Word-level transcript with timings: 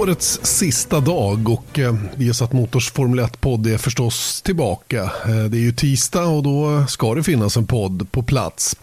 Årets 0.00 0.40
sista 0.42 1.00
dag 1.00 1.48
och 1.48 1.78
eh, 1.78 1.94
Viasat 2.14 2.52
Motors 2.52 2.90
Formel 2.90 3.20
1-podd 3.20 3.66
är 3.66 3.78
förstås 3.78 4.42
tillbaka. 4.42 5.02
Eh, 5.02 5.44
det 5.44 5.56
är 5.56 5.60
ju 5.60 5.72
tisdag 5.72 6.24
och 6.24 6.42
då 6.42 6.86
ska 6.88 7.14
det 7.14 7.22
finnas 7.22 7.56
en 7.56 7.66
podd 7.66 8.12
på 8.12 8.22
plats. 8.22 8.76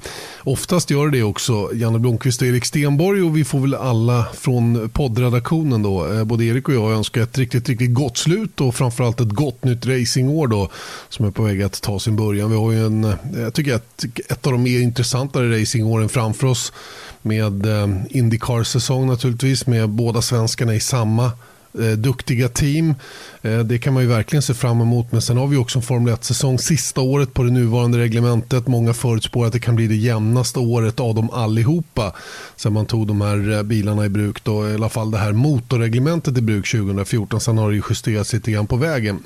Oftast 0.47 0.89
gör 0.89 1.09
det 1.09 1.23
också 1.23 1.69
Janne 1.73 1.99
Blomqvist 1.99 2.41
och 2.41 2.47
Erik 2.47 2.65
Stenborg 2.65 3.21
och 3.21 3.37
vi 3.37 3.43
får 3.43 3.59
väl 3.59 3.75
alla 3.75 4.25
från 4.33 4.89
poddredaktionen 4.89 5.83
då, 5.83 6.13
eh, 6.13 6.23
både 6.23 6.45
Erik 6.45 6.67
och 6.67 6.73
jag 6.73 6.91
önska 6.91 7.23
ett 7.23 7.37
riktigt, 7.37 7.69
riktigt 7.69 7.93
gott 7.93 8.17
slut 8.17 8.61
och 8.61 8.75
framförallt 8.75 9.19
ett 9.19 9.29
gott 9.29 9.63
nytt 9.63 9.85
racingår 9.85 10.47
då 10.47 10.69
som 11.09 11.25
är 11.25 11.31
på 11.31 11.43
väg 11.43 11.61
att 11.61 11.81
ta 11.81 11.99
sin 11.99 12.15
början. 12.15 12.49
Vi 12.49 12.57
har 12.57 12.71
ju 12.71 12.85
en, 12.85 13.03
eh, 13.03 13.15
jag 13.35 13.53
tycker 13.53 13.75
att 13.75 14.05
ett 14.29 14.47
av 14.47 14.51
de 14.51 14.63
mer 14.63 14.79
intressantare 14.79 15.61
racingåren 15.61 16.09
framför 16.09 16.47
oss 16.47 16.73
med 17.21 17.65
eh, 17.65 17.87
Indycar-säsong 18.09 19.07
naturligtvis 19.07 19.67
med 19.67 19.89
båda 19.89 20.21
svenskarna 20.21 20.75
i 20.75 20.79
samma 20.79 21.31
eh, 21.79 21.91
duktiga 21.91 22.49
team. 22.49 22.95
Eh, 23.41 23.59
det 23.59 23.77
kan 23.77 23.93
man 23.93 24.03
ju 24.03 24.09
verkligen 24.09 24.41
se 24.41 24.53
fram 24.53 24.81
emot. 24.81 25.11
Men 25.11 25.21
sen 25.21 25.37
har 25.37 25.47
vi 25.47 25.57
också 25.57 25.79
en 25.79 25.83
Formel 25.83 26.13
1-säsong. 26.13 26.59
Sista 26.59 27.01
året 27.01 27.33
på 27.33 27.43
det 27.43 27.51
nuvarande 27.51 27.97
reglementet. 27.97 28.67
Många 28.67 28.93
förutspår 28.93 29.45
att 29.45 29.53
det 29.53 29.59
kan 29.59 29.75
bli 29.75 29.87
det 29.87 29.95
jämnaste 29.95 30.59
året 30.59 30.99
av 30.99 31.15
dem 31.15 31.29
allihopa. 31.29 32.13
Sen 32.55 32.73
man 32.73 32.85
tog 32.85 33.07
de 33.07 33.21
här 33.21 33.51
eh, 33.51 33.63
bilarna 33.63 34.05
i 34.05 34.09
bruk. 34.09 34.43
Då, 34.43 34.69
I 34.69 34.73
alla 34.73 34.89
fall 34.89 35.11
det 35.11 35.17
här 35.17 35.33
motorreglementet 35.33 36.37
i 36.37 36.41
bruk 36.41 36.71
2014. 36.71 37.41
Sen 37.41 37.57
har 37.57 37.69
det 37.69 37.75
ju 37.75 37.81
justerats 37.89 38.33
lite 38.33 38.51
grann 38.51 38.67
på 38.67 38.75
vägen. 38.75 39.19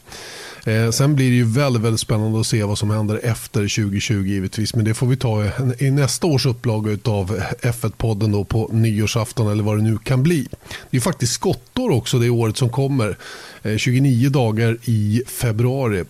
Eh, 0.66 0.92
sen 0.92 1.16
blir 1.16 1.30
det 1.30 1.36
ju 1.36 1.45
väldigt, 1.45 1.81
väldigt 1.81 2.00
spännande 2.00 2.40
att 2.40 2.48
se 2.48 2.64
vad 2.64 2.78
som 2.78 2.90
händer 2.90 3.20
efter 3.23 3.59
2020 3.59 4.14
givetvis. 4.14 4.76
Men 4.76 4.86
det 4.86 4.94
får 4.94 5.08
vi 5.08 5.18
ta 5.18 5.44
i 5.78 5.92
nästa 5.92 6.28
års 6.28 6.45
upplaga 6.45 6.92
av 7.03 7.42
F1-podden 7.62 8.31
då 8.31 8.44
på 8.44 8.70
nyårsafton 8.72 9.52
eller 9.52 9.64
vad 9.64 9.78
det 9.78 9.84
nu 9.84 9.98
kan 9.98 10.23
bli. 10.23 10.48
Det 10.90 10.98
är 10.98 11.02
faktiskt 11.02 11.34
skottår 11.34 11.90
också 11.90 12.20
det 12.20 12.30
året 12.30 12.58
som 12.58 12.70
kommer. 12.70 13.18
Eh, 13.64 13.78
29 13.78 14.30
dagar 14.30 14.78
i 14.86 15.23
februari. 15.28 16.03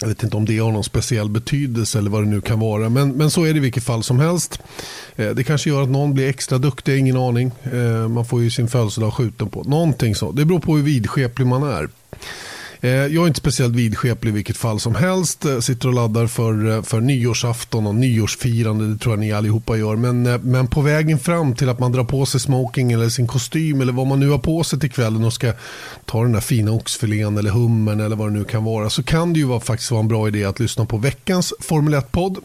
Jag 0.00 0.08
vet 0.08 0.22
inte 0.22 0.36
om 0.36 0.44
det 0.44 0.58
har 0.58 0.72
någon 0.72 0.84
speciell 0.84 1.28
betydelse 1.28 1.98
eller 1.98 2.10
vad 2.10 2.22
det 2.22 2.28
nu 2.28 2.40
kan 2.40 2.60
vara. 2.60 2.88
Men, 2.88 3.12
men 3.12 3.30
så 3.30 3.44
är 3.44 3.52
det 3.52 3.56
i 3.56 3.60
vilket 3.60 3.84
fall 3.84 4.02
som 4.02 4.20
helst. 4.20 4.60
Eh, 5.16 5.30
det 5.30 5.44
kanske 5.44 5.70
gör 5.70 5.82
att 5.82 5.88
någon 5.88 6.14
blir 6.14 6.28
extra 6.28 6.58
duktig, 6.58 6.98
ingen 6.98 7.16
aning. 7.16 7.50
Eh, 7.72 8.08
man 8.08 8.24
får 8.24 8.42
ju 8.42 8.50
sin 8.50 8.68
födelsedag 8.68 9.14
skjuten 9.14 9.48
på. 9.48 9.62
Någonting 9.62 10.14
så. 10.14 10.32
Det 10.32 10.44
beror 10.44 10.60
på 10.60 10.76
hur 10.76 10.82
vidskeplig 10.82 11.46
man 11.46 11.62
är. 11.62 11.88
Eh, 12.86 12.92
jag 12.92 13.22
är 13.22 13.26
inte 13.26 13.40
speciellt 13.40 13.74
vidskeplig 13.74 14.30
i 14.30 14.34
vilket 14.34 14.56
fall 14.56 14.80
som 14.80 14.94
helst. 14.94 15.44
Eh, 15.44 15.60
sitter 15.60 15.88
och 15.88 15.94
laddar 15.94 16.26
för, 16.26 16.70
eh, 16.70 16.82
för 16.82 17.00
nyårsafton 17.00 17.86
och 17.86 17.94
nyårsfirande. 17.94 18.92
Det 18.92 18.98
tror 18.98 19.12
jag 19.12 19.20
ni 19.20 19.32
allihopa 19.32 19.76
gör. 19.76 19.96
Men, 19.96 20.22
men 20.22 20.68
på 20.68 20.80
vägen 20.80 21.18
fram 21.18 21.54
till 21.54 21.68
att 21.68 21.78
man 21.78 21.92
drar 21.92 22.04
på 22.04 22.26
sig 22.26 22.40
smoking 22.40 22.92
eller 22.92 23.08
sin 23.08 23.26
kostym 23.26 23.80
eller 23.80 23.92
vad 23.92 24.06
man 24.06 24.20
nu 24.20 24.28
har 24.28 24.38
på 24.38 24.64
sig 24.64 24.80
till 24.80 24.90
kvällen 24.90 25.24
och 25.24 25.32
ska 25.32 25.52
ta 26.04 26.22
den 26.22 26.32
där 26.32 26.40
fina 26.40 26.72
oxfilén 26.72 27.38
eller 27.38 27.50
hummen 27.50 28.00
eller 28.00 28.16
vad 28.16 28.28
det 28.28 28.38
nu 28.38 28.44
kan 28.44 28.64
vara 28.64 28.90
så 28.90 29.02
kan 29.02 29.32
det 29.32 29.38
ju 29.38 29.46
vara, 29.46 29.60
faktiskt 29.60 29.90
vara 29.90 30.00
en 30.00 30.08
bra 30.08 30.28
idé 30.28 30.44
att 30.44 30.60
lyssna 30.60 30.86
på 30.86 30.96
veckans 30.96 31.54
Formel 31.60 31.94
1-podd. 31.94 32.38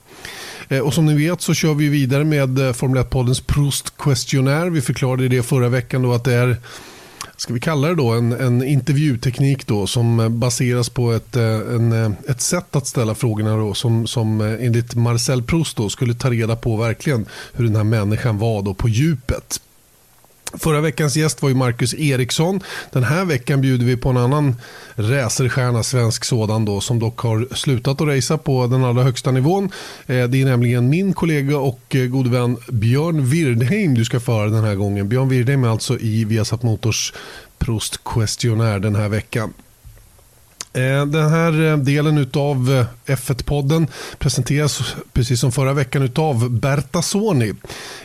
Och 0.83 0.93
som 0.93 1.05
ni 1.05 1.27
vet 1.27 1.41
så 1.41 1.53
kör 1.53 1.73
vi 1.73 1.87
vidare 1.89 2.23
med 2.23 2.75
Formel 2.75 3.03
1-poddens 3.03 3.43
Proust-questionnaire. 3.45 4.69
Vi 4.69 4.81
förklarade 4.81 5.27
det 5.27 5.43
förra 5.43 5.69
veckan 5.69 6.01
då 6.01 6.13
att 6.13 6.23
det 6.23 6.33
är 6.33 6.57
ska 7.41 7.53
vi 7.53 7.59
kalla 7.59 7.87
det 7.87 7.95
då, 7.95 8.11
en, 8.11 8.31
en 8.31 8.63
intervjuteknik 8.63 9.67
då, 9.67 9.87
som 9.87 10.19
eh, 10.19 10.29
baseras 10.29 10.89
på 10.89 11.11
ett, 11.11 11.35
eh, 11.35 11.43
en, 11.43 11.91
eh, 11.91 12.11
ett 12.27 12.41
sätt 12.41 12.75
att 12.75 12.87
ställa 12.87 13.15
frågorna 13.15 13.57
då, 13.57 13.73
som, 13.73 14.07
som 14.07 14.41
enligt 14.41 14.95
Marcel 14.95 15.43
Proust 15.43 15.77
då, 15.77 15.89
skulle 15.89 16.13
ta 16.13 16.29
reda 16.29 16.55
på 16.55 16.77
verkligen 16.77 17.25
hur 17.53 17.65
den 17.65 17.75
här 17.75 17.83
människan 17.83 18.37
var 18.37 18.61
då 18.61 18.73
på 18.73 18.89
djupet. 18.89 19.61
Förra 20.53 20.81
veckans 20.81 21.15
gäst 21.15 21.41
var 21.41 21.49
ju 21.49 21.55
Marcus 21.55 21.93
Eriksson. 21.93 22.63
Den 22.91 23.03
här 23.03 23.25
veckan 23.25 23.61
bjuder 23.61 23.85
vi 23.85 23.97
på 23.97 24.09
en 24.09 24.17
annan 24.17 24.55
racerstjärna, 24.95 25.83
svensk 25.83 26.25
sådan 26.25 26.65
då, 26.65 26.81
som 26.81 26.99
dock 26.99 27.19
har 27.19 27.55
slutat 27.55 28.01
att 28.01 28.07
racea 28.07 28.37
på 28.37 28.67
den 28.67 28.83
allra 28.83 29.03
högsta 29.03 29.31
nivån. 29.31 29.63
Eh, 30.07 30.27
det 30.27 30.41
är 30.41 30.45
nämligen 30.45 30.89
min 30.89 31.13
kollega 31.13 31.57
och 31.57 31.95
eh, 31.95 32.05
gode 32.05 32.29
vän 32.29 32.57
Björn 32.71 33.25
Wirdheim 33.25 33.93
du 33.93 34.05
ska 34.05 34.19
föra 34.19 34.49
den 34.49 34.63
här 34.63 34.75
gången. 34.75 35.09
Björn 35.09 35.29
Wirdheim 35.29 35.63
är 35.63 35.69
alltså 35.69 35.99
i 35.99 36.25
Viasat 36.25 36.63
Motors 36.63 37.13
Prost 37.57 38.03
Questionnaire 38.03 38.79
den 38.79 38.95
här 38.95 39.09
veckan. 39.09 39.53
Eh, 40.73 41.05
den 41.05 41.29
här 41.29 41.67
eh, 41.67 41.77
delen 41.77 42.29
av 42.33 42.85
eh, 43.07 43.15
F1-podden 43.15 43.87
presenteras 44.17 44.95
precis 45.13 45.39
som 45.39 45.51
förra 45.51 45.73
veckan 45.73 46.09
av 46.15 46.49
Berta 46.49 47.01
Soni. 47.01 47.53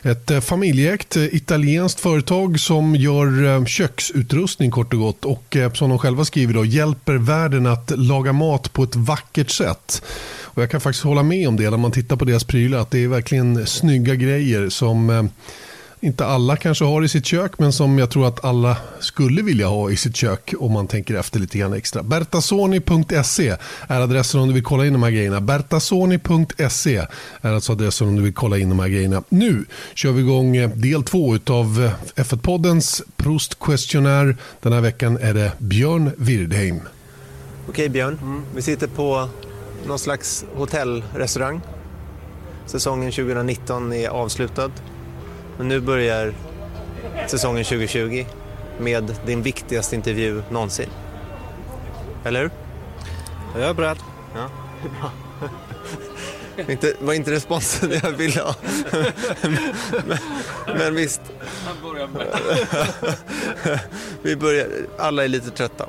Ett 0.02 0.44
familjeägt 0.44 1.16
italienskt 1.16 2.00
företag 2.00 2.60
som 2.60 2.96
gör 2.96 3.66
köksutrustning 3.66 4.70
kort 4.70 4.92
och 4.92 5.00
gott 5.00 5.24
och 5.24 5.56
som 5.74 5.88
de 5.88 5.98
själva 5.98 6.24
skriver 6.24 6.54
då, 6.54 6.64
hjälper 6.64 7.14
världen 7.14 7.66
att 7.66 7.92
laga 7.96 8.32
mat 8.32 8.72
på 8.72 8.82
ett 8.82 8.96
vackert 8.96 9.50
sätt. 9.50 10.02
Och 10.42 10.62
jag 10.62 10.70
kan 10.70 10.80
faktiskt 10.80 11.04
hålla 11.04 11.22
med 11.22 11.48
om 11.48 11.56
det 11.56 11.70
när 11.70 11.76
man 11.76 11.92
tittar 11.92 12.16
på 12.16 12.24
deras 12.24 12.44
prylar 12.44 12.78
att 12.78 12.90
det 12.90 13.04
är 13.04 13.08
verkligen 13.08 13.66
snygga 13.66 14.14
grejer 14.14 14.68
som 14.68 15.30
inte 16.00 16.26
alla 16.26 16.56
kanske 16.56 16.84
har 16.84 17.04
i 17.04 17.08
sitt 17.08 17.26
kök 17.26 17.58
men 17.58 17.72
som 17.72 17.98
jag 17.98 18.10
tror 18.10 18.28
att 18.28 18.44
alla 18.44 18.76
skulle 19.00 19.42
vilja 19.42 19.66
ha 19.66 19.90
i 19.90 19.96
sitt 19.96 20.16
kök 20.16 20.54
om 20.58 20.72
man 20.72 20.86
tänker 20.86 21.14
efter 21.14 21.40
lite 21.40 21.58
grann 21.58 21.72
extra. 21.72 22.02
Bertasoni.se 22.02 23.56
är 23.88 24.00
adressen 24.00 24.40
om 24.40 24.48
du 24.48 24.54
vill 24.54 24.62
kolla 24.62 24.86
in 24.86 24.92
de 24.92 25.02
här 25.02 25.10
grejerna. 25.10 25.40
Bertasoni.se 25.40 27.06
är 27.40 27.52
alltså 27.52 27.72
adressen 27.72 28.08
om 28.08 28.16
du 28.16 28.22
vill 28.22 28.34
kolla 28.34 28.58
in 28.58 28.68
de 28.68 28.78
här 28.78 28.88
grejerna. 28.88 29.22
Nu 29.28 29.64
kör 29.94 30.12
vi 30.12 30.20
igång 30.20 30.56
eh, 30.56 30.70
del 30.70 31.02
två 31.02 31.38
av 31.46 31.84
eh, 32.16 32.22
F1-poddens 32.22 33.02
Proust 33.16 33.58
Questionnaire. 33.60 34.36
Den 34.60 34.72
här 34.72 34.80
veckan 34.80 35.18
är 35.20 35.34
det 35.34 35.52
Björn 35.58 36.10
Wirdheim. 36.16 36.80
Okej 37.68 37.88
Björn, 37.88 38.18
mm. 38.22 38.42
vi 38.54 38.62
sitter 38.62 38.86
på 38.86 39.28
någon 39.86 39.98
slags 39.98 40.44
hotellrestaurang. 40.54 41.60
Säsongen 42.66 43.12
2019 43.12 43.92
är 43.92 44.08
avslutad. 44.08 44.70
Men 45.58 45.68
nu 45.68 45.80
börjar 45.80 46.34
säsongen 47.26 47.64
2020 47.64 48.26
med 48.78 49.14
din 49.26 49.42
viktigaste 49.42 49.96
intervju 49.96 50.42
någonsin. 50.50 50.88
Eller 52.24 52.40
hur? 52.40 52.50
Jag 53.54 53.70
är 53.70 53.74
beredd. 53.74 53.98
Ja. 54.34 54.50
inte, 56.72 56.94
var 57.00 57.14
inte 57.14 57.30
responsen 57.30 57.92
jag 58.02 58.10
ville 58.10 58.40
ha. 58.40 58.54
men, 59.42 60.18
men 60.78 60.94
visst. 60.94 61.20
Vi 64.22 64.36
börjar, 64.36 64.68
alla 64.98 65.24
är 65.24 65.28
lite 65.28 65.50
trötta. 65.50 65.86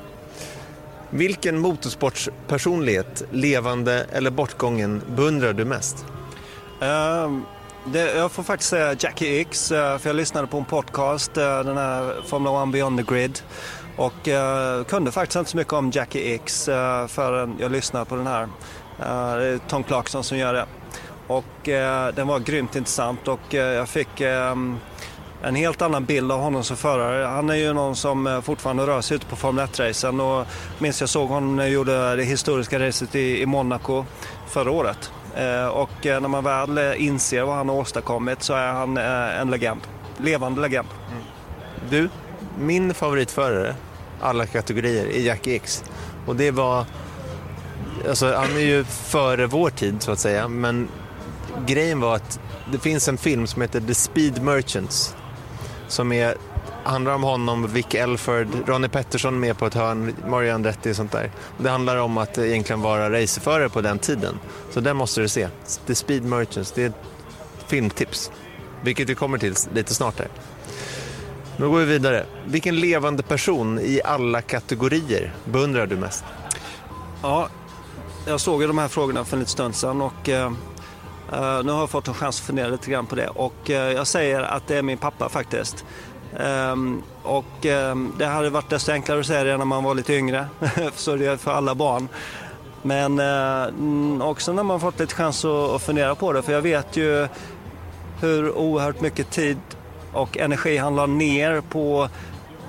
Vilken 1.10 1.58
motorsportspersonlighet, 1.58 3.22
levande 3.30 4.06
eller 4.12 4.30
bortgången, 4.30 5.02
beundrar 5.16 5.52
du 5.52 5.64
mest? 5.64 6.04
Um 6.80 7.46
det, 7.92 8.14
jag 8.14 8.32
får 8.32 8.42
faktiskt 8.42 8.70
säga 8.70 8.96
Jackie 8.98 9.40
X, 9.40 9.72
eh, 9.72 9.98
för 9.98 10.08
jag 10.08 10.16
lyssnade 10.16 10.46
på 10.46 10.58
en 10.58 10.64
podcast, 10.64 11.36
eh, 11.36 11.60
den 11.60 11.76
här 11.76 12.14
Formula 12.26 12.62
1 12.62 12.72
Beyond 12.72 12.98
the 12.98 13.14
Grid. 13.14 13.40
Och 13.98 14.28
uh, 14.28 14.84
kunde 14.84 15.12
faktiskt 15.12 15.36
inte 15.36 15.50
så 15.50 15.56
mycket 15.56 15.72
om 15.72 15.90
Jackie 15.90 16.34
X 16.34 16.68
uh, 16.68 17.06
förrän 17.06 17.56
jag 17.60 17.72
lyssnade 17.72 18.04
på 18.04 18.16
den 18.16 18.26
här. 18.26 18.42
Uh, 18.42 19.38
det 19.38 19.46
är 19.46 19.58
Tom 19.68 19.82
Clarkson 19.82 20.24
som 20.24 20.38
gör 20.38 20.54
det. 20.54 20.66
Och 21.26 21.68
uh, 21.68 22.14
den 22.14 22.26
var 22.26 22.38
grymt 22.38 22.76
intressant 22.76 23.28
och 23.28 23.54
jag 23.54 23.88
fick 23.88 24.20
um, 24.20 24.78
en 25.42 25.54
helt 25.54 25.82
annan 25.82 26.04
bild 26.04 26.32
av 26.32 26.40
honom 26.40 26.64
som 26.64 26.76
förare. 26.76 27.26
Han 27.26 27.50
är 27.50 27.54
ju 27.54 27.72
någon 27.72 27.96
som 27.96 28.42
fortfarande 28.44 28.86
rör 28.86 29.00
sig 29.00 29.16
ute 29.16 29.26
på 29.26 29.36
Formel 29.36 29.66
1-racen 29.66 30.20
och 30.20 30.46
minns 30.78 31.00
jag 31.00 31.10
såg 31.10 31.28
honom 31.28 31.56
när 31.56 31.62
jag 31.62 31.72
gjorde 31.72 32.16
det 32.16 32.24
historiska 32.24 32.78
racet 32.78 33.14
i, 33.14 33.42
i 33.42 33.46
Monaco 33.46 34.04
förra 34.48 34.70
året. 34.70 35.12
Eh, 35.36 35.66
och 35.66 36.06
eh, 36.06 36.20
när 36.20 36.28
man 36.28 36.44
väl 36.44 36.78
eh, 36.78 37.06
inser 37.06 37.42
vad 37.42 37.56
han 37.56 37.68
har 37.68 37.76
åstadkommit 37.76 38.42
så 38.42 38.54
är 38.54 38.72
han 38.72 38.96
en 38.96 39.50
legend. 39.50 39.80
Levande 40.18 40.60
legend. 40.60 40.88
Mm. 41.10 41.22
Du, 41.90 42.08
min 42.58 42.94
favoritförare, 42.94 43.74
alla 44.20 44.46
kategorier, 44.46 45.06
är 45.06 45.20
Jackie 45.20 45.56
X. 45.56 45.84
Och 46.26 46.36
det 46.36 46.50
var... 46.50 46.84
Alltså, 48.08 48.34
han 48.34 48.56
är 48.56 48.60
ju 48.60 48.84
före 48.84 49.46
vår 49.46 49.70
tid 49.70 50.02
så 50.02 50.12
att 50.12 50.18
säga, 50.18 50.48
men 50.48 50.88
grejen 51.66 52.00
var 52.00 52.16
att 52.16 52.40
det 52.72 52.78
finns 52.78 53.08
en 53.08 53.18
film 53.18 53.46
som 53.46 53.62
heter 53.62 53.80
The 53.80 53.94
Speed 53.94 54.42
Merchants 54.42 55.16
som 55.88 56.12
är 56.12 56.34
handlar 56.88 57.12
om 57.14 57.22
honom, 57.22 57.66
Vic 57.72 57.94
Elford, 57.94 58.48
Ronnie 58.66 58.88
Pettersson 58.88 59.40
med 59.40 59.58
på 59.58 59.66
ett 59.66 59.74
hörn, 59.74 60.14
Mario 60.26 60.54
Andretti 60.54 60.92
och 60.92 60.96
sånt 60.96 61.12
där. 61.12 61.30
Det 61.58 61.70
handlar 61.70 61.96
om 61.96 62.18
att 62.18 62.38
egentligen 62.38 62.80
vara 62.80 63.10
racerförare 63.10 63.68
på 63.68 63.80
den 63.80 63.98
tiden. 63.98 64.38
Så 64.70 64.80
den 64.80 64.96
måste 64.96 65.20
du 65.20 65.28
se. 65.28 65.48
The 65.86 65.94
Speed 65.94 66.24
Merchants, 66.24 66.72
det 66.72 66.82
är 66.82 66.86
ett 66.86 66.94
filmtips. 67.66 68.30
Vilket 68.82 69.08
vi 69.08 69.14
kommer 69.14 69.38
till 69.38 69.54
lite 69.74 69.94
snart 69.94 70.18
här. 70.18 70.28
Nu 71.56 71.68
går 71.68 71.78
vi 71.78 71.84
vidare. 71.84 72.26
Vilken 72.46 72.76
levande 72.76 73.22
person 73.22 73.78
i 73.78 74.00
alla 74.04 74.42
kategorier 74.42 75.34
beundrar 75.44 75.86
du 75.86 75.96
mest? 75.96 76.24
Ja, 77.22 77.48
jag 78.26 78.40
såg 78.40 78.60
ju 78.60 78.66
de 78.66 78.78
här 78.78 78.88
frågorna 78.88 79.24
för 79.24 79.36
en 79.36 79.40
liten 79.40 79.52
stund 79.52 79.74
sedan 79.74 80.02
och 80.02 80.28
eh, 80.28 80.52
eh, 81.32 81.62
nu 81.64 81.72
har 81.72 81.80
jag 81.80 81.90
fått 81.90 82.08
en 82.08 82.14
chans 82.14 82.40
att 82.40 82.46
fundera 82.46 82.68
lite 82.68 82.90
grann 82.90 83.06
på 83.06 83.14
det 83.14 83.28
och 83.28 83.70
eh, 83.70 83.92
jag 83.92 84.06
säger 84.06 84.40
att 84.40 84.66
det 84.66 84.76
är 84.76 84.82
min 84.82 84.98
pappa 84.98 85.28
faktiskt. 85.28 85.84
Um, 86.38 87.02
och 87.22 87.66
um, 87.66 88.12
det 88.18 88.26
hade 88.26 88.50
varit 88.50 88.70
desto 88.70 88.92
enklare 88.92 89.20
att 89.20 89.26
säga 89.26 89.44
det 89.44 89.56
när 89.56 89.64
man 89.64 89.84
var 89.84 89.94
lite 89.94 90.14
yngre, 90.14 90.46
så 90.94 91.16
det 91.16 91.26
är 91.26 91.36
för 91.36 91.50
alla 91.50 91.74
barn. 91.74 92.08
Men 92.82 93.20
uh, 93.20 94.28
också 94.28 94.52
när 94.52 94.62
man 94.62 94.80
fått 94.80 95.00
lite 95.00 95.14
chans 95.14 95.44
att, 95.44 95.70
att 95.70 95.82
fundera 95.82 96.14
på 96.14 96.32
det, 96.32 96.42
för 96.42 96.52
jag 96.52 96.62
vet 96.62 96.96
ju 96.96 97.28
hur 98.20 98.58
oerhört 98.58 99.00
mycket 99.00 99.30
tid 99.30 99.58
och 100.12 100.38
energi 100.38 100.76
han 100.76 100.96
la 100.96 101.06
ner 101.06 101.60
på 101.60 102.08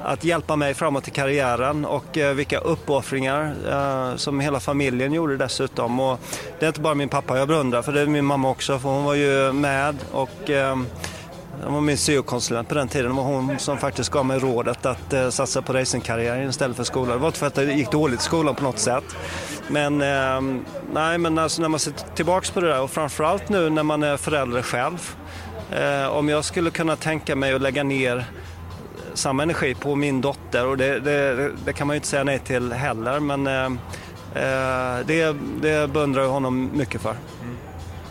att 0.04 0.24
hjälpa 0.24 0.56
mig 0.56 0.74
framåt 0.74 1.08
i 1.08 1.12
karriären 1.12 1.86
och 1.86 2.18
uh, 2.18 2.30
vilka 2.30 2.60
uppoffringar 2.60 3.56
uh, 3.68 4.16
som 4.16 4.40
hela 4.40 4.60
familjen 4.60 5.14
gjorde 5.14 5.38
dessutom. 5.38 6.00
Och 6.00 6.20
det 6.60 6.66
är 6.66 6.68
inte 6.68 6.82
bara 6.82 6.96
min 6.96 7.10
pappa 7.10 7.38
jag 7.38 7.48
beundrar, 7.48 7.82
för 7.82 7.92
det 7.92 8.02
är 8.02 8.06
min 8.06 8.26
mamma 8.26 8.50
också, 8.50 8.80
för 8.80 8.90
hon 8.90 9.04
var 9.04 9.16
ju 9.16 9.54
med 9.54 9.98
och 10.12 10.50
um, 10.50 10.88
hon 11.64 11.74
var 11.74 11.82
min 11.82 11.98
syokonsulent 11.98 12.68
på 12.68 12.76
den 12.76 12.88
tiden. 12.88 13.08
Det 13.08 13.18
var 13.18 13.24
hon 13.24 13.60
som 13.60 13.78
faktiskt 13.78 14.10
gav 14.10 14.26
mig 14.26 14.40
rådet 14.40 14.86
att 14.86 15.14
eh, 15.14 15.30
satsa 15.30 15.62
på 15.62 15.74
racingkarriären 15.74 16.50
istället 16.50 16.78
för 16.78 16.84
skolan. 16.84 17.12
Det 17.12 17.18
var 17.18 17.28
inte 17.28 17.40
för 17.40 17.48
att 17.48 17.56
det 17.56 17.74
gick 17.74 17.92
dåligt 17.92 18.20
i 18.20 18.24
skolan 18.24 18.56
på 18.56 18.64
något 18.64 18.80
sätt. 18.80 19.04
Men, 19.68 20.02
eh, 20.02 20.62
nej, 20.94 21.18
men 21.18 21.38
alltså 21.38 21.62
när 21.62 21.70
man 21.70 21.80
ser 21.80 21.94
tillbaka 22.16 22.54
på 22.54 22.60
det 22.60 22.68
där 22.68 22.82
och 22.82 22.92
framförallt 22.92 23.50
nu 23.50 23.70
när 23.70 23.84
man 23.84 24.04
är 24.04 24.18
förälder 24.18 24.62
själv. 24.62 25.16
Eh, 25.72 26.08
om 26.08 26.30
jag 26.30 26.46
skulle 26.46 26.70
kunna 26.70 26.96
tänka 26.96 27.36
mig 27.36 27.54
att 27.54 27.62
lägga 27.62 27.84
ner 27.84 28.26
samma 29.14 29.44
energi 29.44 29.76
på 29.76 29.96
min 29.96 30.22
dotter 30.22 30.66
och 30.68 30.78
det, 30.78 31.00
det, 31.00 31.52
det 31.66 31.74
kan 31.74 31.88
man 31.88 31.94
ju 31.94 31.98
inte 31.98 32.08
säga 32.08 32.24
nej 32.24 32.40
till 32.40 32.74
heller 32.74 33.20
men 33.20 33.48
ehm, 33.48 33.80
eh 34.36 35.06
det, 35.06 35.36
det 35.62 35.92
beundrar 35.92 36.22
jag 36.22 36.30
honom 36.30 36.70
mycket 36.74 37.02
för. 37.02 37.16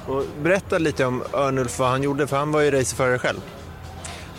Och 0.08 0.24
berätta 0.42 0.78
lite 0.78 1.04
om 1.04 1.22
Örnulf, 1.32 1.78
vad 1.78 1.88
han 1.88 2.02
gjorde, 2.02 2.26
för 2.26 2.36
han 2.36 2.52
var 2.52 2.60
ju 2.60 2.70
racerförare 2.70 3.18
själv. 3.18 3.40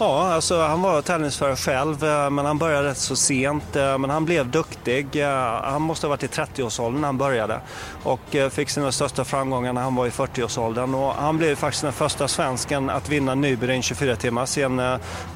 Ja, 0.02 0.34
alltså 0.34 0.62
han 0.62 0.82
var 0.82 1.02
tävlingsförare 1.02 1.56
själv, 1.56 2.04
eh, 2.04 2.30
men 2.30 2.46
han 2.46 2.58
började 2.58 2.90
rätt 2.90 2.98
så 2.98 3.16
sent. 3.16 3.76
Eh, 3.76 3.98
men 3.98 4.10
han 4.10 4.26
blev 4.26 4.52
duktig. 4.52 5.16
Eh, 5.16 5.62
han 5.64 5.82
måste 5.82 6.08
ha 6.08 6.10
varit 6.10 6.24
i 6.24 6.28
30-årsåldern 6.28 7.02
när 7.02 7.08
han 7.08 7.18
började 7.18 7.62
och 8.04 8.36
fick 8.52 8.70
sina 8.70 8.92
största 8.92 9.24
framgångar 9.24 9.74
när 9.74 9.82
han 9.82 9.96
var 9.96 10.08
i 10.08 10.10
40-årsåldern. 10.10 10.96
Och 10.96 11.14
han 11.14 11.38
blev 11.38 11.56
faktiskt 11.56 11.84
den 11.84 11.94
första 11.94 12.28
svensken 12.28 12.90
att 12.90 13.10
vinna 13.10 13.36
Nybyring 13.36 13.82
24 13.82 14.16
timmar 14.16 14.46
sen 14.46 14.82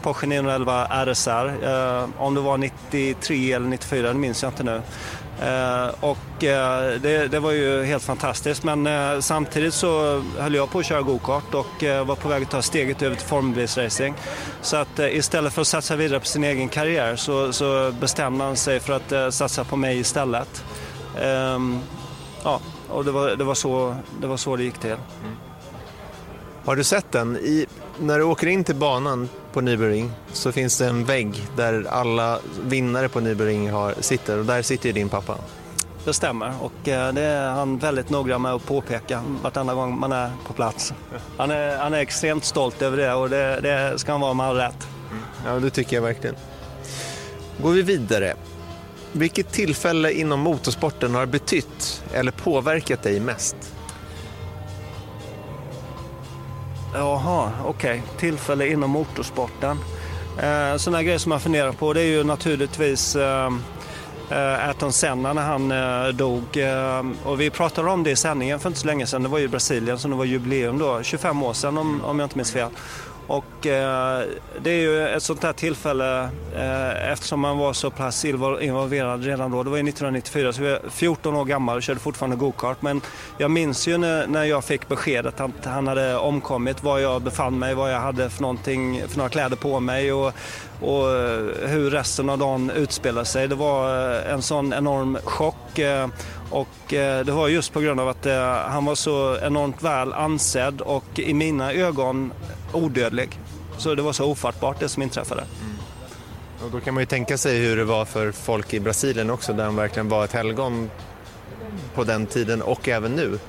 Porsche 0.01 0.27
911 0.27 0.87
RSR. 1.05 1.53
Om 2.17 2.35
det 2.35 2.41
var 2.41 2.57
93 2.57 3.53
eller 3.53 3.67
94, 3.67 4.07
det 4.07 4.13
minns 4.13 4.43
jag 4.43 4.51
inte 4.51 4.63
nu. 4.63 4.81
Eh, 5.41 5.89
och 5.99 6.43
eh, 6.43 6.99
det, 7.01 7.27
det, 7.27 7.39
var 7.39 7.51
ju 7.51 7.83
helt 7.83 8.03
fantastiskt 8.03 8.63
men 8.63 8.87
eh, 8.87 9.19
samtidigt 9.19 9.73
så 9.73 10.23
höll 10.37 10.55
jag 10.55 10.71
på 10.71 10.79
att 10.79 10.85
köra 10.85 11.01
gokart 11.01 11.53
och 11.53 11.83
var 12.05 12.15
på 12.15 12.27
väg 12.27 12.43
att 12.43 12.51
ta 12.51 12.61
steget 12.61 13.01
över 13.01 13.15
till 13.15 13.27
formelbilsracing. 13.27 14.15
Så 14.61 14.77
att 14.77 14.99
istället 14.99 15.53
för 15.53 15.61
att 15.61 15.67
satsa 15.67 15.95
vidare 15.95 16.19
på 16.19 16.25
sin 16.25 16.43
egen 16.43 16.69
karriär 16.69 17.15
så, 17.15 17.53
så 17.53 17.91
bestämde 17.99 18.43
han 18.43 18.55
sig 18.55 18.79
för 18.79 18.93
att 18.93 19.33
satsa 19.33 19.63
på 19.63 19.75
mig 19.75 19.99
istället. 19.99 20.63
Ehm, 21.21 21.79
ja, 22.43 22.59
och 22.89 23.05
det 23.05 23.11
var, 23.11 23.35
det 23.35 23.43
var, 23.43 23.55
så, 23.55 23.95
det 24.21 24.27
var 24.27 24.37
så 24.37 24.55
det 24.55 24.63
gick 24.63 24.77
till. 24.77 24.91
Mm. 24.91 25.37
Har 26.65 26.75
du 26.75 26.83
sett 26.83 27.11
den? 27.11 27.37
I, 27.37 27.65
när 27.99 28.17
du 28.17 28.23
åker 28.23 28.47
in 28.47 28.63
till 28.63 28.75
banan 28.75 29.29
på 29.53 29.61
Nürburgring 29.61 30.09
så 30.33 30.51
finns 30.51 30.77
det 30.77 30.85
en 30.85 31.05
vägg 31.05 31.47
där 31.57 31.85
alla 31.89 32.39
vinnare 32.63 33.09
på 33.09 33.19
Nürburgring 33.19 33.71
har, 33.71 33.93
sitter 33.99 34.39
och 34.39 34.45
där 34.45 34.61
sitter 34.61 34.93
din 34.93 35.09
pappa. 35.09 35.37
Det 36.05 36.13
stämmer 36.13 36.53
och 36.61 36.87
eh, 36.87 37.13
det 37.13 37.21
är 37.21 37.49
han 37.49 37.77
väldigt 37.77 38.09
noggrann 38.09 38.41
med 38.41 38.53
att 38.53 38.65
påpeka 38.65 39.23
vartenda 39.43 39.73
gång 39.73 39.99
man 39.99 40.11
är 40.11 40.31
på 40.47 40.53
plats. 40.53 40.93
Han 41.37 41.51
är, 41.51 41.77
han 41.77 41.93
är 41.93 41.97
extremt 41.97 42.45
stolt 42.45 42.81
över 42.81 42.97
det 42.97 43.13
och 43.13 43.29
det, 43.29 43.59
det 43.61 43.99
ska 43.99 44.11
han 44.11 44.21
vara 44.21 44.33
med 44.33 44.45
all 44.45 44.55
rätt. 44.55 44.87
Ja, 45.45 45.59
det 45.59 45.69
tycker 45.69 45.95
jag 45.95 46.03
verkligen. 46.03 46.35
Går 47.61 47.71
vi 47.71 47.81
vidare. 47.81 48.33
Vilket 49.11 49.51
tillfälle 49.51 50.11
inom 50.11 50.39
motorsporten 50.39 51.15
har 51.15 51.25
betytt 51.25 52.03
eller 52.13 52.31
påverkat 52.31 53.03
dig 53.03 53.19
mest? 53.19 53.55
Jaha, 56.93 57.51
okej. 57.65 57.99
Okay. 57.99 58.17
Tillfälle 58.17 58.67
inom 58.67 58.89
motorsporten. 58.89 59.77
Eh, 60.37 60.77
sådana 60.77 61.03
grejer 61.03 61.17
som 61.17 61.29
man 61.29 61.39
funderar 61.39 61.71
på 61.71 61.93
det 61.93 62.01
är 62.01 62.05
ju 62.05 62.23
naturligtvis 62.23 63.15
eh, 63.15 63.51
eh, 64.29 64.67
Ayrton 64.67 64.93
Senna 64.93 65.33
när 65.33 65.41
han 65.41 65.71
eh, 65.71 66.07
dog. 66.07 66.57
Eh, 66.57 67.05
och 67.23 67.41
vi 67.41 67.49
pratade 67.49 67.89
om 67.89 68.03
det 68.03 68.11
i 68.11 68.15
sändningen 68.15 68.59
för 68.59 68.69
inte 68.69 68.79
så 68.79 68.87
länge 68.87 69.07
sedan. 69.07 69.23
Det 69.23 69.29
var 69.29 69.39
ju 69.39 69.47
Brasilien 69.47 69.99
som 69.99 70.11
det 70.11 70.17
var 70.17 70.25
jubileum 70.25 70.79
då, 70.79 71.03
25 71.03 71.43
år 71.43 71.53
sedan 71.53 71.77
om, 71.77 72.01
om 72.03 72.19
jag 72.19 72.25
inte 72.25 72.37
minns 72.37 72.51
fel. 72.51 72.69
Och 73.27 73.67
eh, 73.67 74.21
det 74.61 74.71
är 74.71 74.81
ju 74.81 75.07
ett 75.07 75.23
sånt 75.23 75.43
här 75.43 75.53
tillfälle 75.53 76.29
eh, 76.55 77.11
eftersom 77.11 77.39
man 77.39 77.57
var 77.57 77.73
så 77.73 77.89
pass 77.89 78.25
involverad 78.25 79.23
redan 79.23 79.51
då. 79.51 79.63
Det 79.63 79.69
var 79.69 79.77
ju 79.77 79.89
1994 79.89 80.53
så 80.53 80.63
jag 80.63 80.71
var 80.71 80.89
14 80.89 81.35
år 81.35 81.45
gammal 81.45 81.77
och 81.77 81.83
körde 81.83 81.99
fortfarande 81.99 82.35
gokart. 82.35 82.81
Men 82.81 83.01
jag 83.37 83.51
minns 83.51 83.87
ju 83.87 83.97
när, 83.97 84.27
när 84.27 84.43
jag 84.43 84.63
fick 84.63 84.87
beskedet 84.87 85.39
att 85.39 85.65
han 85.65 85.87
hade 85.87 86.17
omkommit, 86.17 86.83
var 86.83 86.99
jag 86.99 87.21
befann 87.21 87.59
mig, 87.59 87.73
vad 87.73 87.93
jag 87.93 87.99
hade 87.99 88.29
för, 88.29 88.41
någonting, 88.41 89.01
för 89.07 89.17
några 89.17 89.29
kläder 89.29 89.55
på 89.55 89.79
mig 89.79 90.13
och, 90.13 90.33
och 90.81 91.05
hur 91.67 91.89
resten 91.89 92.29
av 92.29 92.37
dagen 92.37 92.69
utspelade 92.69 93.25
sig. 93.25 93.47
Det 93.47 93.55
var 93.55 94.13
eh, 94.13 94.33
en 94.33 94.41
sån 94.41 94.73
enorm 94.73 95.17
chock. 95.23 95.79
Eh, 95.79 96.07
och 96.49 96.93
eh, 96.93 97.25
det 97.25 97.31
var 97.31 97.47
just 97.47 97.73
på 97.73 97.79
grund 97.79 97.99
av 97.99 98.09
att 98.09 98.25
eh, 98.25 98.53
han 98.53 98.85
var 98.85 98.95
så 98.95 99.37
enormt 99.37 99.83
väl 99.83 100.13
ansedd 100.13 100.81
och 100.81 101.19
i 101.19 101.33
mina 101.33 101.73
ögon 101.73 102.33
odödlig. 102.73 103.39
Så 103.77 103.95
det 103.95 104.01
var 104.01 104.13
så 104.13 104.25
ofattbart 104.25 104.79
det 104.79 104.89
som 104.89 105.03
inträffade. 105.03 105.41
Mm. 105.41 105.77
Och 106.65 106.71
då 106.71 106.79
kan 106.79 106.93
man 106.93 107.01
ju 107.01 107.05
tänka 107.05 107.37
sig 107.37 107.59
hur 107.59 107.77
det 107.77 107.85
var 107.85 108.05
för 108.05 108.31
folk 108.31 108.73
i 108.73 108.79
Brasilien 108.79 109.29
också 109.29 109.53
där 109.53 109.63
han 109.63 109.75
verkligen 109.75 110.09
var 110.09 110.25
ett 110.25 110.33
helgon 110.33 110.89
på 111.95 112.03
den 112.03 112.25
tiden 112.25 112.61
och 112.61 112.87
även 112.87 113.11
nu. 113.11 113.39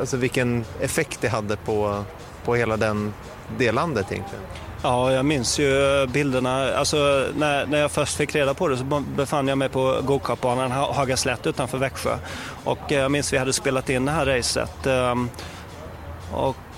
Alltså 0.00 0.16
vilken 0.16 0.64
effekt 0.80 1.20
det 1.20 1.28
hade 1.28 1.56
på, 1.56 2.04
på 2.44 2.54
hela 2.54 2.76
den, 2.76 3.14
det 3.58 3.72
landet 3.72 4.06
egentligen. 4.12 4.44
Ja, 4.82 5.12
jag 5.12 5.24
minns 5.24 5.58
ju 5.58 6.06
bilderna. 6.06 6.74
Alltså, 6.74 7.26
när, 7.36 7.66
när 7.66 7.78
jag 7.78 7.90
först 7.90 8.16
fick 8.16 8.34
reda 8.34 8.54
på 8.54 8.68
det 8.68 8.76
så 8.76 8.84
befann 9.16 9.48
jag 9.48 9.58
mig 9.58 9.68
på 9.68 10.00
gokartbanan 10.06 10.70
Hagaslätt 10.70 11.46
utanför 11.46 11.78
Växjö. 11.78 12.18
Och 12.64 12.78
jag 12.88 13.10
minns 13.10 13.26
att 13.28 13.32
vi 13.32 13.38
hade 13.38 13.52
spelat 13.52 13.90
in 13.90 14.04
det 14.04 14.12
här 14.12 14.26
racet. 14.26 14.86
Ehm, 14.86 15.28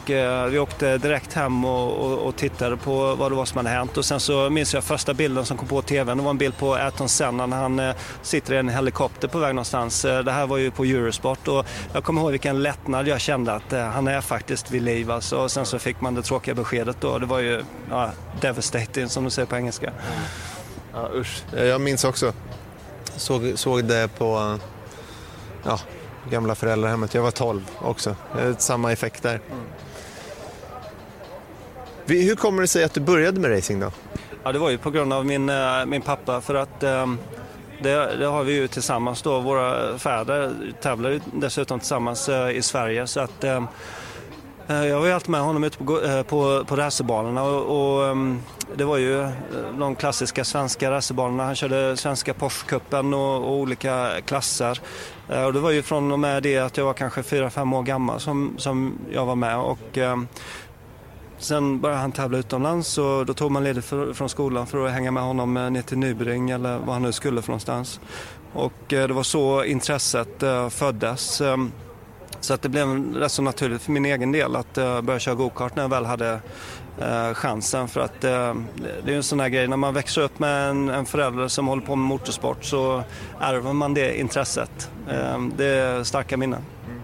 och 0.07 0.11
Eh, 0.11 0.47
vi 0.47 0.59
åkte 0.59 0.99
direkt 0.99 1.33
hem 1.33 1.65
och, 1.65 1.93
och, 1.93 2.19
och, 2.19 2.37
tittade 2.37 2.77
på 2.77 3.15
vad 3.15 3.31
det 3.31 3.37
var 3.37 3.45
som 3.45 3.57
hade 3.57 3.69
hänt. 3.69 3.97
Och 3.97 4.05
sen 4.05 4.21
så 4.21 4.51
minns 4.51 4.75
jag 4.75 4.85
första 4.85 5.15
bilden 5.15 5.45
som 5.45 5.57
kom 5.57 5.69
på 5.69 5.83
tvn. 5.83 6.19
Det 6.19 6.23
var 6.25 6.31
en 6.31 6.39
bild 6.39 6.59
på 6.59 6.75
Ayrton 6.75 7.09
Senna 7.09 7.47
när 7.47 7.57
han 7.57 7.79
eh, 7.79 7.95
sitter 8.23 8.55
i 8.55 8.57
en 8.57 8.69
helikopter 8.69 9.29
på 9.29 9.39
väg 9.39 9.55
någonstans. 9.55 10.05
Eh, 10.05 10.19
det 10.25 10.33
här 10.33 10.47
var 10.47 10.57
ju 10.57 10.71
på 10.71 10.85
Eurosport 10.85 11.49
och 11.49 11.67
jag 11.93 12.05
kommer 12.05 12.21
ihåg 12.21 12.31
vilken 12.31 12.63
lättnad 12.63 13.09
jag 13.09 13.21
kände 13.21 13.53
att 13.53 13.73
han 13.73 14.09
är 14.09 14.21
faktiskt 14.21 14.71
vid 14.71 14.83
liv. 14.83 15.11
Alltså. 15.11 15.39
Och 15.39 15.51
sen 15.51 15.67
så 15.67 15.79
fick 15.79 16.01
man 16.01 16.15
det 16.15 16.23
tråkiga 16.23 16.55
beskedet 16.55 16.97
då. 17.01 17.19
Det 17.19 17.27
var 17.27 17.39
ju 17.39 17.65
ja, 17.91 18.11
devastating 18.41 19.09
som 19.09 19.25
du 19.25 19.31
säger 19.31 19.47
på 19.47 19.57
engelska. 19.57 19.93
Ja, 20.93 21.11
usch. 21.15 21.43
Jag 21.57 21.81
minns 21.81 22.05
också. 22.05 22.33
Såg, 23.17 23.53
såg 23.55 23.85
det 23.85 24.09
på 24.19 24.59
ja, 25.65 25.79
gamla 26.31 26.55
föräldrahemmet. 26.55 27.15
Jag 27.15 27.23
var 27.23 27.31
12 27.31 27.71
också. 27.79 28.17
Samma 28.59 28.93
effekt 28.93 29.23
där. 29.23 29.41
Mm. 29.51 29.65
Hur 32.07 32.37
kommer 32.37 32.63
det 32.63 32.69
sig 32.69 32.85
att 32.85 32.95
du 32.95 33.01
började 33.01 33.41
med 33.41 33.57
racing 33.57 33.81
då? 33.81 33.93
Ja, 34.45 34.53
det 34.53 34.59
var 34.59 34.71
ju 34.71 34.79
på 34.79 34.91
grund 34.91 35.13
av 35.13 35.27
min, 35.27 35.49
eh, 35.49 35.87
min 35.87 36.03
pappa 36.03 36.41
för 36.41 36.55
att 36.55 36.83
ehm, 36.83 37.19
det, 37.83 38.17
det, 38.17 38.27
har 38.27 38.45
vi 38.45 38.53
ju 38.53 38.69
tillsammans 38.69 39.23
då. 39.23 39.41
Våra 39.41 39.99
fäder 39.99 40.53
tävlar 40.83 41.11
ju 41.11 41.21
dessutom 41.33 41.79
tillsammans 41.79 42.29
eh, 42.29 42.51
i 42.51 42.63
Sverige 42.63 43.07
så 43.07 43.21
att 43.21 43.45
ehm, 43.45 43.67
eh, 44.69 44.87
jag 44.87 44.99
var 44.99 45.07
ju 45.07 45.13
alltid 45.13 45.31
med 45.31 45.41
honom 45.41 45.65
ute 45.65 45.79
på, 45.79 45.85
på, 46.29 46.65
på 46.65 46.77
racerbanorna 46.77 47.43
och, 47.43 47.97
och 47.97 48.07
ehm, 48.07 48.41
det 48.77 48.85
var 48.85 48.97
ju 48.97 49.29
de 49.79 49.95
klassiska 49.95 50.45
svenska 50.45 50.91
racerbanorna. 50.91 51.45
Han 51.45 51.55
körde 51.55 51.97
svenska 51.97 52.33
Porsche-cupen 52.33 53.15
och, 53.15 53.45
och, 53.45 53.53
olika 53.53 54.11
klasser. 54.25 54.81
Och 55.47 55.53
det 55.53 55.61
var 55.61 55.71
ju 55.71 55.83
från 55.83 56.13
och 56.13 56.19
med 56.19 56.43
det 56.43 56.59
att 56.59 56.77
jag 56.77 56.85
var 56.85 56.95
kanske 56.95 57.21
4-5 57.21 57.77
år 57.77 57.83
gammal 57.83 58.21
som, 58.21 58.55
som 58.59 58.99
jag 59.11 59.27
var 59.27 59.35
med 59.35 59.59
och 59.59 59.99
sen 61.38 61.81
började 61.81 62.00
han 62.00 62.12
tävla 62.12 62.38
utomlands 62.38 62.99
och 62.99 63.26
då 63.26 63.35
tog 63.35 63.50
man 63.50 63.64
ledigt 63.64 63.85
för, 63.85 64.12
från 64.12 64.28
skolan 64.28 64.66
för 64.66 64.87
att 64.87 64.93
hänga 64.93 65.11
med 65.11 65.23
honom 65.23 65.57
eh, 65.57 65.71
ner 65.71 65.83
till 65.83 65.99
Nybring 65.99 66.50
eller 66.50 66.78
vad 66.78 66.95
han 66.95 67.02
nu 67.02 67.12
skulle 67.12 67.43
för 67.43 67.49
någonstans. 67.49 68.00
Och 68.52 68.93
eh, 68.93 69.09
det 69.09 69.14
var 69.14 69.23
så 69.23 69.64
intresset 69.64 70.43
eh, 70.43 70.69
föddes. 70.69 71.40
Ehm, 71.40 71.73
så 72.40 72.55
att 72.55 72.62
det 72.62 72.69
blev 72.69 73.14
rätt 73.14 73.33
så 73.33 73.43
naturligt 73.43 73.83
för 73.83 73.93
min 73.93 74.05
egen 74.05 74.33
del 74.33 74.57
att 74.57 74.78
eh, 74.78 75.00
börja 75.00 75.19
köra 75.19 75.35
gokart 75.35 75.76
när 75.76 75.83
jag 75.83 75.90
väl 75.90 76.05
hade 76.05 76.40
eh, 77.00 77.35
chansen. 77.35 77.88
För 77.88 78.00
att 78.00 78.21
det 78.21 78.31
är 78.31 79.09
ju 79.09 79.16
en 79.16 79.23
sån 79.23 79.40
här 79.40 79.49
grej, 79.49 79.69
när 79.69 79.76
man 79.76 79.95
växer 79.95 80.23
upp 80.23 80.38
med 80.38 80.71
en, 80.71 80.88
en 80.88 81.07
förälder 81.07 81.49
som 81.49 81.66
håller 81.66 81.83
på 81.83 81.97
med 81.97 82.09
motorsport 82.09 82.64
så 82.64 83.02
ärver 83.40 83.73
man 83.73 83.95
det 83.95 84.21
intresset. 84.21 84.90
Ehm, 85.11 85.52
det 85.57 85.66
är 85.66 86.05
starka 86.05 86.37
minnen. 86.37 86.64
Mm. 86.87 87.00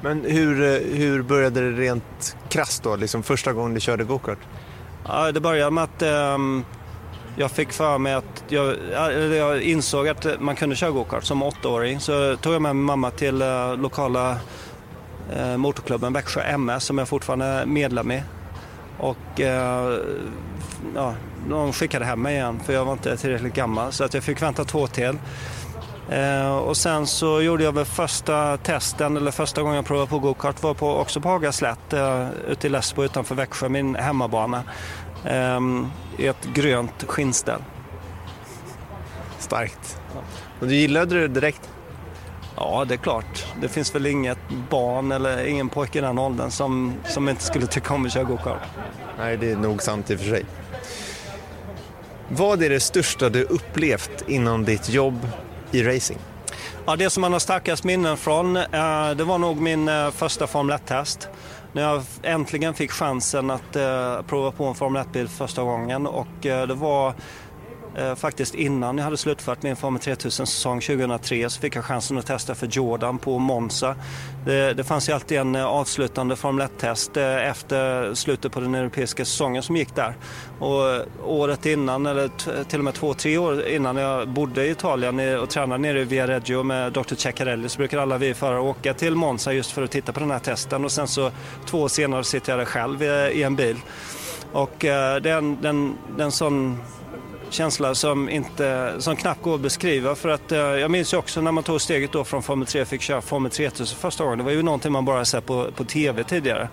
Men 0.00 0.24
hur, 0.24 0.62
eh, 0.62 0.96
hur 0.96 1.22
började 1.22 1.70
det 1.70 1.80
rent 1.80 2.36
krasst 2.48 2.82
då, 2.82 2.96
liksom 2.96 3.22
första 3.22 3.52
gången 3.52 3.74
du 3.74 3.80
körde 3.80 4.04
gokart? 4.04 4.38
Ja, 5.08 5.32
det 5.32 5.40
började 5.40 5.70
med 5.70 5.84
att 5.84 6.02
um, 6.02 6.64
jag 7.36 7.50
fick 7.50 7.72
för 7.72 7.98
mig 7.98 8.14
att 8.14 8.44
jag, 8.48 8.76
jag 9.36 9.62
insåg 9.62 10.08
att 10.08 10.26
man 10.40 10.56
kunde 10.56 10.76
köra 10.76 10.90
gokart 10.90 11.24
som 11.24 11.42
åttaåring. 11.42 12.00
Så 12.00 12.36
tog 12.36 12.54
jag 12.54 12.62
med 12.62 12.76
min 12.76 12.84
mamma 12.84 13.10
till 13.10 13.42
uh, 13.42 13.76
lokala 13.76 14.38
uh, 15.36 15.56
motorklubben 15.56 16.12
Växjö 16.12 16.40
MS 16.40 16.84
som 16.84 16.98
jag 16.98 17.08
fortfarande 17.08 17.46
är 17.46 17.66
medlem 17.66 18.12
i. 18.12 18.22
Och 18.98 19.40
uh, 19.40 19.46
ja, 20.94 21.14
de 21.48 21.72
skickade 21.72 22.04
hem 22.04 22.22
mig 22.22 22.34
igen 22.34 22.60
för 22.66 22.72
jag 22.72 22.84
var 22.84 22.92
inte 22.92 23.16
tillräckligt 23.16 23.54
gammal 23.54 23.92
så 23.92 24.04
att 24.04 24.14
jag 24.14 24.24
fick 24.24 24.42
vänta 24.42 24.64
två 24.64 24.86
till. 24.86 25.18
Eh, 26.08 26.56
och 26.56 26.76
sen 26.76 27.06
så 27.06 27.40
gjorde 27.40 27.64
jag 27.64 27.72
väl 27.72 27.84
första 27.84 28.56
testen, 28.56 29.16
eller 29.16 29.30
första 29.30 29.62
gången 29.62 29.76
jag 29.76 29.86
provade 29.86 30.10
på 30.10 30.18
gokart 30.18 30.62
var 30.62 30.74
på, 30.74 30.96
också 30.96 31.20
på 31.20 31.28
Hagaslätt 31.28 31.92
eh, 31.92 32.28
ute 32.48 32.66
i 32.66 32.70
Läsbo 32.70 33.04
utanför 33.04 33.34
Växjö, 33.34 33.68
min 33.68 33.94
hemmabana. 33.94 34.62
Eh, 35.24 35.60
I 36.16 36.26
ett 36.26 36.44
grönt 36.54 37.04
skinnställ. 37.06 37.60
Starkt. 39.38 40.00
Och 40.60 40.66
du 40.66 40.74
gillade 40.74 41.20
det 41.20 41.28
direkt? 41.28 41.70
Ja, 42.56 42.84
det 42.88 42.94
är 42.94 42.98
klart. 42.98 43.46
Det 43.60 43.68
finns 43.68 43.94
väl 43.94 44.06
inget 44.06 44.38
barn 44.70 45.12
eller 45.12 45.46
ingen 45.46 45.68
pojke 45.68 45.98
i 45.98 46.02
den 46.02 46.18
åldern 46.18 46.50
som, 46.50 46.94
som 47.04 47.28
inte 47.28 47.42
skulle 47.42 47.66
tycka 47.66 47.94
om 47.94 48.06
att 48.06 48.12
köra 48.12 48.24
gokart. 48.24 48.62
Nej, 49.18 49.36
det 49.36 49.50
är 49.50 49.56
nog 49.56 49.82
sant 49.82 50.10
i 50.10 50.14
och 50.14 50.18
för 50.18 50.26
sig. 50.26 50.44
Vad 52.28 52.62
är 52.62 52.70
det 52.70 52.80
största 52.80 53.28
du 53.28 53.42
upplevt 53.42 54.24
inom 54.28 54.64
ditt 54.64 54.88
jobb 54.88 55.28
i 55.76 55.82
racing? 55.82 56.18
Ja, 56.86 56.96
det 56.96 57.10
som 57.10 57.20
man 57.20 57.32
har 57.32 57.40
starkast 57.40 57.84
minnen 57.84 58.16
från, 58.16 58.56
eh, 58.56 59.10
det 59.16 59.24
var 59.24 59.38
nog 59.38 59.60
min 59.60 59.88
eh, 59.88 60.10
första 60.10 60.46
Formel 60.46 60.76
1-test. 60.76 61.28
När 61.72 61.82
jag 61.82 62.02
äntligen 62.22 62.74
fick 62.74 62.90
chansen 62.90 63.50
att 63.50 63.76
eh, 63.76 64.22
prova 64.22 64.50
på 64.50 64.64
en 64.64 64.74
Formel 64.74 65.02
1-bil 65.02 65.28
första 65.28 65.62
gången 65.62 66.06
och 66.06 66.26
det 66.40 66.74
var 66.74 67.14
Eh, 67.98 68.14
faktiskt 68.14 68.54
innan 68.54 68.98
jag 68.98 69.04
hade 69.04 69.16
slutfört 69.16 69.62
min 69.62 69.76
Formel 69.76 70.00
3000-säsong 70.02 70.80
2003 70.80 71.50
så 71.50 71.60
fick 71.60 71.76
jag 71.76 71.84
chansen 71.84 72.18
att 72.18 72.26
testa 72.26 72.54
för 72.54 72.66
Jordan 72.66 73.18
på 73.18 73.38
Monza. 73.38 73.94
Det, 74.44 74.74
det 74.74 74.84
fanns 74.84 75.08
ju 75.08 75.12
alltid 75.12 75.38
en 75.38 75.54
eh, 75.54 75.66
avslutande 75.66 76.36
Formel 76.36 76.66
1-test 76.66 77.16
eh, 77.16 77.48
efter 77.48 78.14
slutet 78.14 78.52
på 78.52 78.60
den 78.60 78.74
europeiska 78.74 79.24
säsongen 79.24 79.62
som 79.62 79.76
gick 79.76 79.94
där. 79.94 80.14
Och 80.58 80.90
eh, 80.90 81.02
året 81.24 81.66
innan, 81.66 82.06
eller 82.06 82.30
till 82.64 82.78
och 82.78 82.84
med 82.84 82.94
två, 82.94 83.14
tre 83.14 83.38
år 83.38 83.66
innan 83.66 83.96
jag 83.96 84.28
bodde 84.28 84.66
i 84.66 84.70
Italien 84.70 85.38
och 85.38 85.50
tränade 85.50 85.82
nere 85.82 86.00
i 86.00 86.04
Viareggio 86.04 86.62
med 86.62 86.92
Dr. 86.92 87.14
Ceccarelli 87.14 87.68
så 87.68 87.78
brukade 87.78 88.02
alla 88.02 88.18
vi 88.18 88.34
förare 88.34 88.60
åka 88.60 88.94
till 88.94 89.14
Monza 89.14 89.52
just 89.52 89.70
för 89.70 89.82
att 89.82 89.90
titta 89.90 90.12
på 90.12 90.20
den 90.20 90.30
här 90.30 90.38
testen 90.38 90.84
och 90.84 90.92
sen 90.92 91.08
så 91.08 91.30
två 91.66 91.82
år 91.82 91.88
senare 91.88 92.24
sitter 92.24 92.52
jag 92.52 92.60
där 92.60 92.64
själv 92.64 93.02
i 93.02 93.42
en 93.42 93.56
bil. 93.56 93.76
Och 94.52 94.74
det 94.78 94.88
är 95.30 95.38
en, 95.38 95.62
den, 95.62 95.94
den 96.16 96.32
sån 96.32 96.78
känsla 97.50 97.94
som, 97.94 98.28
inte, 98.28 98.94
som 98.98 99.16
knappt 99.16 99.42
går 99.42 99.54
att 99.54 99.60
beskriva. 99.60 100.14
För 100.14 100.28
att, 100.28 100.52
eh, 100.52 100.58
jag 100.58 100.90
minns 100.90 101.14
ju 101.14 101.16
också 101.16 101.40
när 101.40 101.52
man 101.52 101.64
tog 101.64 101.80
steget 101.80 102.12
då 102.12 102.24
från 102.24 102.42
Formel 102.42 102.66
3 102.66 102.82
och 102.82 102.88
fick 102.88 103.02
köra 103.02 103.20
Formel 103.20 103.50
3000 103.50 103.98
första 103.98 104.24
gången. 104.24 104.38
Det 104.38 104.44
var 104.44 104.52
ju 104.52 104.62
någonting 104.62 104.92
man 104.92 105.04
bara 105.04 105.24
sett 105.24 105.46
på, 105.46 105.70
på 105.76 105.84
TV 105.84 106.24
tidigare. 106.24 106.68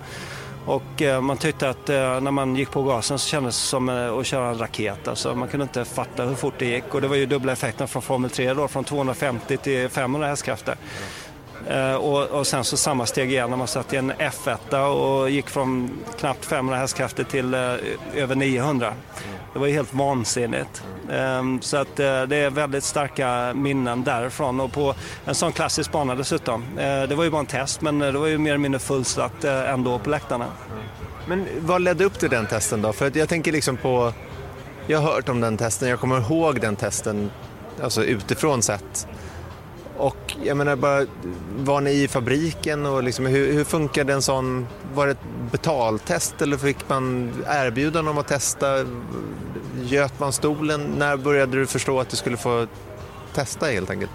Och 0.65 1.01
eh, 1.01 1.22
man 1.22 1.38
tyckte 1.38 1.70
att 1.70 1.89
eh, 1.89 2.22
när 2.22 2.32
man 2.32 2.56
gick 2.56 2.72
på 2.72 2.84
gasen 2.84 3.20
så 3.20 3.27
kändes 3.27 3.62
det 3.62 3.68
som 3.68 3.89
eh, 3.89 4.13
att 4.13 4.25
köra 4.25 4.50
en 4.50 4.58
raket. 4.58 5.08
Alltså, 5.08 5.36
man 5.36 5.48
kunde 5.48 5.63
inte 5.63 5.86
fatta 5.86 6.25
hur 6.25 6.36
fort 6.36 6.53
det 6.58 6.65
gick. 6.65 6.94
Och 6.94 7.01
det 7.01 7.08
var 7.08 7.15
ju 7.15 7.25
dubbla 7.25 7.51
effekten 7.51 7.88
från 7.88 8.01
Formel 8.01 8.30
3 8.30 8.53
då, 8.53 8.68
från 8.68 8.84
250 8.84 9.58
till 9.58 9.89
500 9.89 10.27
hästkrafter. 10.27 10.72
Mm. 10.72 11.10
Eh, 11.67 11.96
och, 11.96 12.24
och, 12.24 12.48
sen 12.48 12.63
så 12.63 12.77
samma 12.77 13.05
steg 13.05 13.32
igen 13.32 13.50
när 13.50 13.58
man 13.58 13.67
satt 13.67 13.93
i 13.93 13.98
en 13.98 14.12
F1 14.12 14.77
och 14.77 15.29
gick 15.29 15.50
från 15.50 15.89
knappt 16.20 16.46
500 16.46 16.77
hästkrafter 16.77 17.24
till 17.24 17.53
eh, 17.53 17.60
över 18.15 18.36
900. 18.36 18.93
Det 19.53 19.60
var 19.60 19.67
ju 19.67 19.74
helt 19.74 19.93
vansinnigt. 19.93 20.84
Ehm, 21.12 21.62
så 21.62 21.77
att 21.77 22.00
eh, 22.00 22.24
det 22.24 22.36
är 22.36 22.50
väldigt 22.50 22.84
starka 22.84 23.53
minnen 23.55 24.03
därifrån 24.03 24.60
och 24.60 24.72
på 24.72 24.96
en 25.25 25.36
sån 25.36 25.51
klassisk 25.51 25.91
bana 25.91 26.15
dessutom. 26.15 26.63
Det 26.75 27.15
var 27.15 27.24
ju 27.24 27.29
bara 27.29 27.39
en 27.39 27.46
test 27.46 27.82
men 27.82 28.00
det 28.00 28.12
var 28.12 28.27
ju 28.27 28.38
mer 28.38 28.51
eller 28.51 28.60
mindre 28.60 28.79
fullsatt 28.79 29.43
ändå 29.43 30.00
på 30.00 30.10
läktarna. 30.10 30.46
Men 31.27 31.48
vad 31.60 31.82
ledde 31.82 32.05
upp 32.05 32.20
till 32.20 32.29
den 32.29 32.46
testen 32.46 32.82
då? 32.82 32.93
För 32.93 33.17
jag 33.17 33.29
tänker 33.29 33.51
liksom 33.51 33.77
på, 33.77 34.13
jag 34.88 35.00
har 35.00 35.12
hört 35.12 35.29
om 35.29 35.41
den 35.41 35.58
testen, 35.58 35.89
jag 35.89 36.00
kommer 36.00 36.20
ihåg 36.20 36.62
den 36.62 36.75
testen, 36.75 37.32
alltså 37.84 38.03
utifrån 38.03 38.62
sett. 38.62 39.08
Och 39.97 40.35
jag 40.43 40.57
menar 40.57 40.75
bara, 40.75 41.05
var 41.57 41.81
ni 41.81 41.91
i 41.91 42.07
fabriken 42.07 42.85
och 42.85 43.03
liksom, 43.03 43.25
hur, 43.25 43.53
hur 43.53 43.63
funkade 43.63 44.13
en 44.13 44.21
sån, 44.21 44.67
var 44.93 45.05
det 45.05 45.12
ett 45.12 45.51
betaltest 45.51 46.41
eller 46.41 46.57
fick 46.57 46.89
man 46.89 47.33
erbjudande 47.47 48.12
om 48.12 48.17
att 48.17 48.27
testa? 48.27 48.85
Göt 49.81 50.19
man 50.19 50.33
stolen? 50.33 50.95
När 50.97 51.17
började 51.17 51.57
du 51.57 51.65
förstå 51.65 52.00
att 52.00 52.09
du 52.09 52.15
skulle 52.15 52.38
få 52.38 52.67
testa 53.33 53.65
helt 53.65 53.89
enkelt? 53.89 54.12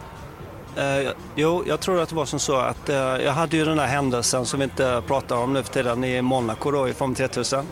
Eh, 0.77 1.11
jo, 1.35 1.65
jag 1.67 1.81
tror 1.81 2.01
att 2.01 2.09
det 2.09 2.15
var 2.15 2.25
som 2.25 2.39
så 2.39 2.57
att 2.57 2.89
eh, 2.89 2.97
jag 2.97 3.33
hade 3.33 3.57
ju 3.57 3.65
den 3.65 3.79
här 3.79 3.87
händelsen 3.87 4.47
som 4.47 4.61
vi 4.61 4.65
inte 4.65 5.03
pratar 5.07 5.37
om 5.37 5.53
nu 5.53 5.63
för 5.63 5.73
tiden 5.73 6.05
i 6.05 6.23
Monaco 6.23 6.71
då 6.71 6.89
i 6.89 6.93
Form 6.93 7.15
3000. 7.15 7.67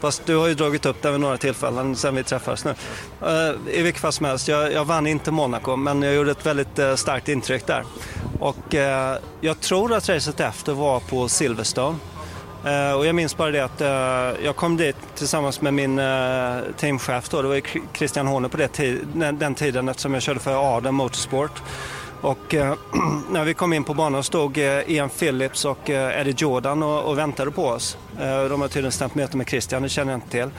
Fast 0.00 0.26
du 0.26 0.36
har 0.36 0.48
ju 0.48 0.54
dragit 0.54 0.86
upp 0.86 1.02
det 1.02 1.10
vid 1.10 1.20
några 1.20 1.36
tillfällen 1.36 1.96
sen 1.96 2.14
vi 2.14 2.22
träffades 2.22 2.64
nu. 2.64 2.74
Eh, 3.22 3.78
I 3.78 3.82
vilket 3.82 4.02
fall 4.02 4.12
som 4.12 4.26
helst, 4.26 4.48
jag, 4.48 4.72
jag, 4.72 4.84
vann 4.84 5.06
inte 5.06 5.30
Monaco 5.30 5.76
men 5.76 6.02
jag 6.02 6.14
gjorde 6.14 6.30
ett 6.30 6.46
väldigt 6.46 6.78
eh, 6.78 6.94
starkt 6.94 7.28
intryck 7.28 7.66
där. 7.66 7.84
Och 8.40 8.74
eh, 8.74 9.16
jag 9.40 9.60
tror 9.60 9.92
att 9.92 10.08
racet 10.08 10.40
efter 10.40 10.72
var 10.72 11.00
på 11.00 11.28
Silverstone. 11.28 11.96
och 12.96 13.06
jag 13.06 13.14
minns 13.14 13.36
bara 13.36 13.50
det 13.50 13.60
att 13.60 13.80
jag 14.44 14.56
kom 14.56 14.76
dit 14.76 14.96
tillsammans 15.14 15.60
med 15.60 15.74
min 15.74 15.96
teamchef 16.76 17.28
då, 17.28 17.42
det 17.42 17.48
var 17.48 17.60
Christian 17.94 18.26
Horner 18.26 18.48
på 18.48 18.56
det 18.56 18.98
den 19.32 19.54
tiden 19.54 19.88
eftersom 19.88 20.14
jag 20.14 20.22
körde 20.22 20.40
för 20.40 20.76
Adam 20.76 20.94
Motorsport. 20.94 21.62
Och 22.20 22.54
eh, 22.54 22.74
när 23.30 23.44
vi 23.44 23.54
kom 23.54 23.72
in 23.72 23.84
på 23.84 23.94
banan 23.94 24.22
stod 24.22 24.58
eh, 24.58 24.90
Ian 24.90 25.08
Phillips 25.08 25.64
och 25.64 25.90
eh, 25.90 26.20
Eddie 26.20 26.34
Jordan 26.36 26.82
och, 26.82 27.04
och 27.04 27.18
väntade 27.18 27.50
på 27.50 27.66
oss. 27.66 27.98
Eh, 28.20 28.44
de 28.44 28.60
har 28.60 28.68
tydligen 28.68 28.92
stämt 28.92 29.14
möte 29.14 29.36
med 29.36 29.48
Christian, 29.48 29.82
det 29.82 29.88
känner 29.88 30.12
jag 30.12 30.16
inte 30.16 30.30
till. 30.30 30.50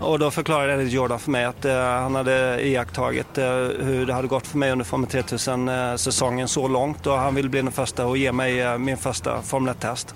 Och 0.00 0.18
då 0.18 0.30
förklarade 0.30 0.72
Eddie 0.72 0.88
Jordan 0.94 1.18
för 1.18 1.30
mig 1.30 1.44
att 1.44 1.64
eh, 1.64 1.76
han 1.76 2.14
hade 2.14 2.66
iakttagit 2.66 3.38
eh, 3.38 3.44
hur 3.80 4.06
det 4.06 4.14
hade 4.14 4.28
gått 4.28 4.46
för 4.46 4.58
mig 4.58 4.72
under 4.72 4.84
Formel 4.84 5.10
3000-säsongen 5.10 6.40
eh, 6.40 6.46
så 6.46 6.68
långt 6.68 7.06
och 7.06 7.18
han 7.18 7.34
ville 7.34 7.48
bli 7.48 7.62
den 7.62 7.72
första 7.72 8.06
och 8.06 8.16
ge 8.16 8.32
mig 8.32 8.60
eh, 8.60 8.78
min 8.78 8.96
första 8.96 9.42
Formel 9.42 9.74
1-test. 9.74 10.14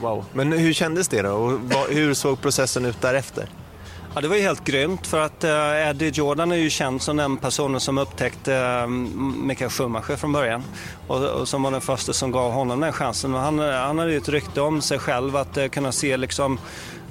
Wow. 0.00 0.24
Men 0.32 0.52
hur 0.52 0.72
kändes 0.72 1.08
det 1.08 1.22
då 1.22 1.30
och 1.30 1.52
vad, 1.52 1.90
hur 1.90 2.14
såg 2.14 2.40
processen 2.40 2.84
ut 2.84 3.00
därefter? 3.00 3.48
Ja, 4.18 4.22
det 4.22 4.28
var 4.28 4.36
ju 4.36 4.42
helt 4.42 4.64
grymt 4.64 5.06
för 5.06 5.20
att 5.20 5.44
uh, 5.44 5.88
Eddie 5.88 6.10
Jordan 6.10 6.52
är 6.52 6.56
ju 6.56 6.70
känd 6.70 7.02
som 7.02 7.16
den 7.16 7.36
personen 7.36 7.80
som 7.80 7.98
upptäckte 7.98 8.52
uh, 8.52 8.86
Michael 9.46 9.70
Schumacher 9.70 10.16
från 10.16 10.32
början 10.32 10.62
och, 11.06 11.24
och, 11.24 11.48
som 11.48 11.62
var 11.62 11.70
den 11.70 11.80
första 11.80 12.12
som 12.12 12.30
gav 12.30 12.52
honom 12.52 12.80
den 12.80 12.92
chansen. 12.92 13.34
Och 13.34 13.40
han, 13.40 13.58
han 13.58 13.98
hade 13.98 14.10
ju 14.10 14.16
ett 14.16 14.28
rykte 14.28 14.60
om 14.60 14.82
sig 14.82 14.98
själv 14.98 15.36
att 15.36 15.58
uh, 15.58 15.68
kunna 15.68 15.92
se 15.92 16.16
liksom 16.16 16.58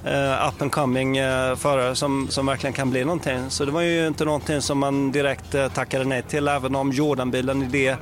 uh, 0.06 0.48
up 0.48 0.62
and 0.62 0.72
coming 0.72 1.20
uh, 1.20 1.56
förare 1.56 1.94
som, 1.94 2.26
som 2.30 2.46
verkligen 2.46 2.74
kan 2.74 2.90
bli 2.90 3.04
någonting. 3.04 3.50
Så 3.50 3.64
det 3.64 3.72
var 3.72 3.82
ju 3.82 4.06
inte 4.06 4.24
någonting 4.24 4.62
som 4.62 4.78
man 4.78 5.12
direkt 5.12 5.54
uh, 5.54 5.68
tackade 5.68 6.04
nej 6.04 6.22
till 6.22 6.48
även 6.48 6.74
om 6.74 6.92
Jordan-bilen 6.92 7.62
i 7.62 7.66
det 7.66 7.96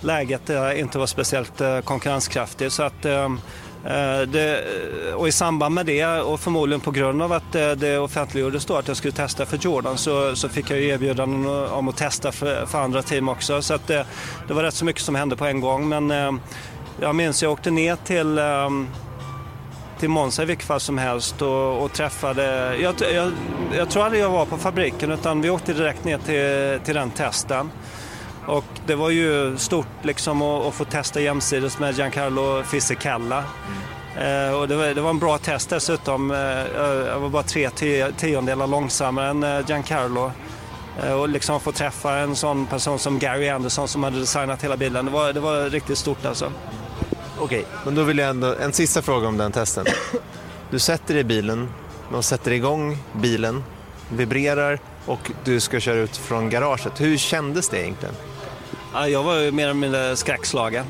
läget 0.00 0.50
inte 0.76 0.98
var 0.98 1.06
speciellt 1.06 1.84
konkurrenskraftig. 1.84 2.72
Så 2.72 2.82
att, 2.82 3.06
Eh, 3.84 4.20
det, 4.20 4.64
eh, 5.08 5.14
och 5.14 5.28
i 5.28 5.32
samband 5.32 5.74
med 5.74 5.86
det 5.86 6.06
och 6.06 6.40
förmodligen 6.40 6.80
på 6.80 6.90
grund 6.90 7.22
av 7.22 7.32
att 7.32 7.52
det, 7.52 7.74
det 7.74 7.98
offentliggjordes 7.98 8.64
då 8.64 8.76
att 8.76 8.88
jag 8.88 8.96
skulle 8.96 9.12
testa 9.12 9.46
för 9.46 9.56
Jordan 9.56 9.98
så, 9.98 10.36
så 10.36 10.48
fick 10.48 10.70
jag 10.70 10.80
erbjudanden 10.80 11.46
om 11.70 11.88
att 11.88 11.96
testa 11.96 12.32
för, 12.32 12.66
för 12.66 12.78
andra 12.78 13.02
team 13.02 13.28
också. 13.28 13.62
Så 13.62 13.74
att 13.74 13.86
det, 13.86 14.06
det, 14.48 14.54
var 14.54 14.62
rätt 14.62 14.74
så 14.74 14.84
mycket 14.84 15.02
som 15.02 15.14
hände 15.14 15.36
på 15.36 15.46
en 15.46 15.60
gång. 15.60 15.88
Men 15.88 16.40
jag 17.00 17.14
minns 17.14 17.42
jag 17.42 17.52
åkte 17.52 17.70
ner 17.70 17.96
till 17.96 18.38
ehm, 18.38 18.88
till 20.02 20.10
Monza 20.10 20.42
i 20.42 20.46
vilket 20.46 20.66
fall 20.66 20.80
som 20.80 20.98
helst 20.98 21.42
och, 21.42 21.82
och 21.82 21.92
träffade, 21.92 22.76
jag, 22.76 22.94
jag, 23.14 23.32
jag, 23.76 23.90
tror 23.90 24.04
aldrig 24.04 24.22
jag 24.22 24.30
var 24.30 24.46
på 24.46 24.56
fabriken 24.56 25.10
utan 25.10 25.42
vi 25.42 25.50
åkte 25.50 25.72
direkt 25.72 26.04
ner 26.04 26.18
till, 26.18 26.84
till 26.84 26.94
den 26.94 27.10
testen. 27.10 27.70
Och 28.46 28.64
det 28.86 28.94
var 28.94 29.10
ju 29.10 29.56
stort 29.58 29.86
liksom 30.02 30.42
att, 30.42 30.66
att 30.66 30.74
få 30.74 30.84
testa 30.84 31.20
jämsides 31.20 31.78
med 31.78 31.96
Giancarlo 31.96 32.62
Fisichella. 32.62 33.44
Eh, 34.16 34.54
och 34.54 34.68
det, 34.68 34.76
var, 34.76 34.86
det 34.86 35.00
var 35.00 35.10
en 35.10 35.18
bra 35.18 35.38
test 35.38 35.70
dessutom. 35.70 36.30
Eh, 36.30 36.38
jag 37.06 37.20
var 37.20 37.28
bara 37.28 37.42
tre 37.42 37.70
tiondelar 38.16 38.66
långsammare 38.66 39.28
än 39.28 39.42
eh, 39.42 39.60
Giancarlo. 39.68 40.32
Eh, 41.00 41.12
och 41.12 41.28
liksom 41.28 41.60
få 41.60 41.72
träffa 41.72 42.18
en 42.18 42.36
sån 42.36 42.66
person 42.66 42.98
som 42.98 43.18
Gary 43.18 43.48
Anderson 43.48 43.88
som 43.88 44.02
hade 44.02 44.20
designat 44.20 44.64
hela 44.64 44.76
bilen, 44.76 45.04
det 45.04 45.10
var, 45.10 45.32
det 45.32 45.40
var 45.40 45.70
riktigt 45.70 45.98
stort 45.98 46.24
alltså. 46.24 46.52
Okej, 47.38 47.64
men 47.84 47.94
då 47.94 48.02
vill 48.02 48.18
jag 48.18 48.30
ändå, 48.30 48.54
en 48.54 48.72
sista 48.72 49.02
fråga 49.02 49.28
om 49.28 49.36
den 49.36 49.52
testen. 49.52 49.86
Du 50.70 50.78
sätter 50.78 51.14
dig 51.14 51.20
i 51.20 51.24
bilen, 51.24 51.68
de 52.12 52.22
sätter 52.22 52.50
igång 52.50 52.98
bilen, 53.12 53.64
vibrerar 54.08 54.78
och 55.06 55.30
du 55.44 55.60
ska 55.60 55.80
köra 55.80 55.96
ut 55.96 56.16
från 56.16 56.50
garaget. 56.50 57.00
Hur 57.00 57.16
kändes 57.16 57.68
det 57.68 57.80
egentligen? 57.80 58.14
Ja, 58.94 59.08
jag 59.08 59.22
var 59.22 59.38
ju 59.38 59.52
mer 59.52 59.64
eller 59.64 59.74
mindre 59.74 60.16
skräckslagen. 60.16 60.84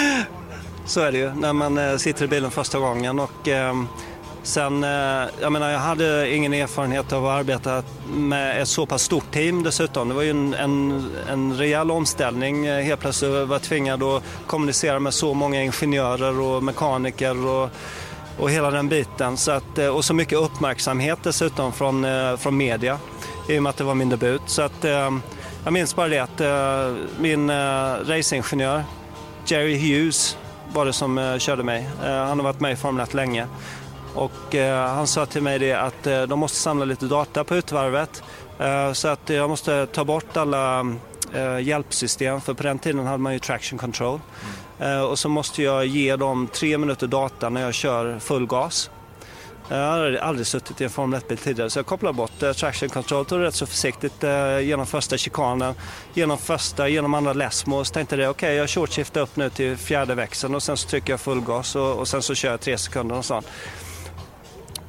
Så 0.86 1.00
är 1.00 1.12
det 1.12 1.18
ju 1.18 1.34
när 1.34 1.52
man 1.52 1.78
eh, 1.78 1.96
sitter 1.96 2.24
i 2.24 2.28
bilen 2.28 2.50
första 2.50 2.78
gången. 2.78 3.18
Och, 3.18 3.48
eh, 3.48 3.74
sen, 4.42 4.84
eh, 4.84 5.28
jag, 5.40 5.52
menar, 5.52 5.70
jag 5.70 5.78
hade 5.78 6.34
ingen 6.34 6.54
erfarenhet 6.54 7.12
av 7.12 7.26
att 7.26 7.32
arbeta 7.32 7.82
med 8.14 8.62
ett 8.62 8.68
så 8.68 8.86
pass 8.86 9.02
stort 9.02 9.32
team 9.32 9.62
dessutom. 9.62 10.08
Det 10.08 10.14
var 10.14 10.22
ju 10.22 10.30
en, 10.30 10.54
en, 10.54 11.10
en 11.28 11.56
rejäl 11.56 11.90
omställning. 11.90 12.66
Eh, 12.66 12.82
helt 12.82 13.00
plötsligt 13.00 13.30
var 13.30 13.54
jag 13.54 13.62
tvingad 13.62 14.02
att 14.02 14.22
kommunicera 14.46 14.98
med 15.00 15.14
så 15.14 15.34
många 15.34 15.62
ingenjörer 15.62 16.40
och 16.40 16.62
mekaniker 16.62 17.46
och, 17.46 17.70
och 18.38 18.50
hela 18.50 18.70
den 18.70 18.88
biten. 18.88 19.36
Så 19.36 19.50
att, 19.50 19.78
eh, 19.78 19.88
och 19.88 20.04
så 20.04 20.14
mycket 20.14 20.38
uppmärksamhet 20.38 21.18
dessutom 21.22 21.72
från, 21.72 22.06
från 22.38 22.56
media 22.56 22.98
i 23.48 23.58
och 23.58 23.62
med 23.62 23.70
att 23.70 23.76
det 23.76 23.84
var 23.84 23.94
min 23.94 24.08
debut. 24.08 24.42
Så 24.46 24.62
att, 24.62 24.84
ehm, 24.84 25.22
jag 25.64 25.72
minns 25.72 25.96
bara 25.96 26.08
det 26.08 26.18
att 26.18 26.40
min 27.18 27.50
racingingenjör 28.06 28.84
Jerry 29.46 29.78
Hughes 29.78 30.36
var 30.72 30.86
det 30.86 30.92
som 30.92 31.18
uh, 31.18 31.38
körde 31.38 31.62
mig. 31.62 31.88
Uh, 32.02 32.08
han 32.08 32.38
har 32.38 32.44
varit 32.44 32.60
med 32.60 32.72
i 32.72 32.76
Formel 32.76 33.02
1 33.02 33.14
länge. 33.14 33.46
Och 34.14 34.54
uh, 34.54 34.70
han 34.70 35.06
sa 35.06 35.26
till 35.26 35.42
mig 35.42 35.58
det 35.58 35.72
att 35.72 36.04
de 36.28 36.38
måste 36.38 36.58
samla 36.58 36.84
lite 36.84 37.06
data 37.06 37.44
på 37.44 37.56
utvarvet. 37.56 38.22
så 38.92 39.08
att 39.08 39.30
jag 39.30 39.50
måste 39.50 39.86
ta 39.86 40.04
bort 40.04 40.36
alla 40.36 40.86
hjälpsystem, 41.62 42.40
för 42.40 42.54
på 42.54 42.62
den 42.62 42.78
tiden 42.78 43.06
hade 43.06 43.18
man 43.18 43.32
ju 43.32 43.38
traction 43.38 43.78
control. 43.78 44.20
Mm. 44.80 45.04
och 45.04 45.18
så 45.18 45.28
måste 45.28 45.62
jag 45.62 45.86
ge 45.86 46.16
dem 46.16 46.48
tre 46.52 46.78
minuter 46.78 47.06
data 47.06 47.48
när 47.48 47.60
jag 47.60 47.74
kör 47.74 48.18
full 48.18 48.46
gas. 48.46 48.90
Jag 49.68 49.76
har 49.76 50.12
aldrig 50.12 50.46
suttit 50.46 50.80
i 50.80 50.84
en 50.84 50.90
Formel 50.90 51.20
1-bil 51.20 51.38
tidigare 51.38 51.70
så 51.70 51.78
jag 51.78 51.86
kopplade 51.86 52.16
bort 52.16 52.42
eh, 52.42 52.52
traction 52.52 52.88
control 52.88 53.26
och 53.30 53.38
rätt 53.38 53.54
så 53.54 53.66
försiktigt 53.66 54.24
eh, 54.24 54.58
genom 54.60 54.86
första 54.86 55.16
chikanen, 55.16 55.74
genom 56.14 56.38
första, 56.38 56.88
genom 56.88 57.14
andra 57.14 57.32
lesmo. 57.32 57.84
Så 57.84 57.92
tänkte 57.92 58.16
jag 58.16 58.30
okej 58.30 58.46
okay, 58.46 58.56
jag 58.56 58.70
shortshiftar 58.70 59.20
upp 59.20 59.36
nu 59.36 59.50
till 59.50 59.76
fjärde 59.76 60.14
växeln 60.14 60.54
och 60.54 60.62
sen 60.62 60.76
så 60.76 60.88
trycker 60.88 61.12
jag 61.12 61.20
full 61.20 61.40
gas 61.40 61.76
och, 61.76 61.98
och 61.98 62.08
sen 62.08 62.22
så 62.22 62.34
kör 62.34 62.50
jag 62.50 62.60
tre 62.60 62.78
sekunder 62.78 63.16
och 63.16 63.24
sånt. 63.24 63.46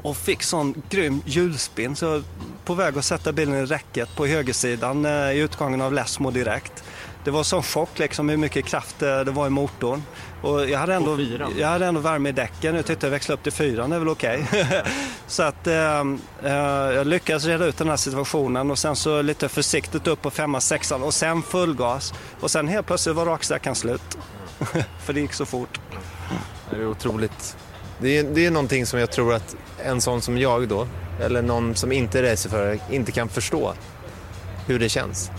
Och 0.01 0.17
fick 0.17 0.43
sån 0.43 0.81
grym 0.89 1.21
hjulspinn 1.25 1.95
så 1.95 2.21
på 2.65 2.73
väg 2.73 2.97
att 2.97 3.05
sätta 3.05 3.31
bilen 3.31 3.55
i 3.55 3.65
räcket 3.65 4.15
på 4.15 4.25
högersidan 4.25 5.05
eh, 5.05 5.31
i 5.31 5.39
utgången 5.39 5.81
av 5.81 5.93
lesmo 5.93 6.31
direkt 6.31 6.83
det 7.25 7.31
var 7.31 7.43
sån 7.43 7.63
chock 7.63 7.99
liksom 7.99 8.29
hur 8.29 8.37
mycket 8.37 8.65
kraft 8.65 8.99
det 8.99 9.31
var 9.31 9.47
i 9.47 9.49
motorn. 9.49 10.03
Och 10.41 10.69
jag, 10.69 10.79
hade 10.79 10.93
ändå, 10.93 11.17
jag 11.57 11.67
hade 11.67 11.85
ändå 11.85 11.99
värme 11.99 12.29
i 12.29 12.31
däcken. 12.31 12.75
Jag 12.75 12.85
tyckte 12.85 13.05
jag 13.05 13.11
växla 13.11 13.33
upp 13.33 13.43
till 13.43 13.51
fyran 13.51 13.89
det 13.89 13.95
är 13.95 13.99
väl 13.99 14.09
okej. 14.09 14.47
Okay. 14.49 14.81
så 15.27 15.43
att 15.43 15.67
eh, 15.67 15.99
eh, 16.43 16.53
jag 16.93 17.07
lyckades 17.07 17.45
reda 17.45 17.65
ut 17.65 17.77
den 17.77 17.89
här 17.89 17.97
situationen 17.97 18.71
och 18.71 18.79
sen 18.79 18.95
så 18.95 19.21
lite 19.21 19.49
försiktigt 19.49 20.07
upp 20.07 20.21
på 20.21 20.29
femma, 20.29 20.61
sexan 20.61 21.03
och 21.03 21.13
sen 21.13 21.41
full 21.43 21.75
gas. 21.75 22.13
Och 22.39 22.51
sen 22.51 22.67
helt 22.67 22.87
plötsligt 22.87 23.15
var 23.15 23.25
raksträckan 23.25 23.75
slut. 23.75 24.17
För 25.05 25.13
det 25.13 25.19
gick 25.19 25.33
så 25.33 25.45
fort. 25.45 25.79
Det 26.69 26.75
är 26.75 26.87
otroligt. 26.87 27.57
Det 27.99 28.17
är, 28.17 28.23
det 28.23 28.45
är 28.45 28.51
någonting 28.51 28.85
som 28.85 28.99
jag 28.99 29.11
tror 29.11 29.33
att 29.33 29.55
en 29.83 30.01
sån 30.01 30.21
som 30.21 30.37
jag 30.37 30.67
då, 30.67 30.87
eller 31.21 31.41
någon 31.41 31.75
som 31.75 31.91
inte 31.91 32.19
är 32.19 32.23
racerförare, 32.23 32.79
inte 32.91 33.11
kan 33.11 33.29
förstå 33.29 33.73
hur 34.67 34.79
det 34.79 34.89
känns. 34.89 35.31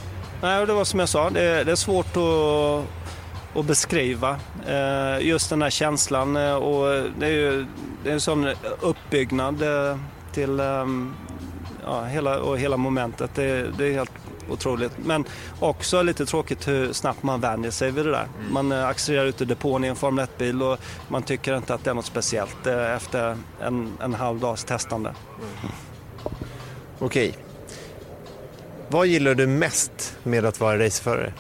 Nej, 0.46 0.66
det 0.66 0.72
var 0.72 0.84
som 0.84 1.00
jag 1.00 1.08
sa, 1.08 1.30
det, 1.30 1.64
det 1.64 1.72
är 1.72 1.76
svårt 1.76 2.16
att, 2.16 3.58
att 3.58 3.66
beskriva 3.66 4.38
eh, 4.66 5.26
just 5.26 5.50
den 5.50 5.62
här 5.62 5.70
känslan 5.70 6.36
eh, 6.36 6.54
och 6.54 7.04
det 7.18 7.26
är 7.26 7.30
ju 7.30 7.66
det 8.04 8.10
är 8.10 8.14
en 8.14 8.20
sån 8.20 8.48
uppbyggnad 8.80 9.62
eh, 9.62 9.98
till 10.32 10.60
ehm, 10.60 11.14
ja, 11.84 12.04
hela, 12.04 12.38
och 12.38 12.58
hela 12.58 12.76
momentet. 12.76 13.30
Det, 13.34 13.66
det, 13.78 13.84
är 13.84 13.92
helt 13.92 14.12
otroligt. 14.50 14.92
Men 15.04 15.24
också 15.60 16.02
lite 16.02 16.26
tråkigt 16.26 16.68
hur 16.68 16.92
snabbt 16.92 17.22
man 17.22 17.40
vänjer 17.40 17.70
sig 17.70 17.90
vid 17.90 18.04
det 18.04 18.10
där. 18.10 18.28
Mm. 18.40 18.52
Man 18.52 18.72
accelererar 18.72 19.26
ut 19.26 19.42
ur 19.42 19.46
depån 19.46 19.84
i 19.84 19.88
en 19.88 19.96
Formel 19.96 20.26
1-bil 20.26 20.62
och 20.62 20.78
man 21.08 21.22
tycker 21.22 21.56
inte 21.56 21.74
att 21.74 21.84
det 21.84 21.90
är 21.90 21.94
något 21.94 22.06
speciellt 22.06 22.66
efter 22.66 23.36
en, 23.60 23.92
en 24.02 24.14
halv 24.14 24.40
dags 24.40 24.64
testande. 24.64 25.14
Mm. 25.38 25.74
Okej, 26.98 27.34
vad 28.88 29.06
gillar 29.06 29.34
du 29.34 29.46
mest 29.46 30.16
med 30.22 30.44
att 30.44 30.60
vara 30.60 30.78
racerförare? 30.78 31.32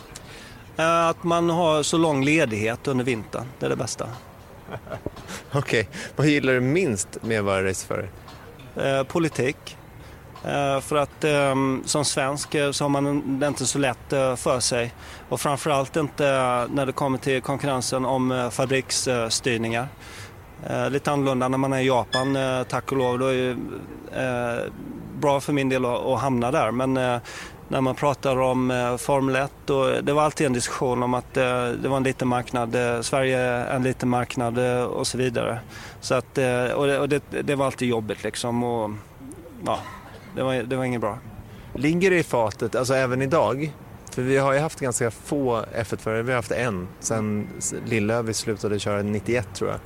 Eh, 0.76 1.06
att 1.06 1.24
man 1.24 1.50
har 1.50 1.82
så 1.82 1.98
lång 1.98 2.24
ledighet 2.24 2.88
under 2.88 3.04
vintern. 3.04 3.46
Det 3.58 3.66
är 3.66 3.70
det 3.70 3.76
bästa. 3.76 4.08
Okej. 5.52 5.58
Okay. 5.58 5.84
Vad 6.16 6.26
gillar 6.26 6.52
du 6.52 6.60
minst 6.60 7.08
med 7.22 7.38
att 7.38 7.44
vara 7.44 7.64
racerförare? 7.64 8.08
Eh, 8.76 9.02
politik. 9.02 9.76
Eh, 10.44 10.80
för 10.80 10.96
att 10.96 11.24
eh, 11.24 11.54
som 11.84 12.04
svensk 12.04 12.56
så 12.72 12.84
har 12.84 12.88
man 12.88 13.38
det 13.40 13.46
inte 13.46 13.66
så 13.66 13.78
lätt 13.78 14.10
för 14.36 14.60
sig. 14.60 14.94
Och 15.28 15.40
framförallt 15.40 15.96
inte 15.96 16.24
när 16.70 16.86
det 16.86 16.92
kommer 16.92 17.18
till 17.18 17.42
konkurrensen 17.42 18.04
om 18.04 18.50
fabriksstyrningar. 18.52 19.88
Eh, 20.66 20.90
lite 20.90 21.12
annorlunda 21.12 21.48
när 21.48 21.58
man 21.58 21.72
är 21.72 21.80
i 21.80 21.86
Japan, 21.86 22.36
eh, 22.36 22.62
tack 22.62 22.92
och 22.92 22.98
lov. 22.98 23.18
Då 23.18 23.26
är 23.26 23.50
eh, 24.12 24.72
bra 25.18 25.40
för 25.40 25.52
min 25.52 25.68
del 25.68 25.84
att, 25.84 26.00
att 26.00 26.20
hamna 26.20 26.50
där. 26.50 26.70
Men 26.70 26.96
eh, 26.96 27.18
när 27.68 27.80
man 27.80 27.94
pratar 27.94 28.40
om 28.40 28.70
eh, 28.70 28.96
Formel 28.96 29.36
1, 29.36 29.52
då, 29.66 30.00
det 30.02 30.12
var 30.12 30.22
alltid 30.22 30.46
en 30.46 30.52
diskussion 30.52 31.02
om 31.02 31.14
att 31.14 31.36
eh, 31.36 31.68
det 31.68 31.88
var 31.88 31.96
en 31.96 32.02
liten 32.02 32.28
marknad, 32.28 32.74
eh, 32.74 33.00
Sverige 33.00 33.38
är 33.38 33.76
en 33.76 33.82
liten 33.82 34.08
marknad 34.08 34.58
eh, 34.58 34.82
och 34.82 35.06
så 35.06 35.18
vidare. 35.18 35.60
Så 36.00 36.14
att, 36.14 36.38
eh, 36.38 36.64
och 36.64 36.86
det, 36.86 36.98
och 36.98 37.08
det, 37.08 37.22
det, 37.42 37.54
var 37.54 37.66
alltid 37.66 37.88
jobbigt 37.88 38.24
liksom. 38.24 38.64
Och, 38.64 38.90
ja, 39.66 39.78
det, 40.34 40.42
var, 40.42 40.54
det 40.54 40.76
var 40.76 40.84
inget 40.84 41.00
bra. 41.00 41.18
Ligger 41.74 42.10
det 42.10 42.18
i 42.18 42.22
fatet, 42.22 42.74
alltså 42.74 42.94
även 42.94 43.22
idag? 43.22 43.72
För 44.16 44.22
vi 44.22 44.36
har 44.36 44.52
ju 44.52 44.58
haft 44.58 44.80
ganska 44.80 45.10
få 45.10 45.64
F1-förare, 45.74 46.22
vi 46.22 46.30
har 46.30 46.36
haft 46.36 46.52
en 46.52 46.88
sen 47.00 47.48
Lillövi 47.86 48.34
slutade 48.34 48.78
köra 48.78 49.02
91 49.02 49.48
tror 49.54 49.70
jag. 49.70 49.80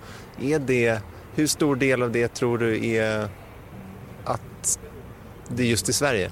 Är 0.52 0.58
det, 0.58 1.02
hur 1.34 1.46
stor 1.46 1.76
del 1.76 2.02
av 2.02 2.10
det 2.10 2.28
tror 2.28 2.58
du 2.58 2.86
är 2.86 3.28
att 4.24 4.78
det 5.48 5.62
är 5.62 5.66
just 5.66 5.88
i 5.88 5.92
Sverige? 5.92 6.30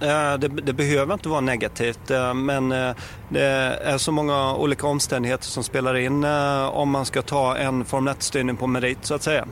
Eh, 0.00 0.38
det, 0.38 0.48
det, 0.48 0.72
behöver 0.72 1.14
inte 1.14 1.28
vara 1.28 1.40
negativt 1.40 2.10
eh, 2.10 2.34
men 2.34 2.72
eh, 2.72 2.94
det 3.28 3.42
är 3.84 3.98
så 3.98 4.12
många 4.12 4.54
olika 4.54 4.86
omständigheter 4.86 5.46
som 5.46 5.64
spelar 5.64 5.94
in 5.94 6.24
om 6.70 6.90
man 6.90 7.06
ska 7.06 7.22
ta 7.22 7.56
en 7.56 7.84
Formel 7.84 8.14
1-styrning 8.14 8.56
på 8.56 8.66
merit 8.66 8.98
så 9.02 9.14
att 9.14 9.22
säga. 9.22 9.46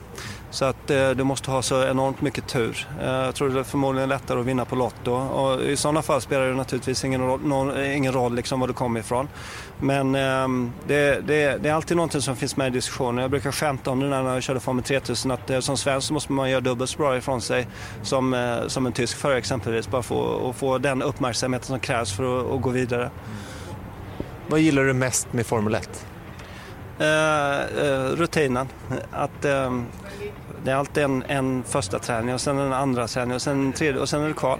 Så 0.51 0.65
att 0.65 0.87
du 0.87 1.23
måste 1.23 1.51
ha 1.51 1.61
så 1.61 1.83
enormt 1.83 2.21
mycket 2.21 2.47
tur. 2.47 2.87
Jag 3.01 3.35
tror 3.35 3.49
det 3.49 3.59
är 3.59 3.63
förmodligen 3.63 4.09
lättare 4.09 4.39
att 4.39 4.45
vinna 4.45 4.65
på 4.65 4.75
Lotto 4.75 5.11
och 5.11 5.61
i 5.61 5.77
sådana 5.77 6.01
fall 6.01 6.21
spelar 6.21 6.47
det 6.47 6.53
naturligtvis 6.53 7.05
ingen 7.05 7.21
roll, 7.21 7.77
ingen 7.77 8.13
roll 8.13 8.35
liksom 8.35 8.59
var 8.59 8.67
du 8.67 8.73
kommer 8.73 8.99
ifrån. 8.99 9.27
Men 9.79 10.15
ehm, 10.15 10.71
det, 10.87 11.27
det, 11.27 11.57
det, 11.63 11.69
är 11.69 11.73
alltid 11.73 11.97
någonting 11.97 12.21
som 12.21 12.35
finns 12.35 12.57
med 12.57 12.67
i 12.67 12.69
diskussionen. 12.69 13.21
Jag 13.21 13.31
brukar 13.31 13.51
skämta 13.51 13.91
om 13.91 13.99
det 13.99 14.09
när 14.09 14.33
jag 14.33 14.43
körde 14.43 14.59
Formel 14.59 14.83
3000 14.83 15.31
att 15.31 15.49
eh, 15.49 15.59
som 15.59 15.77
svensk 15.77 16.07
så 16.07 16.13
måste 16.13 16.31
man 16.31 16.49
göra 16.49 16.61
dubbelt 16.61 16.89
så 16.89 16.97
bra 16.97 17.17
ifrån 17.17 17.41
sig 17.41 17.67
som, 18.03 18.33
eh, 18.33 18.67
som 18.67 18.85
en 18.85 18.91
tysk 18.91 19.17
förare 19.17 19.37
exempelvis. 19.37 19.87
Bara 19.87 20.03
för 20.03 20.49
att 20.49 20.55
få 20.55 20.77
den 20.77 21.01
uppmärksamheten 21.01 21.67
som 21.67 21.79
krävs 21.79 22.11
för 22.11 22.39
att, 22.39 22.51
att 22.51 22.61
gå 22.61 22.69
vidare. 22.69 23.09
Vad 24.47 24.59
gillar 24.59 24.83
du 24.83 24.93
mest 24.93 25.33
med 25.33 25.45
Formel 25.45 25.75
1? 25.75 26.05
Uh, 26.99 27.07
uh, 27.07 28.15
rutinen. 28.15 28.67
Att, 29.11 29.45
uh, 29.45 29.81
det 30.63 30.71
är 30.71 30.75
alltid 30.75 31.03
en, 31.03 31.23
en 31.27 31.63
första 31.63 31.99
träning 31.99 32.33
och 32.33 32.41
sen 32.41 32.59
en 32.59 32.73
andra 32.73 33.07
träning 33.07 33.35
och 33.35 33.41
sen 33.41 33.65
en 33.65 33.73
tredje 33.73 34.01
och 34.01 34.09
sen 34.09 34.23
är 34.23 34.27
det 34.27 34.33
kvar. 34.33 34.59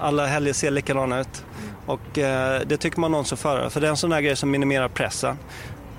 Alla 0.00 0.26
helger 0.26 0.52
ser 0.52 0.70
likadana 0.70 1.20
ut. 1.20 1.44
Och 1.86 2.18
eh, 2.18 2.60
det 2.66 2.76
tycker 2.76 3.00
man 3.00 3.14
om 3.14 3.24
som 3.24 3.38
förare, 3.38 3.70
för 3.70 3.80
det 3.80 3.86
är 3.86 3.90
en 3.90 3.96
sån 3.96 4.10
där 4.10 4.20
grej 4.20 4.36
som 4.36 4.50
minimerar 4.50 4.88
pressen. 4.88 5.36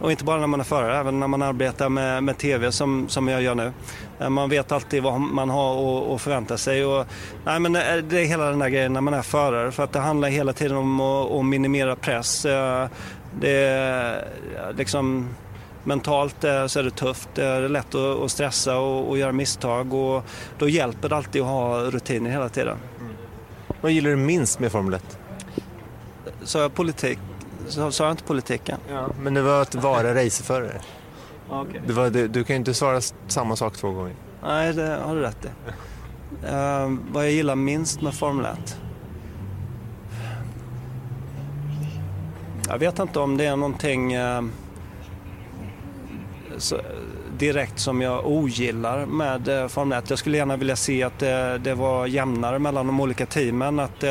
Och 0.01 0.11
inte 0.11 0.23
bara 0.23 0.39
när 0.39 0.47
man 0.47 0.59
är 0.59 0.63
förare, 0.63 0.97
även 0.97 1.19
när 1.19 1.27
man 1.27 1.41
arbetar 1.41 1.89
med, 1.89 2.23
med 2.23 2.37
TV 2.37 2.71
som, 2.71 3.09
som 3.09 3.27
jag 3.27 3.41
gör 3.41 3.55
nu. 3.55 3.71
Eh, 4.19 4.29
man 4.29 4.49
vet 4.49 4.71
alltid 4.71 5.03
vad 5.03 5.21
man 5.21 5.49
har 5.49 6.15
att 6.15 6.21
förvänta 6.21 6.57
sig. 6.57 6.85
Och, 6.85 7.05
nej, 7.45 7.59
men 7.59 7.75
eh, 7.75 7.95
det 7.95 8.21
är 8.21 8.25
hela 8.25 8.49
den 8.49 8.59
där 8.59 8.69
grejen 8.69 8.93
när 8.93 9.01
man 9.01 9.13
är 9.13 9.21
förare, 9.21 9.71
för 9.71 9.83
att 9.83 9.91
det 9.91 9.99
handlar 9.99 10.29
hela 10.29 10.53
tiden 10.53 10.77
om 10.77 11.01
att, 11.01 11.31
att 11.31 11.45
minimera 11.45 11.95
press. 11.95 12.45
Eh, 12.45 12.87
det 13.39 13.51
är 13.51 14.25
liksom 14.77 15.29
mentalt 15.83 16.35
så 16.41 16.79
är 16.79 16.83
det 16.83 16.91
tufft. 16.91 17.29
Det 17.33 17.43
är 17.43 17.69
lätt 17.69 17.95
att 17.95 18.31
stressa 18.31 18.77
och, 18.77 19.17
göra 19.17 19.31
misstag 19.31 19.93
och 19.93 20.23
då 20.57 20.69
hjälper 20.69 21.09
det 21.09 21.15
alltid 21.15 21.41
att 21.41 21.47
ha 21.47 21.79
rutiner 21.79 22.29
hela 22.29 22.49
tiden. 22.49 22.77
Mm. 22.99 23.13
Vad 23.81 23.91
gillar 23.91 24.09
du 24.09 24.15
minst 24.15 24.59
med 24.59 24.71
Formel 24.71 24.93
1? 24.93 25.19
Sa 26.43 26.61
jag 26.61 26.73
politik? 26.73 27.19
Sa 27.67 28.03
jag 28.03 28.11
inte 28.11 28.23
politiken? 28.23 28.77
Ja, 28.89 29.07
men 29.21 29.33
det 29.33 29.41
var 29.41 29.61
att 29.61 29.75
vara 29.75 30.15
racerförare. 30.23 30.81
Okay. 31.49 31.81
Det 31.87 31.93
var, 31.93 32.09
du, 32.09 32.27
du 32.27 32.43
kan 32.43 32.53
ju 32.53 32.57
inte 32.57 32.73
svara 32.73 33.01
samma 33.27 33.55
sak 33.55 33.77
två 33.77 33.91
gånger. 33.91 34.15
Nej, 34.43 34.73
det 34.73 34.99
har 35.05 35.15
du 35.15 35.21
rätt 35.21 35.45
i. 35.45 35.47
Uh, 36.45 36.97
vad 37.11 37.25
jag 37.25 37.31
gillar 37.31 37.55
minst 37.55 38.01
med 38.01 38.13
Formel 38.13 38.45
1? 38.45 38.77
Jag 42.67 42.77
vet 42.77 42.99
inte 42.99 43.19
om 43.19 43.37
det 43.37 43.45
är 43.45 43.55
någonting 43.55 44.17
uh, 44.17 44.41
direkt 47.37 47.79
som 47.79 48.01
jag 48.01 48.27
ogillar 48.27 49.05
med 49.05 49.47
uh, 49.47 49.67
Formel 49.67 49.97
1. 49.97 50.09
Jag 50.09 50.19
skulle 50.19 50.37
gärna 50.37 50.57
vilja 50.57 50.75
se 50.75 51.03
att 51.03 51.19
det, 51.19 51.57
det 51.57 51.73
var 51.73 52.07
jämnare 52.07 52.59
mellan 52.59 52.87
de 52.87 52.99
olika 52.99 53.25
teamen. 53.25 53.79
Att 53.79 54.03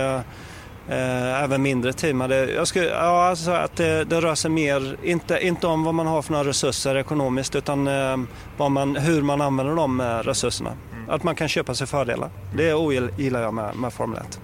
Eh, 0.89 1.43
även 1.43 1.63
mindre 1.63 1.93
team. 1.93 2.21
Hade, 2.21 2.51
jag 2.51 2.69
skulle, 2.69 2.87
ja, 2.87 3.25
alltså 3.25 3.51
att 3.51 3.77
det, 3.77 4.05
det 4.05 4.21
rör 4.21 4.35
sig 4.35 4.51
mer, 4.51 4.97
inte, 5.03 5.47
inte 5.47 5.67
om 5.67 5.85
vad 5.85 5.95
man 5.95 6.07
har 6.07 6.23
för 6.23 6.33
några 6.33 6.49
resurser 6.49 6.97
ekonomiskt 6.97 7.57
utan 7.57 7.87
eh, 7.87 8.17
vad 8.57 8.71
man, 8.71 8.97
hur 8.97 9.23
man 9.23 9.41
använder 9.41 9.77
de 9.77 10.01
eh, 10.01 10.05
resurserna. 10.05 10.71
Mm. 10.93 11.11
Att 11.11 11.23
man 11.23 11.35
kan 11.35 11.49
köpa 11.49 11.75
sig 11.75 11.87
fördelar. 11.87 12.31
Det 12.57 12.75
ogillar 12.75 13.43
jag 13.43 13.55
med, 13.55 13.77
med 13.77 13.93
Formel 13.93 14.19
1. 14.19 14.41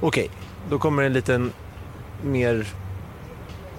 Okej, 0.00 0.30
då 0.70 0.78
kommer 0.78 1.02
en 1.02 1.12
liten 1.12 1.52
mer 2.22 2.66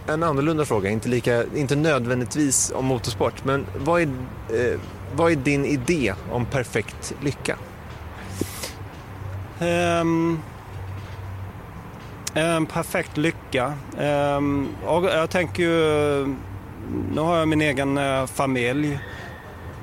en 0.07 0.23
annorlunda 0.23 0.65
fråga, 0.65 0.89
inte, 0.89 1.09
lika, 1.09 1.43
inte 1.55 1.75
nödvändigtvis 1.75 2.71
om 2.75 2.85
motorsport. 2.85 3.45
Men 3.45 3.65
vad 3.77 4.01
är, 4.01 4.07
eh, 4.49 4.79
vad 5.15 5.31
är 5.31 5.35
din 5.35 5.65
idé 5.65 6.13
om 6.31 6.45
perfekt 6.45 7.13
lycka? 7.21 7.57
Um, 10.01 10.39
en 12.33 12.65
perfekt 12.65 13.17
lycka. 13.17 13.73
Um, 14.37 14.69
jag 14.85 15.29
tänker 15.29 15.63
ju, 15.63 16.35
nu 17.13 17.21
har 17.21 17.37
jag 17.37 17.47
min 17.47 17.61
egen 17.61 17.97
eh, 17.97 18.25
familj. 18.25 18.99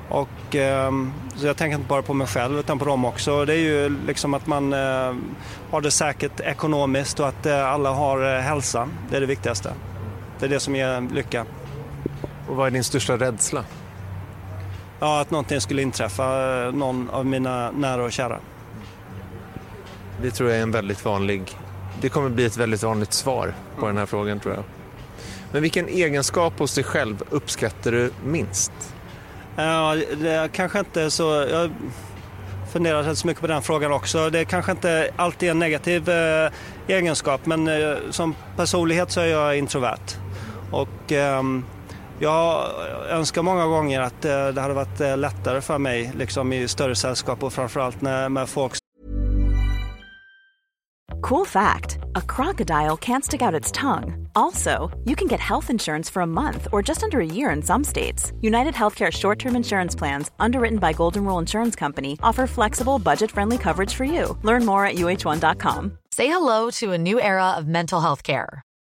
Och, 0.09 0.55
um, 0.87 1.13
så 1.35 1.45
jag 1.45 1.57
tänker 1.57 1.75
inte 1.75 1.87
bara 1.87 2.01
på 2.01 2.13
mig 2.13 2.27
själv 2.27 2.59
utan 2.59 2.79
på 2.79 2.85
dem 2.85 3.05
också. 3.05 3.45
Det 3.45 3.53
är 3.53 3.57
ju 3.57 3.97
liksom 4.07 4.33
att 4.33 4.47
man 4.47 4.73
uh, 4.73 5.15
har 5.71 5.81
det 5.81 5.91
säkert 5.91 6.39
ekonomiskt 6.39 7.19
och 7.19 7.27
att 7.27 7.45
uh, 7.45 7.65
alla 7.65 7.91
har 7.91 8.39
hälsa. 8.39 8.89
Det 9.09 9.15
är 9.15 9.21
det 9.21 9.27
viktigaste. 9.27 9.73
Det 10.43 10.47
är 10.47 10.49
det 10.49 10.59
som 10.59 10.75
ger 10.75 11.13
lycka. 11.13 11.45
Och 12.47 12.55
vad 12.55 12.67
är 12.67 12.71
din 12.71 12.83
största 12.83 13.17
rädsla? 13.17 13.65
Ja, 14.99 15.21
att 15.21 15.31
någonting 15.31 15.61
skulle 15.61 15.81
inträffa 15.81 16.23
någon 16.73 17.09
av 17.09 17.25
mina 17.25 17.71
nära 17.71 18.03
och 18.03 18.11
kära. 18.11 18.39
Det 20.21 20.31
tror 20.31 20.49
jag 20.49 20.59
är 20.59 20.63
en 20.63 20.71
väldigt 20.71 21.05
vanlig 21.05 21.57
det 22.01 22.09
kommer 22.09 22.29
bli 22.29 22.45
ett 22.45 22.57
väldigt 22.57 22.83
vanligt 22.83 23.13
svar 23.13 23.53
på 23.79 23.87
den 23.87 23.97
här 23.97 24.05
frågan 24.05 24.39
tror 24.39 24.53
jag. 24.53 24.63
Men 25.51 25.61
vilken 25.61 25.87
egenskap 25.87 26.59
hos 26.59 26.75
dig 26.75 26.83
själv 26.83 27.23
uppskattar 27.29 27.91
du 27.91 28.11
minst? 28.25 28.71
Ja, 29.55 29.97
det 30.21 30.49
kanske 30.53 30.79
inte 30.79 31.11
så... 31.11 31.47
Jag 31.51 31.71
funderar 32.71 33.03
rätt 33.03 33.17
så 33.17 33.27
mycket 33.27 33.41
på 33.41 33.47
den 33.47 33.61
frågan 33.61 33.91
också. 33.91 34.29
Det 34.29 34.39
är 34.39 34.43
kanske 34.43 34.71
inte 34.71 35.11
alltid 35.15 35.49
en 35.49 35.59
negativ 35.59 36.09
eh, 36.09 36.51
egenskap 36.87 37.45
men 37.45 37.67
eh, 37.67 37.97
som 38.09 38.35
personlighet 38.55 39.11
så 39.11 39.21
är 39.21 39.25
jag 39.25 39.57
introvert. 39.57 40.22
Och 40.73 41.11
eh, 41.11 41.41
jag 42.19 42.69
önskar 43.09 43.41
många 43.41 43.65
gånger 43.65 44.01
att 44.01 44.25
eh, 44.25 44.47
det 44.47 44.61
hade 44.61 44.73
varit 44.73 45.01
eh, 45.01 45.17
lättare 45.17 45.61
för 45.61 45.77
mig 45.77 46.11
liksom 46.17 46.53
i 46.53 46.67
större 46.67 46.95
sällskap 46.95 47.43
och 47.43 47.53
framförallt 47.53 48.01
när, 48.01 48.29
med 48.29 48.49
folk 48.49 48.73
Cool 51.21 51.45
fact 51.45 51.97
a 52.15 52.21
crocodile 52.35 52.97
can't 52.97 53.23
stick 53.23 53.41
out 53.41 53.61
its 53.61 53.71
tongue. 53.71 54.27
Also, 54.35 54.91
you 55.05 55.15
can 55.15 55.27
get 55.27 55.39
health 55.39 55.69
insurance 55.69 56.13
for 56.13 56.21
a 56.21 56.27
month 56.27 56.67
or 56.71 56.83
just 56.87 57.03
under 57.03 57.19
a 57.19 57.25
year 57.25 57.55
in 57.55 57.61
some 57.61 57.83
states. 57.83 58.33
United 58.41 58.73
Healthcare 58.73 59.11
short 59.11 59.39
term 59.39 59.55
insurance 59.55 59.95
plans, 59.95 60.31
underwritten 60.39 60.79
by 60.79 60.93
Golden 60.93 61.23
Rule 61.23 61.39
Insurance 61.39 61.79
Company, 61.79 62.17
offer 62.23 62.47
flexible, 62.47 62.99
budget 62.99 63.31
friendly 63.31 63.57
coverage 63.57 63.93
for 63.93 64.03
you. 64.05 64.37
Learn 64.43 64.65
more 64.65 64.85
at 64.85 64.95
uh1.com. 64.95 65.97
Say 66.11 66.27
hello 66.27 66.69
to 66.71 66.91
a 66.91 66.97
new 66.97 67.21
era 67.21 67.51
of 67.57 67.67
mental 67.67 68.01
health 68.01 68.23
care. 68.23 68.63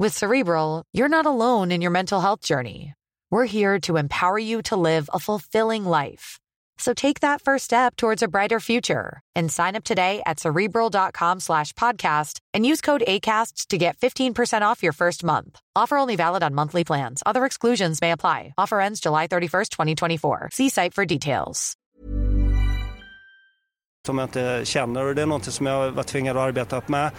With 0.00 0.16
Cerebral, 0.16 0.82
you're 0.94 1.10
not 1.10 1.26
alone 1.26 1.70
in 1.70 1.82
your 1.82 1.90
mental 1.90 2.22
health 2.22 2.40
journey. 2.40 2.94
We're 3.30 3.44
here 3.44 3.78
to 3.80 3.98
empower 3.98 4.38
you 4.38 4.62
to 4.62 4.76
live 4.76 5.10
a 5.12 5.20
fulfilling 5.20 5.84
life. 5.84 6.38
So 6.78 6.94
take 6.94 7.20
that 7.20 7.42
first 7.42 7.66
step 7.66 7.96
towards 7.96 8.22
a 8.22 8.28
brighter 8.28 8.60
future 8.60 9.20
and 9.36 9.52
sign 9.52 9.76
up 9.76 9.84
today 9.84 10.22
at 10.24 10.40
cerebral.com 10.40 11.40
slash 11.40 11.74
podcast 11.74 12.38
and 12.54 12.64
use 12.64 12.80
code 12.80 13.04
ACasts 13.06 13.66
to 13.66 13.76
get 13.76 13.98
15% 13.98 14.62
off 14.62 14.82
your 14.82 14.94
first 14.94 15.22
month. 15.22 15.60
Offer 15.76 15.98
only 15.98 16.16
valid 16.16 16.42
on 16.42 16.54
monthly 16.54 16.82
plans. 16.84 17.22
Other 17.26 17.44
exclusions 17.44 18.00
may 18.00 18.12
apply. 18.12 18.54
Offer 18.56 18.80
ends 18.80 19.00
July 19.00 19.28
31st, 19.28 19.68
2024. 19.68 20.48
See 20.52 20.70
site 20.70 20.94
for 20.94 21.04
details. 21.04 21.76
Som 24.06 24.18
jag 24.18 24.26
inte 24.26 24.60
känner 24.64 25.04
och 25.04 25.14
det 25.14 25.22
är 25.22 25.26
något 25.26 25.44
som 25.44 25.66
jag 25.66 25.90
var 25.90 26.02
tvingad 26.02 26.36
att 26.36 26.42
arbeta 26.42 26.76
upp 26.76 26.88
med. 26.88 27.10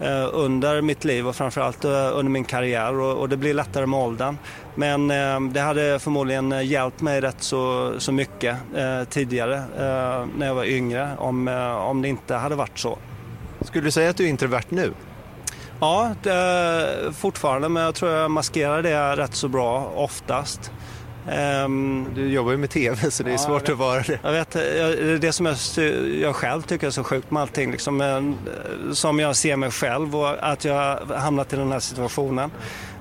Eh, 0.00 0.28
under 0.32 0.80
mitt 0.80 1.04
liv 1.04 1.28
och 1.28 1.36
framförallt 1.36 1.84
eh, 1.84 1.90
under 1.90 2.30
min 2.30 2.44
karriär 2.44 2.94
och, 3.00 3.28
det 3.28 3.36
blir 3.36 3.54
lättare 3.54 3.86
med 3.86 4.00
åldern. 4.00 4.38
Men 4.74 5.10
eh, 5.10 5.40
det 5.40 5.60
hade 5.60 5.98
förmodligen 5.98 6.66
hjälpt 6.66 7.00
mig 7.00 7.20
rätt 7.20 7.42
så, 7.42 7.92
så 7.98 8.12
mycket 8.12 8.56
tidigare 9.08 9.62
när 10.36 10.46
jag 10.46 10.54
var 10.54 10.64
yngre 10.64 11.10
om, 11.18 11.48
om 11.88 12.02
det 12.02 12.08
inte 12.08 12.34
hade 12.34 12.54
varit 12.54 12.78
så. 12.78 12.98
Skulle 13.60 13.84
du 13.84 13.90
säga 13.90 14.10
att 14.10 14.16
du 14.16 14.24
är 14.24 14.28
introvert 14.28 14.64
nu? 14.68 14.92
Ja, 15.80 16.14
fortfarande 17.12 17.68
men 17.68 17.82
jag 17.82 17.94
tror 17.94 18.10
jag 18.10 18.30
maskerar 18.30 18.82
det 18.82 19.16
rätt 19.16 19.34
så 19.34 19.48
bra 19.48 19.92
oftast. 19.96 20.72
Um, 21.28 22.06
du 22.14 22.28
jobbar 22.28 22.52
ju 22.52 22.58
med 22.58 22.70
TV 22.70 23.10
så 23.10 23.22
det 23.22 23.30
är 23.30 23.32
ja, 23.32 23.38
svårt 23.38 23.68
att 23.68 23.78
vara 23.78 24.02
det. 24.02 24.18
Jag 24.22 24.32
vet, 24.32 24.50
det 24.50 24.80
är 24.80 25.18
det 25.18 25.32
som 25.32 25.46
jag, 25.46 25.56
jag 26.20 26.36
själv 26.36 26.62
tycker 26.62 26.86
är 26.86 26.90
så 26.90 27.04
sjukt 27.04 27.30
med 27.30 27.42
allting. 27.42 27.70
Liksom, 27.70 28.36
som 28.92 29.18
jag 29.18 29.36
ser 29.36 29.56
mig 29.56 29.70
själv 29.70 30.16
och 30.16 30.50
att 30.52 30.64
jag 30.64 30.96
hamnat 30.96 31.52
i 31.52 31.56
den 31.56 31.72
här 31.72 31.80
situationen. 31.80 32.50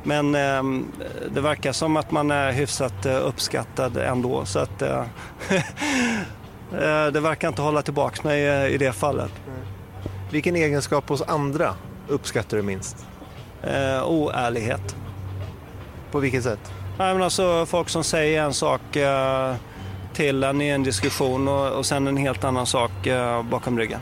Men 0.04 0.36
um, 0.36 0.92
det 1.34 1.42
verkar 1.42 1.72
som 1.72 1.98
att 1.98 2.12
man 2.12 2.32
är 2.32 2.52
hyfsat 2.52 3.06
uh, 3.06 3.28
uppskattad 3.28 3.98
ändå. 3.98 4.46
Så 4.46 4.60
att, 4.60 4.82
uh, 4.82 5.04
det 7.12 7.20
verkar 7.20 7.48
inte 7.48 7.62
hålla 7.62 7.82
tillbaka 7.82 8.28
mig 8.28 8.74
i 8.74 8.78
det 8.78 8.94
fallet. 8.94 9.32
Vilken 10.32 10.56
egenskap 10.56 11.10
hos 11.10 11.22
andra 11.22 11.76
uppskattar 12.08 12.58
du 12.58 12.64
minst? 12.64 13.06
oärlighet. 14.06 14.96
På 16.12 16.20
vilket 16.20 16.44
sätt? 16.44 16.81
Nej, 17.02 17.14
men 17.14 17.24
alltså, 17.24 17.66
folk 17.66 17.90
som 17.90 18.04
säger 18.04 18.44
en 18.44 18.54
sak 18.54 18.96
eh, 18.96 19.56
till 20.14 20.44
en 20.44 20.62
i 20.62 20.70
en 20.70 20.84
diskussion 20.84 21.48
och, 21.48 21.72
och 21.72 21.86
sen 21.86 22.08
en 22.08 22.18
helt 22.18 22.44
annan 22.44 22.66
sak 22.66 23.08
eh, 23.08 23.44
bakom 23.44 23.80
ryggen. 23.80 24.00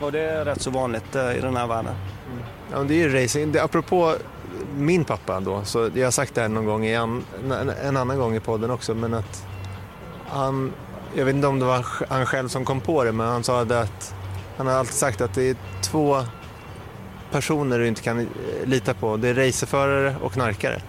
Och 0.00 0.12
det 0.12 0.20
är 0.20 0.44
rätt 0.44 0.62
så 0.62 0.70
vanligt 0.70 1.16
eh, 1.16 1.36
i 1.36 1.40
den 1.40 1.56
här 1.56 1.66
världen. 1.66 1.94
Mm. 2.26 2.44
Ja, 2.72 2.78
det 2.78 2.94
är 2.94 3.08
ju 3.08 3.22
racing. 3.22 3.52
Det, 3.52 3.62
apropå 3.62 4.14
min 4.76 5.04
pappa 5.04 5.40
då, 5.40 5.64
så 5.64 5.90
jag 5.94 6.06
har 6.06 6.10
sagt 6.10 6.34
det 6.34 6.40
här 6.40 6.48
någon 6.48 6.66
gång, 6.66 6.86
en, 6.86 7.24
en 7.84 7.96
annan 7.96 8.18
gång 8.18 8.36
i 8.36 8.40
podden 8.40 8.70
också, 8.70 8.94
men 8.94 9.14
att 9.14 9.46
han, 10.28 10.72
jag 11.14 11.24
vet 11.24 11.34
inte 11.34 11.46
om 11.46 11.58
det 11.58 11.66
var 11.66 11.86
han 12.08 12.26
själv 12.26 12.48
som 12.48 12.64
kom 12.64 12.80
på 12.80 13.04
det, 13.04 13.12
men 13.12 13.26
han 13.26 13.44
sa 13.44 13.60
att 13.62 14.14
han 14.56 14.66
har 14.66 14.74
alltid 14.74 14.94
sagt 14.94 15.20
att 15.20 15.34
det 15.34 15.50
är 15.50 15.56
två 15.82 16.16
personer 17.30 17.78
du 17.78 17.88
inte 17.88 18.02
kan 18.02 18.18
eh, 18.20 18.26
lita 18.64 18.94
på. 18.94 19.16
Det 19.16 19.28
är 19.28 19.34
racerförare 19.34 20.16
och 20.22 20.32
knarkare. 20.32 20.82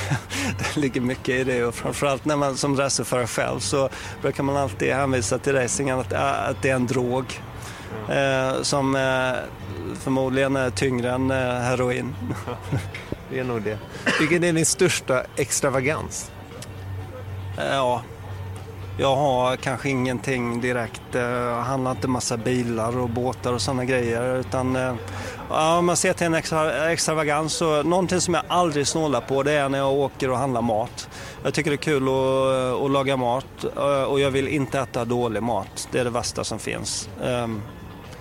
det 0.58 0.76
ligger 0.76 1.00
mycket 1.00 1.28
i 1.28 1.44
det 1.44 1.64
och 1.64 1.74
framförallt 1.74 2.24
när 2.24 2.36
man 2.36 2.56
som 2.56 2.76
racerförare 2.76 3.26
själv 3.26 3.58
så 3.58 3.88
brukar 4.22 4.42
man 4.42 4.56
alltid 4.56 4.92
hänvisa 4.92 5.38
till 5.38 5.52
racingen 5.52 5.98
att, 5.98 6.12
att 6.12 6.62
det 6.62 6.70
är 6.70 6.74
en 6.74 6.86
drog 6.86 7.40
eh, 8.08 8.62
som 8.62 8.96
eh, 8.96 9.32
förmodligen 10.00 10.56
är 10.56 10.70
tyngre 10.70 11.10
än 11.10 11.30
eh, 11.30 11.36
heroin. 11.36 12.14
det 13.30 13.38
är 13.38 13.44
nog 13.44 13.62
det. 13.62 13.78
Vilken 14.20 14.44
är 14.44 14.52
din 14.52 14.66
största 14.66 15.22
extravagans? 15.36 16.30
Ja, 17.56 18.02
jag 18.98 19.16
har 19.16 19.56
kanske 19.56 19.88
ingenting 19.88 20.60
direkt, 20.60 21.14
eh, 21.14 21.22
jag 21.22 21.62
handlar 21.62 21.90
inte 21.90 22.08
massa 22.08 22.36
bilar 22.36 22.98
och 22.98 23.08
båtar 23.08 23.52
och 23.52 23.60
sådana 23.60 23.84
grejer 23.84 24.36
utan 24.36 24.76
eh, 24.76 24.94
om 25.78 25.86
man 25.86 25.96
ser 25.96 26.12
till 26.12 26.26
en 26.26 26.34
extra, 26.34 26.92
extravagans 26.92 27.52
så 27.52 27.82
någonting 27.82 28.20
som 28.20 28.34
jag 28.34 28.42
aldrig 28.48 28.86
snålar 28.86 29.20
på 29.20 29.42
det 29.42 29.52
är 29.52 29.68
när 29.68 29.78
jag 29.78 29.92
åker 29.92 30.30
och 30.30 30.38
handlar 30.38 30.62
mat. 30.62 31.08
Jag 31.44 31.54
tycker 31.54 31.70
det 31.70 31.74
är 31.74 31.76
kul 31.76 32.02
att, 32.02 32.78
eh, 32.78 32.84
att 32.84 32.90
laga 32.90 33.16
mat 33.16 33.64
och 34.08 34.20
jag 34.20 34.30
vill 34.30 34.48
inte 34.48 34.80
äta 34.80 35.04
dålig 35.04 35.42
mat. 35.42 35.88
Det 35.92 35.98
är 35.98 36.04
det 36.04 36.10
värsta 36.10 36.44
som 36.44 36.58
finns. 36.58 37.08
Ehm, 37.24 37.62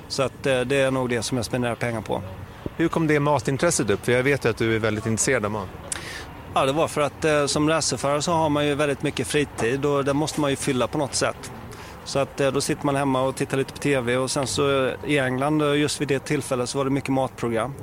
så 0.08 0.24
att 0.24 0.44
det 0.44 0.76
är 0.76 0.92
nog 0.92 1.10
det 1.10 1.24
som 1.24 1.38
jag 1.38 1.46
spenderar 1.46 1.76
pengar 1.76 2.02
på. 2.02 2.22
Hur 2.78 2.88
kom 2.88 3.08
det 3.08 3.20
matintresset 3.20 3.90
upp? 3.90 4.06
För 4.06 4.12
jag 4.12 4.24
vet 4.24 4.46
ju 4.46 4.50
att 4.50 4.58
du 4.58 4.76
är 4.76 4.80
väldigt 4.80 5.06
intresserad 5.06 5.46
av 5.46 5.52
mat. 5.52 5.68
Ja, 6.54 6.66
det 6.66 6.72
var 6.72 6.88
för 6.88 7.02
att 7.02 7.26
eh, 7.26 7.46
som 7.46 7.70
racerförare 7.70 8.22
så 8.22 8.32
har 8.32 8.50
man 8.50 8.68
ju 8.68 8.76
väldigt 8.76 9.04
mycket 9.04 9.28
fritid 9.28 9.86
och 9.86 10.06
det 10.06 10.14
måste 10.14 10.42
man 10.42 10.50
ju 10.50 10.56
fylla 10.56 10.88
på 10.88 10.98
något 10.98 11.16
sätt. 11.16 11.52
Så 12.06 12.20
att 12.20 12.40
eh, 12.40 12.52
då 12.52 12.62
sitter 12.62 12.86
man 12.86 12.96
hemma 12.96 13.22
och 13.22 13.36
tittar 13.36 13.58
lite 13.58 13.74
på 13.74 13.80
TV 13.80 14.18
och 14.18 14.32
sen 14.32 14.48
så 14.48 14.86
eh, 14.86 14.94
i 15.06 15.18
England 15.18 15.62
eh, 15.62 15.74
just 15.74 16.02
vid 16.02 16.08
det 16.08 16.20
tillfället 16.20 16.70
så 16.70 16.78
var 16.78 16.86
det 16.86 16.92
mycket 16.92 17.10
matprogram. 17.10 17.74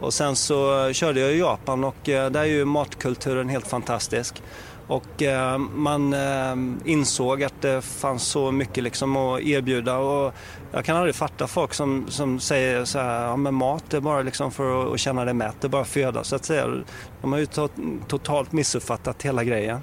Och 0.00 0.14
sen 0.14 0.36
så 0.36 0.86
eh, 0.86 0.92
körde 0.92 1.20
jag 1.20 1.32
i 1.32 1.38
Japan 1.38 1.84
och 1.84 1.96
där 2.04 2.36
är 2.36 2.44
ju 2.44 2.64
matkulturen 2.64 3.48
helt 3.48 3.66
fantastisk. 3.66 4.42
Och 4.86 5.22
eh, 5.22 5.58
man 5.58 6.12
eh, 6.12 6.56
insåg 6.84 7.42
att 7.42 7.62
det 7.62 7.82
fanns 7.82 8.22
så 8.22 8.52
mycket 8.52 8.84
liksom 8.84 9.16
att 9.16 9.40
erbjuda 9.40 9.98
och 9.98 10.34
jag 10.72 10.84
kan 10.84 10.96
aldrig 10.96 11.14
fatta 11.14 11.46
folk 11.46 11.74
som, 11.74 12.04
som 12.08 12.40
säger 12.40 12.84
så 12.84 12.98
här, 12.98 13.26
ja 13.26 13.36
men 13.36 13.54
mat 13.54 13.94
är 13.94 14.00
bara 14.00 14.22
liksom 14.22 14.50
för 14.50 14.82
att, 14.82 14.92
att 14.92 15.00
känna 15.00 15.24
dig 15.24 15.34
mätt, 15.34 15.56
det 15.60 15.66
är 15.66 15.68
bara 15.68 15.84
föda 15.84 16.24
så 16.24 16.36
att 16.36 16.44
säga. 16.44 16.82
De 17.20 17.32
har 17.32 17.38
ju 17.38 17.46
to 17.46 17.68
totalt 18.08 18.52
missuppfattat 18.52 19.22
hela 19.22 19.44
grejen. 19.44 19.80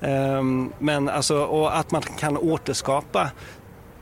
Ehm, 0.00 0.72
men 0.78 1.08
alltså, 1.08 1.44
och 1.44 1.78
att 1.78 1.90
man 1.90 2.02
kan 2.02 2.36
återskapa 2.36 3.30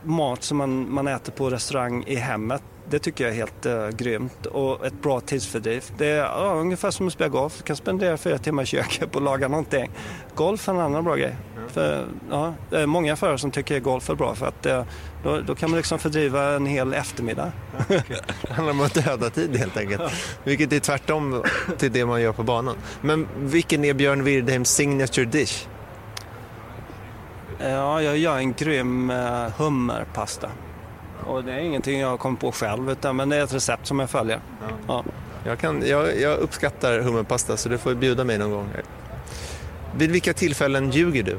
mat 0.02 0.42
som 0.42 0.56
man, 0.56 0.94
man 0.94 1.08
äter 1.08 1.32
på 1.32 1.50
restaurang 1.50 2.04
i 2.06 2.14
hemmet 2.14 2.62
det 2.90 2.98
tycker 2.98 3.24
jag 3.24 3.32
är 3.32 3.36
helt 3.36 3.66
uh, 3.66 3.88
grymt 3.88 4.46
och 4.46 4.86
ett 4.86 5.02
bra 5.02 5.20
tidsfördriv. 5.20 5.84
Det 5.98 6.06
är 6.06 6.16
ja, 6.16 6.54
ungefär 6.54 6.90
som 6.90 7.06
att 7.06 7.12
spela 7.12 7.28
golf. 7.28 7.54
Du 7.58 7.62
kan 7.62 7.76
spendera 7.76 8.16
fyra 8.16 8.38
timmar 8.38 8.62
i 8.62 8.66
köket 8.66 9.12
på 9.12 9.18
att 9.18 9.24
laga 9.24 9.48
någonting. 9.48 9.90
Golf 10.34 10.68
är 10.68 10.72
en 10.72 10.80
annan 10.80 11.04
bra 11.04 11.16
grej. 11.16 11.36
Mm. 11.56 11.68
För, 11.68 12.06
ja, 12.30 12.54
det 12.70 12.80
är 12.80 12.86
många 12.86 13.16
förare 13.16 13.38
som 13.38 13.50
tycker 13.50 13.80
golf 13.80 14.10
är 14.10 14.14
bra 14.14 14.34
för 14.34 14.46
att 14.46 14.66
uh, 14.66 14.82
då, 15.24 15.40
då, 15.40 15.54
kan 15.54 15.70
man 15.70 15.76
liksom 15.76 15.98
fördriva 15.98 16.54
en 16.54 16.66
hel 16.66 16.94
eftermiddag. 16.94 17.52
det 17.88 18.52
handlar 18.52 18.72
om 18.72 18.80
att 18.80 18.94
döda 18.94 19.30
tid 19.30 19.56
helt 19.56 19.76
enkelt. 19.76 20.02
Vilket 20.44 20.72
är 20.72 20.80
tvärtom 20.80 21.44
till 21.78 21.92
det 21.92 22.06
man 22.06 22.22
gör 22.22 22.32
på 22.32 22.42
banan. 22.42 22.76
Men 23.00 23.28
vilken 23.36 23.84
är 23.84 23.94
Björn 23.94 24.24
Wirdheims 24.24 24.70
signature 24.70 25.24
dish? 25.24 25.66
Ja, 27.58 28.02
jag 28.02 28.18
gör 28.18 28.36
en 28.36 28.52
grym 28.52 29.10
uh, 29.10 29.50
hummerpasta. 29.56 30.50
Och 31.26 31.44
det 31.44 31.52
är 31.52 31.58
ingenting 31.58 32.00
jag 32.00 32.08
har 32.08 32.16
kommit 32.16 32.40
på 32.40 32.52
själv, 32.52 32.90
utan, 32.90 33.16
men 33.16 33.28
det 33.28 33.36
är 33.36 33.44
ett 33.44 33.54
recept 33.54 33.86
som 33.86 34.00
jag 34.00 34.10
följer. 34.10 34.40
Ja. 34.60 34.74
ja. 34.86 35.04
Jag, 35.44 35.58
kan, 35.58 35.82
jag, 35.86 36.20
jag 36.20 36.38
uppskattar 36.38 36.98
hummerpasta 37.00 37.56
så 37.56 37.68
du 37.68 37.78
får 37.78 37.94
bjuda 37.94 38.24
mig 38.24 38.38
någon 38.38 38.50
gång. 38.50 38.70
Vid 39.96 40.10
vilka 40.10 40.32
tillfällen 40.32 40.90
ljuger 40.90 41.22
du? 41.22 41.38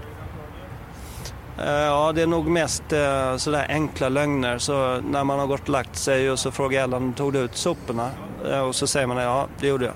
Eh, 1.58 1.72
ja, 1.72 2.12
det 2.12 2.22
är 2.22 2.28
nog 2.28 2.48
mest 2.48 2.94
eh, 2.94 3.38
sådär 3.38 3.65
enkla 3.70 4.10
lögner. 4.10 4.58
Så 4.58 5.02
när 5.02 5.24
man 5.24 5.39
har 5.39 5.48
gått 5.48 5.62
och 5.62 5.70
lagt 5.70 5.96
sig 5.96 6.32
och 6.32 6.39
så 6.39 6.52
frågar 6.52 6.84
Ellen, 6.84 7.13
tog 7.13 7.34
du 7.34 7.39
ut 7.39 7.56
soporna? 7.56 8.10
Eh, 8.46 8.60
och 8.60 8.76
så 8.76 8.88
säger 8.88 9.08
man, 9.08 9.18
ja, 9.18 9.48
det 9.60 9.68
gjorde 9.68 9.86
jag. 9.86 9.94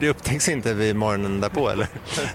Det 0.00 0.08
upptäcks 0.08 0.48
inte 0.48 0.74
vid 0.74 0.96
morgonen 0.96 1.40
därpå 1.40 1.68
eller? 1.68 1.88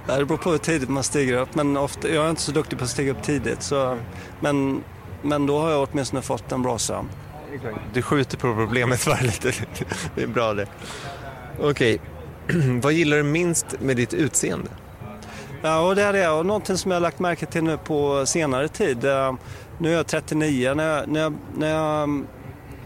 det 0.17 0.25
beror 0.25 0.37
på 0.37 0.51
hur 0.51 0.57
tidigt 0.57 0.89
man 0.89 1.03
stiger 1.03 1.37
upp. 1.37 1.55
Men 1.55 1.77
ofta, 1.77 2.09
jag 2.09 2.25
är 2.25 2.29
inte 2.29 2.41
så 2.41 2.51
duktig 2.51 2.79
på 2.79 2.83
att 2.83 2.89
stiga 2.89 3.11
upp 3.11 3.23
tidigt. 3.23 3.61
Så, 3.63 3.97
men 4.39 4.83
men 5.21 5.45
då 5.45 5.59
har 5.59 5.71
jag 5.71 5.87
åtminstone 5.91 6.21
fått 6.21 6.51
en 6.51 6.61
bra 6.61 6.77
sömn. 6.77 7.09
Du 7.93 8.01
skjuter 8.01 8.37
på 8.37 8.55
problemet 8.55 9.07
varje 9.07 9.23
lite. 9.23 9.53
Det 10.15 10.23
är 10.23 10.27
bra 10.27 10.53
det. 10.53 10.67
Okej, 11.59 12.01
vad 12.81 12.93
gillar 12.93 13.17
du 13.17 13.23
minst 13.23 13.65
med 13.79 13.97
ditt 13.97 14.13
utseende? 14.13 14.69
Ja, 15.61 15.79
och 15.87 15.95
det 15.95 16.03
är 16.03 16.13
det. 16.13 16.29
Och 16.29 16.45
någonting 16.45 16.77
som 16.77 16.91
jag 16.91 16.95
har 16.95 17.01
lagt 17.01 17.19
märke 17.19 17.45
till 17.45 17.63
nu 17.63 17.77
på 17.77 18.25
senare 18.25 18.67
tid. 18.67 19.05
Eh, 19.05 19.33
nu 19.77 19.91
är 19.91 19.97
jag 19.97 20.07
39. 20.07 20.73
När 20.73 20.97
jag, 20.97 21.07
när 21.07 21.21
jag, 21.21 21.33
när 21.57 21.69
jag 21.69 22.03
mm, 22.03 22.27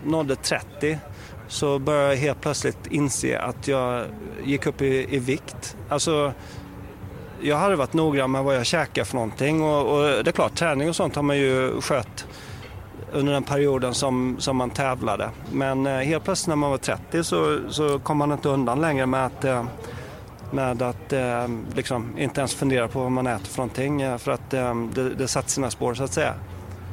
nådde 0.04 0.36
30 0.36 1.00
så 1.48 1.80
började 1.80 2.08
jag 2.08 2.16
helt 2.16 2.42
plötsligt 2.42 2.88
inse 2.88 3.40
att 3.40 3.68
jag 3.68 4.06
gick 4.44 4.66
upp 4.66 4.82
i, 4.82 5.16
i 5.16 5.20
vikt. 5.20 5.78
Alltså, 5.90 6.34
jag 7.42 7.58
hade 7.58 7.76
varit 7.76 7.94
noggrann 7.94 8.32
med 8.32 8.44
vad 8.44 8.56
jag 8.56 8.66
käkade. 8.66 9.06
för 9.06 9.16
någonting 9.16 9.64
och, 9.64 9.98
och, 9.98 10.24
det 10.24 10.28
är 10.28 10.32
klart, 10.32 10.56
träning 10.56 10.90
och 10.90 10.96
sånt 10.96 11.16
har 11.16 11.24
man 11.24 11.38
ju 11.38 11.82
skött 11.82 12.26
under 13.14 13.34
den 13.34 13.44
perioden 13.44 13.94
som, 13.94 14.36
som 14.40 14.58
man 14.58 14.70
tävlade. 14.70 15.30
Men 15.52 15.88
eh, 15.88 15.98
helt 15.98 16.24
plötsligt 16.24 16.48
när 16.48 16.56
man 16.56 16.72
var 16.72 16.78
30 16.78 17.24
så, 17.24 17.60
så 17.70 18.00
kom 18.00 18.18
man 18.18 18.32
inte 18.32 18.50
undan 18.50 18.82
längre 18.82 19.06
med 19.06 19.26
att, 19.26 19.44
eh, 19.44 19.66
med 20.52 20.82
att 20.82 21.14
eh, 21.14 21.48
liksom, 21.76 22.18
inte 22.18 22.42
ens 22.42 22.54
fundera 22.54 22.88
på 22.88 23.00
vad 23.00 23.12
man 23.12 23.28
äter 23.28 23.46
för 23.46 23.58
någonting 23.58 24.02
eh, 24.02 24.18
för 24.18 24.32
att 24.32 24.54
eh, 24.54 24.76
det, 24.94 25.10
det 25.10 25.28
satt 25.28 25.50
sina 25.50 25.70
spår 25.70 25.94
så 25.94 26.04
att 26.04 26.14
säga. 26.14 26.34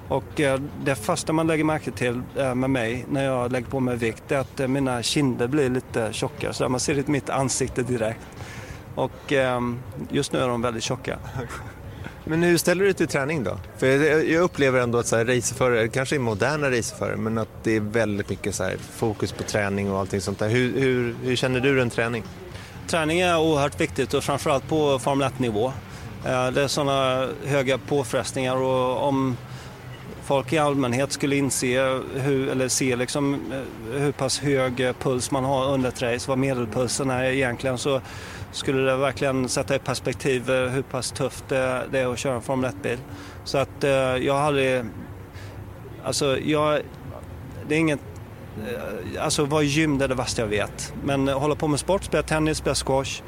Och 0.08 0.40
eh, 0.40 0.60
det 0.84 0.94
första 0.94 1.32
man 1.32 1.46
lägger 1.46 1.64
märke 1.64 1.90
till 1.90 2.22
eh, 2.36 2.54
med 2.54 2.70
mig 2.70 3.06
när 3.10 3.24
jag 3.24 3.52
lägger 3.52 3.66
på 3.66 3.80
mig 3.80 3.96
vikt 3.96 4.32
är 4.32 4.38
att 4.38 4.60
eh, 4.60 4.68
mina 4.68 5.02
kinder 5.02 5.46
blir 5.46 5.70
lite 5.70 6.12
tjockare. 6.12 6.52
Så 6.52 6.68
man 6.68 6.80
ser 6.80 6.98
i 6.98 7.04
mitt 7.06 7.30
ansikte 7.30 7.82
direkt. 7.82 8.26
Och 8.94 9.32
ehm, 9.32 9.78
just 10.10 10.32
nu 10.32 10.38
är 10.38 10.48
de 10.48 10.62
väldigt 10.62 10.84
tjocka. 10.84 11.18
Men 12.24 12.42
hur 12.42 12.58
ställer 12.58 12.80
du 12.80 12.86
dig 12.86 12.94
till 12.94 13.08
träning 13.08 13.44
då? 13.44 13.58
För 13.76 13.86
jag 14.32 14.42
upplever 14.42 14.80
ändå 14.80 14.98
att 14.98 15.06
så 15.06 15.16
här, 15.16 15.24
racerförare, 15.24 15.88
kanske 15.88 16.16
är 16.16 16.20
moderna 16.20 16.70
racerförare, 16.70 17.16
men 17.16 17.38
att 17.38 17.48
det 17.62 17.76
är 17.76 17.80
väldigt 17.80 18.28
mycket 18.28 18.54
så 18.54 18.70
fokus 18.90 19.32
på 19.32 19.42
träning 19.42 19.92
och 19.92 19.98
allting 19.98 20.20
sånt 20.20 20.38
där. 20.38 20.48
Hur, 20.48 20.80
hur, 20.80 21.14
hur 21.22 21.36
känner 21.36 21.60
du 21.60 21.82
en 21.82 21.90
träning? 21.90 22.24
Träning 22.88 23.20
är 23.20 23.38
oerhört 23.38 23.80
viktigt 23.80 24.14
och 24.14 24.24
framförallt 24.24 24.68
på 24.68 24.98
Formel 24.98 25.28
1-nivå. 25.28 25.72
Eh, 26.26 26.50
det 26.50 26.62
är 26.62 26.68
sådana 26.68 27.28
höga 27.44 27.78
påfrestningar 27.78 28.56
och 28.56 29.08
om 29.08 29.36
folk 30.32 30.52
i 30.52 30.58
allmänhet 30.58 31.12
skulle 31.12 31.36
inse 31.36 32.00
hur, 32.14 32.48
eller 32.48 32.68
se 32.68 32.96
liksom 32.96 33.34
eh, 33.34 34.00
hur 34.00 34.12
pass 34.12 34.38
hög 34.38 34.80
eh, 34.80 34.92
puls 34.92 35.30
man 35.30 35.44
har 35.44 35.72
under 35.74 35.88
ett 35.88 36.02
race, 36.02 36.28
vad 36.28 36.38
medelpulsen 36.38 37.10
är 37.10 37.24
egentligen, 37.24 37.78
så 37.78 38.00
skulle 38.52 38.82
det 38.82 38.96
verkligen 38.96 39.48
sätta 39.48 39.76
i 39.76 39.78
perspektiv 39.78 40.50
eh, 40.50 40.68
hur 40.68 40.82
pass 40.82 41.10
tufft 41.10 41.48
det 41.48 41.98
är 41.98 42.12
att 42.12 42.18
köra 42.18 42.34
en 42.34 42.42
Formel 42.42 42.70
1-bil. 42.70 42.98
Så 43.44 43.58
att 43.58 43.84
jag 44.22 44.34
har 44.34 44.40
aldrig... 44.40 44.84
Alltså, 46.04 46.38
jag... 46.38 46.80
Det 47.68 47.74
är 47.74 47.78
inget... 47.78 48.00
Alltså 49.20 49.44
vara 49.44 49.62
i 49.62 49.66
gym 49.66 49.98
det 49.98 50.04
är 50.04 50.08
det 50.08 50.14
värsta 50.14 50.42
jag 50.42 50.48
vet. 50.48 50.94
Men 51.04 51.28
hålla 51.28 51.54
på 51.54 51.68
med 51.68 51.80
sport, 51.80 52.04
spela 52.04 52.22
tennis, 52.22 52.58
spela 52.58 52.74
squash, 52.74 53.22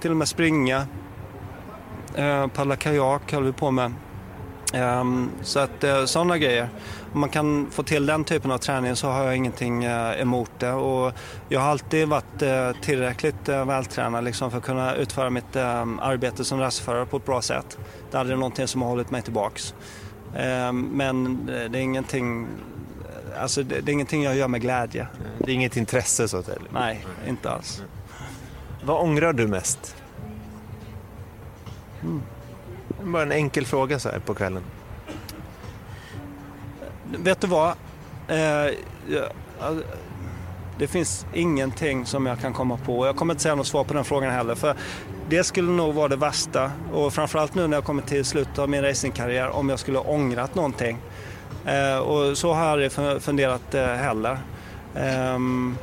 till 0.00 0.10
och 0.10 0.16
med 0.16 0.28
springa, 0.28 0.86
paddla 2.54 2.76
kajak 2.76 3.32
håller 3.32 3.46
vi 3.46 3.52
på 3.52 3.70
med. 3.70 3.92
Ehm, 4.74 5.30
så 5.42 5.58
att 5.58 5.84
sådana 6.06 6.38
grejer 6.38 6.68
om 7.14 7.20
man 7.20 7.28
kan 7.28 7.70
få 7.70 7.82
till 7.82 8.06
den 8.06 8.24
typen 8.24 8.50
av 8.50 8.58
träning 8.58 8.96
så 8.96 9.08
har 9.08 9.24
jag 9.24 9.36
ingenting 9.36 9.84
eh, 9.84 10.20
emot 10.20 10.50
det. 10.58 10.72
Och 10.72 11.12
jag 11.48 11.60
har 11.60 11.68
alltid 11.70 12.08
varit 12.08 12.42
eh, 12.42 12.70
tillräckligt 12.82 13.48
eh, 13.48 13.64
vältränad 13.64 14.24
liksom 14.24 14.50
för 14.50 14.58
att 14.58 14.64
kunna 14.64 14.94
utföra 14.94 15.30
mitt 15.30 15.56
arbete 15.56 16.44
som 16.44 16.60
racerförare 16.60 17.06
på 17.06 17.16
ett 17.16 17.24
bra 17.24 17.42
sätt. 17.42 17.78
Det 18.10 18.16
är 18.16 18.20
aldrig 18.20 18.38
någonting 18.38 18.68
som 18.68 18.82
har 18.82 18.88
hållit 18.88 19.10
mig 19.10 19.22
tillbaks. 19.22 19.74
Men 20.72 21.46
det 21.46 21.78
är 21.78 21.82
ingenting 21.82 22.46
Alltså 23.40 23.62
det, 23.62 23.80
det 23.80 23.90
är 23.90 23.92
ingenting 23.92 24.22
jag 24.22 24.36
gör 24.36 24.48
med 24.48 24.60
glädje. 24.60 25.06
Det 25.38 25.50
är 25.50 25.54
inget 25.54 25.76
intresse 25.76 26.28
så 26.28 26.36
att 26.36 26.46
säga? 26.46 26.58
Nej, 26.72 27.06
inte 27.28 27.50
alls. 27.50 27.82
Vad 28.84 29.00
ångrar 29.00 29.32
du 29.32 29.46
mest? 29.46 29.96
Mm. 32.02 32.22
Bara 33.04 33.22
en 33.22 33.32
enkel 33.32 33.66
fråga 33.66 33.98
så 33.98 34.08
här 34.08 34.18
på 34.18 34.34
kvällen 34.34 34.62
vet 37.18 37.40
du 37.40 37.46
vad? 37.46 37.68
Eh, 38.28 38.74
alltså, 39.60 39.84
det 40.78 40.86
finns 40.86 41.26
ingenting 41.34 42.06
som 42.06 42.26
jag 42.26 42.40
kan 42.40 42.52
komma 42.52 42.78
på. 42.86 43.06
Jag 43.06 43.16
kommer 43.16 43.34
inte 43.34 43.42
säga 43.42 43.54
något 43.54 43.66
svar 43.66 43.84
på 43.84 43.94
den 43.94 44.04
frågan 44.04 44.30
heller. 44.30 44.54
För 44.54 44.74
det 45.28 45.44
skulle 45.44 45.70
nog 45.70 45.94
vara 45.94 46.08
det 46.08 46.16
värsta. 46.16 46.72
Och 46.92 47.12
framförallt 47.12 47.54
nu 47.54 47.66
när 47.66 47.76
jag 47.76 47.84
kommer 47.84 48.02
till 48.02 48.24
slutet 48.24 48.58
av 48.58 48.68
min 48.68 48.82
racingkarriär 48.82 49.48
om 49.48 49.68
jag 49.68 49.78
skulle 49.78 49.98
ha 49.98 50.04
ångrat 50.04 50.54
någonting. 50.54 50.98
Eh, 51.66 51.98
och 51.98 52.38
så 52.38 52.52
har 52.52 52.62
jag 52.62 52.72
aldrig 52.72 53.22
funderat 53.22 53.74
eh, 53.74 53.86
heller. 53.86 54.38
Ehm, 54.96 55.76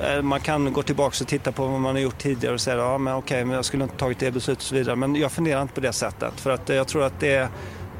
Eh, 0.00 0.22
man 0.22 0.40
kan 0.40 0.72
gå 0.72 0.82
tillbaka 0.82 1.24
och 1.24 1.28
titta 1.28 1.52
på 1.52 1.66
vad 1.66 1.80
man 1.80 1.94
har 1.94 2.02
gjort 2.02 2.18
tidigare 2.18 2.54
och 2.54 2.60
säga 2.60 2.76
ja 2.76 2.98
men 2.98 3.14
okej, 3.14 3.44
men 3.44 3.56
jag 3.56 3.64
skulle 3.64 3.82
inte 3.84 3.96
tagit 3.96 4.18
det 4.18 4.30
beslutet 4.30 4.62
och 4.62 4.68
så 4.68 4.74
vidare. 4.74 4.96
Men 4.96 5.14
jag 5.16 5.32
funderar 5.32 5.62
inte 5.62 5.74
på 5.74 5.80
det 5.80 5.92
sättet. 5.92 6.40
För 6.40 6.50
att 6.50 6.68
jag 6.68 6.88
tror 6.88 7.04
att 7.04 7.20
det 7.20 7.48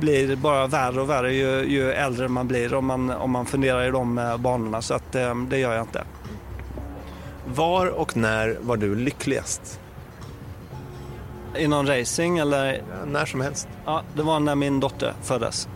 blir 0.01 0.37
bara 0.37 0.67
värre 0.67 1.01
och 1.01 1.11
värre 1.11 1.35
ju, 1.35 1.65
ju 1.65 1.93
äldre 1.93 2.29
man 2.29 2.49
blir 2.49 2.75
om 2.75 2.87
man, 2.87 3.11
om 3.11 3.31
man 3.31 3.47
funderar 3.47 3.89
i 3.89 3.91
de 3.91 4.19
eh, 4.19 4.37
banorna. 4.37 4.83
Så 4.83 4.95
att, 4.95 5.15
eh, 5.15 5.35
det 5.35 5.59
gör 5.59 5.75
jag 5.75 5.83
inte. 5.83 6.05
Var 7.47 7.87
och 7.87 8.17
när 8.17 8.59
var 8.61 8.77
du 8.77 8.95
lyckligast? 8.95 9.81
I 11.57 11.69
någon 11.69 11.87
racing 11.87 12.39
eller? 12.39 12.73
Ja, 12.73 12.81
när 13.07 13.27
som 13.27 13.41
helst. 13.41 13.69
Ja, 13.85 14.03
det 14.15 14.23
var 14.23 14.41
när 14.41 14.55
min 14.55 14.81
dotter 14.81 15.13
föddes. 15.23 15.69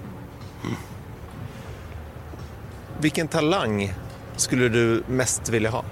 Vilken 3.00 3.28
talang 3.28 3.94
skulle 4.36 4.68
du 4.68 5.02
mest 5.06 5.48
vilja 5.48 5.70
ha? 5.70 5.84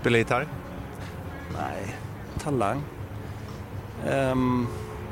Spela 0.00 0.18
gitarr? 0.18 0.46
Nej, 1.52 1.96
talang. 2.42 2.82
Um, 4.08 4.68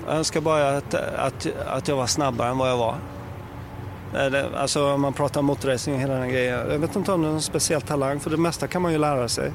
jag 0.06 0.16
önskar 0.16 0.40
bara 0.40 0.76
att, 0.76 0.94
att, 0.94 1.46
att 1.66 1.88
jag 1.88 1.96
var 1.96 2.06
snabbare 2.06 2.48
än 2.48 2.58
vad 2.58 2.70
jag 2.70 2.76
var. 2.76 2.96
Alltså 4.56 4.92
om 4.92 5.00
man 5.00 5.12
pratar 5.12 5.42
motorracing 5.42 5.94
och 5.94 6.00
hela 6.00 6.14
den 6.14 6.28
grejen. 6.28 6.70
Jag 6.70 6.78
vet 6.78 6.96
inte 6.96 7.12
om 7.12 7.22
det 7.22 7.28
är 7.28 7.32
någon 7.32 7.42
speciell 7.42 7.82
talang, 7.82 8.20
för 8.20 8.30
det 8.30 8.36
mesta 8.36 8.66
kan 8.66 8.82
man 8.82 8.92
ju 8.92 8.98
lära 8.98 9.28
sig. 9.28 9.52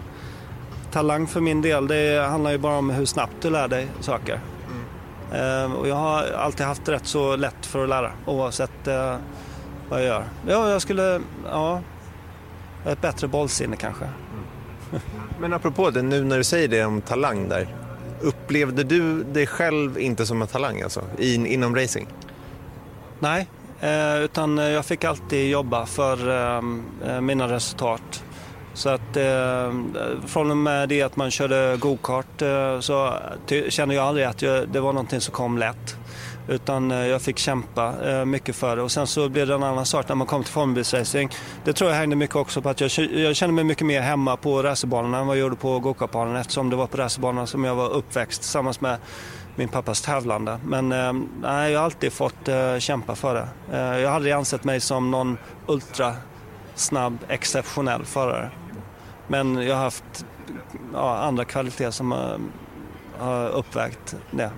Talang 0.92 1.28
för 1.28 1.42
min 1.42 1.62
del, 1.62 1.88
det 1.88 2.28
handlar 2.30 2.52
ju 2.52 2.58
bara 2.58 2.78
om 2.78 2.90
hur 2.90 3.06
snabbt 3.06 3.36
du 3.42 3.50
lär 3.50 3.68
dig 3.68 3.88
saker. 4.00 4.40
Mm. 5.32 5.72
Uh, 5.72 5.78
och 5.80 5.88
jag 5.88 5.96
har 5.96 6.32
alltid 6.32 6.66
haft 6.66 6.90
rätt 6.90 7.06
så 7.06 7.36
lätt 7.36 7.66
för 7.66 7.84
att 7.84 7.90
lära, 7.90 8.12
oavsett 8.26 8.88
uh, 8.88 9.16
vad 9.90 10.00
jag 10.00 10.08
gör. 10.08 10.24
Ja, 10.48 10.70
jag 10.70 10.82
skulle, 10.82 11.22
ja, 11.52 11.82
ett 12.86 13.02
bättre 13.02 13.28
bollsinne 13.28 13.76
kanske. 13.76 14.06
Men 15.40 15.54
apropå 15.54 15.90
det, 15.90 16.02
nu 16.02 16.24
när 16.24 16.38
du 16.38 16.44
säger 16.44 16.68
det 16.68 16.86
om 16.86 17.02
talang 17.02 17.50
där. 17.50 17.68
Upplevde 18.22 18.84
du 18.84 19.24
dig 19.24 19.48
själv 19.48 20.00
inte 20.00 20.26
som 20.26 20.42
en 20.42 20.48
talang 20.48 20.82
alltså, 20.82 21.02
in, 21.18 21.46
inom 21.46 21.76
racing? 21.76 22.08
Nej, 23.20 23.48
eh, 23.80 24.24
utan 24.24 24.58
jag 24.58 24.86
fick 24.86 25.04
alltid 25.04 25.50
jobba 25.50 25.86
för 25.86 26.30
eh, 26.30 26.62
eh, 27.08 27.22
mina 27.22 27.48
resultat. 27.48 28.24
Så 28.74 28.90
att 28.90 29.18
eh, 29.18 29.74
från 30.26 30.52
och 30.52 30.58
med 30.58 30.90
det 30.90 31.02
att 31.02 31.16
man 31.16 31.32
körde 31.32 31.78
gokart 31.80 32.42
eh, 32.42 32.80
så 32.80 33.14
kände 33.70 33.96
jag 33.96 34.06
aldrig 34.06 34.26
att 34.26 34.42
jag, 34.42 34.70
det 34.70 34.80
var 34.80 34.94
någonting 34.94 35.22
som 35.22 35.34
kom 35.34 35.58
lätt. 35.58 35.98
Utan 36.48 36.92
eh, 36.92 36.98
jag 37.08 37.22
fick 37.22 37.38
kämpa 37.38 37.94
eh, 38.10 38.26
mycket 38.26 38.56
för 38.56 38.76
det. 38.76 38.82
Och 38.82 38.92
sen 38.92 39.08
så 39.08 39.30
blev 39.30 39.48
det 39.48 39.54
en 39.54 39.64
annan 39.64 39.86
sak 39.86 40.08
när 40.08 40.16
man 40.16 40.28
kom 40.28 40.44
till 40.44 40.54
formbilsracing. 40.54 41.30
Det 41.64 41.74
tror 41.74 41.90
jag 41.90 41.98
hängde 41.98 42.16
mycket 42.16 42.36
också 42.36 42.62
på 42.62 42.70
att 42.70 42.82
jag, 42.82 42.92
jag 43.12 43.36
kände 43.36 43.54
mig 43.54 43.64
mycket 43.64 43.88
mer 43.88 44.02
hemma 44.02 44.38
på 44.38 44.64
racerbanorna 44.64 45.20
än 45.20 45.28
vad 45.28 45.38
jag 45.38 45.42
gjorde 45.42 45.56
på 45.56 45.80
gokartbanan 45.80 46.36
eftersom 46.36 46.70
det 46.70 46.76
var 46.76 46.88
på 46.88 46.98
racerbanorna 46.98 47.48
som 47.48 47.64
jag 47.64 47.76
var 47.76 47.90
uppväxt 47.90 48.42
tillsammans 48.42 48.82
med 48.82 48.98
min 49.56 49.68
pappas 49.68 50.02
tävlande. 50.02 50.60
Men 50.66 50.92
eh, 50.92 51.14
nej, 51.42 51.72
jag 51.72 51.80
har 51.80 51.86
alltid 51.86 52.14
fått 52.14 52.50
kämpa 52.80 53.16
för 53.16 53.34
det. 53.36 53.48
Jag 54.00 54.10
har 54.10 54.16
aldrig 54.16 54.34
ansett 54.34 54.64
mig 54.64 54.80
som 54.80 55.12
någon 55.12 55.38
ultra 55.68 56.16
snabb, 56.76 57.18
exceptionell 57.28 58.06
förare. 58.06 58.52
Men 59.28 59.56
jag 59.68 59.76
har 59.76 59.84
haft 59.84 60.26
ja, 60.94 61.18
andra 61.18 61.46
kvaliteter 61.46 61.92
som 61.92 62.12
har, 62.12 62.40
har 63.20 63.50
uppvägt 63.50 64.16
det. 64.32 64.52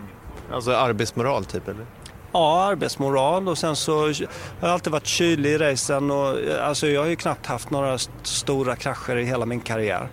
Alltså 0.51 0.71
arbetsmoral 0.71 1.45
typ 1.45 1.67
eller? 1.67 1.85
Ja, 2.31 2.63
arbetsmoral 2.63 3.47
och 3.47 3.57
sen 3.57 3.75
så 3.75 4.01
har 4.01 4.15
jag 4.59 4.69
alltid 4.69 4.93
varit 4.93 5.05
kylig 5.05 5.49
i 5.49 5.57
racen 5.57 6.11
och 6.11 6.37
alltså 6.61 6.87
jag 6.87 7.01
har 7.01 7.07
ju 7.07 7.15
knappt 7.15 7.45
haft 7.45 7.69
några 7.69 7.97
stora 8.23 8.75
krascher 8.75 9.15
i 9.15 9.25
hela 9.25 9.45
min 9.45 9.59
karriär. 9.59 10.09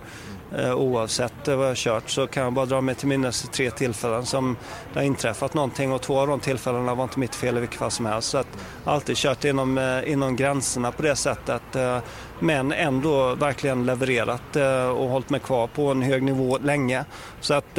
Eh, 0.57 0.73
oavsett 0.73 1.33
vad 1.45 1.57
jag 1.57 1.67
har 1.67 1.75
kört 1.75 2.09
så 2.09 2.27
kan 2.27 2.43
jag 2.43 2.53
bara 2.53 2.65
dra 2.65 2.81
mig 2.81 2.95
till 2.95 3.07
minnes 3.07 3.41
tre 3.41 3.71
tillfällen 3.71 4.25
som 4.25 4.57
det 4.93 4.99
har 4.99 5.05
inträffat 5.05 5.53
någonting 5.53 5.91
och 5.91 6.01
två 6.01 6.19
av 6.19 6.27
de 6.27 6.39
tillfällena 6.39 6.95
var 6.95 7.03
inte 7.03 7.19
mitt 7.19 7.35
fel 7.35 7.57
i 7.57 7.59
vilket 7.59 7.79
fall 7.79 7.91
som 7.91 8.05
helst. 8.05 8.29
Så 8.29 8.37
att 8.37 8.47
alltid 8.85 9.17
kört 9.17 9.43
inom, 9.43 9.77
eh, 9.77 10.11
inom 10.11 10.35
gränserna 10.35 10.91
på 10.91 11.01
det 11.01 11.15
sättet 11.15 11.75
eh, 11.75 11.97
men 12.39 12.71
ändå 12.71 13.35
verkligen 13.35 13.85
levererat 13.85 14.55
och 14.95 15.09
hållit 15.09 15.29
mig 15.29 15.39
kvar 15.39 15.67
på 15.67 15.91
en 15.91 16.01
hög 16.01 16.23
nivå 16.23 16.57
länge. 16.57 17.05
Så 17.41 17.53
att 17.53 17.77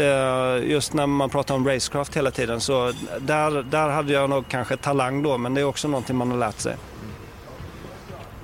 just 0.63 0.95
när 0.95 1.07
man 1.07 1.31
pratar 1.31 1.55
om 1.55 1.69
racecraft 1.69 2.17
hela 2.17 2.31
tiden 2.31 2.61
så 2.61 2.93
där, 3.21 3.63
där 3.63 3.89
hade 3.89 4.13
jag 4.13 4.31
nog 4.31 4.45
kanske 4.49 4.77
talang 4.77 5.23
då 5.23 5.39
men 5.39 5.55
det 5.55 5.61
är 5.61 5.65
också 5.65 5.89
någonting 5.89 6.17
man 6.17 6.31
har 6.31 6.39
lärt 6.39 6.59
sig. 6.59 6.77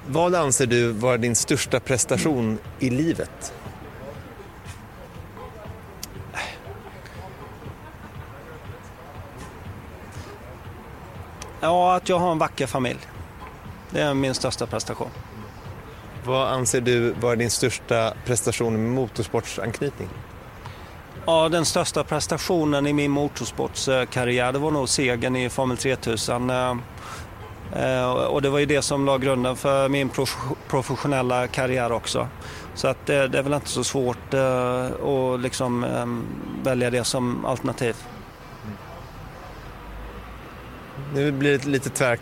Vad 0.06 0.34
anser 0.34 0.66
du 0.66 0.92
var 0.92 1.18
din 1.18 1.36
största 1.36 1.80
prestation 1.80 2.58
i 2.78 2.90
livet? 2.90 3.52
Ja, 11.60 11.94
att 11.94 12.08
jag 12.08 12.18
har 12.18 12.32
en 12.32 12.38
vacker 12.38 12.66
familj. 12.66 12.98
Det 13.90 14.00
är 14.00 14.14
min 14.14 14.34
största 14.34 14.66
prestation. 14.66 15.10
Vad 16.24 16.48
anser 16.48 16.80
du 16.80 17.12
var 17.12 17.36
din 17.36 17.50
största 17.50 18.14
prestation 18.26 18.72
med 18.72 18.92
motorsportsanknytning? 18.92 20.08
Ja, 21.26 21.48
den 21.48 21.64
största 21.64 22.04
prestationen 22.04 22.86
i 22.86 22.92
min 22.92 23.10
motorsportskarriär 23.10 24.52
det 24.52 24.58
var 24.58 24.70
nog 24.70 24.88
segern 24.88 25.36
i 25.36 25.48
Formel 25.48 25.76
3000. 25.76 26.50
Eh, 26.50 28.12
och 28.12 28.42
det 28.42 28.50
var 28.50 28.58
ju 28.58 28.66
det 28.66 28.82
som 28.82 29.06
la 29.06 29.18
grunden 29.18 29.56
för 29.56 29.88
min 29.88 30.10
professionella 30.68 31.46
karriär 31.46 31.92
också. 31.92 32.28
Så 32.74 32.88
att 32.88 33.06
det 33.06 33.14
är 33.14 33.42
väl 33.42 33.52
inte 33.52 33.68
så 33.68 33.84
svårt 33.84 34.34
eh, 34.34 34.84
att 34.84 35.40
liksom 35.40 35.86
välja 36.62 36.90
det 36.90 37.04
som 37.04 37.44
alternativ. 37.44 37.96
Nu 41.14 41.32
blir 41.32 41.58
det 41.58 41.66
lite 41.66 41.90
tvär, 41.90 42.18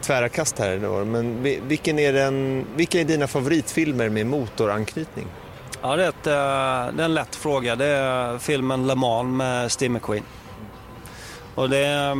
tvära 0.00 0.28
kast 0.28 0.58
här 0.58 0.78
då, 0.78 1.04
men 1.04 1.42
vilken 1.42 1.98
är 1.98 2.12
den, 2.12 2.66
vilka 2.76 3.00
är 3.00 3.04
dina 3.04 3.26
favoritfilmer 3.26 4.08
med 4.08 4.26
motoranknytning? 4.26 5.26
Ja, 5.82 5.96
det 5.96 6.04
är, 6.04 6.08
ett, 6.08 6.26
eh, 6.26 6.96
det 6.96 7.02
är 7.02 7.04
en 7.04 7.14
lätt 7.14 7.36
fråga. 7.36 7.76
Det 7.76 7.86
är 7.86 8.38
filmen 8.38 8.86
Le 8.86 8.94
Mans 8.94 9.36
med 9.36 9.72
Steve 9.72 9.94
McQueen. 9.94 10.24
Och 11.54 11.70
det, 11.70 11.86
eh, 11.86 12.14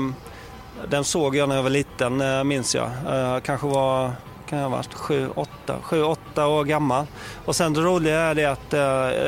den 0.89 1.05
såg 1.05 1.37
jag 1.37 1.49
när 1.49 1.57
jag 1.57 1.63
var 1.63 1.71
liten, 1.71 2.21
eh, 2.21 2.45
minns 2.45 2.75
jag. 2.75 2.91
Jag 3.07 3.43
kanske 3.43 3.67
var 3.67 4.13
kan 4.47 4.59
jag 4.59 4.69
ha 4.69 4.77
varit, 4.77 4.95
sju, 4.95 5.29
åtta, 5.35 5.77
sju, 5.83 6.03
åtta 6.03 6.47
år 6.47 6.65
gammal. 6.65 7.07
Och 7.45 7.57
sen 7.57 7.73
det 7.73 7.81
roliga 7.81 8.21
är 8.21 8.35
det 8.35 8.45
att 8.45 8.73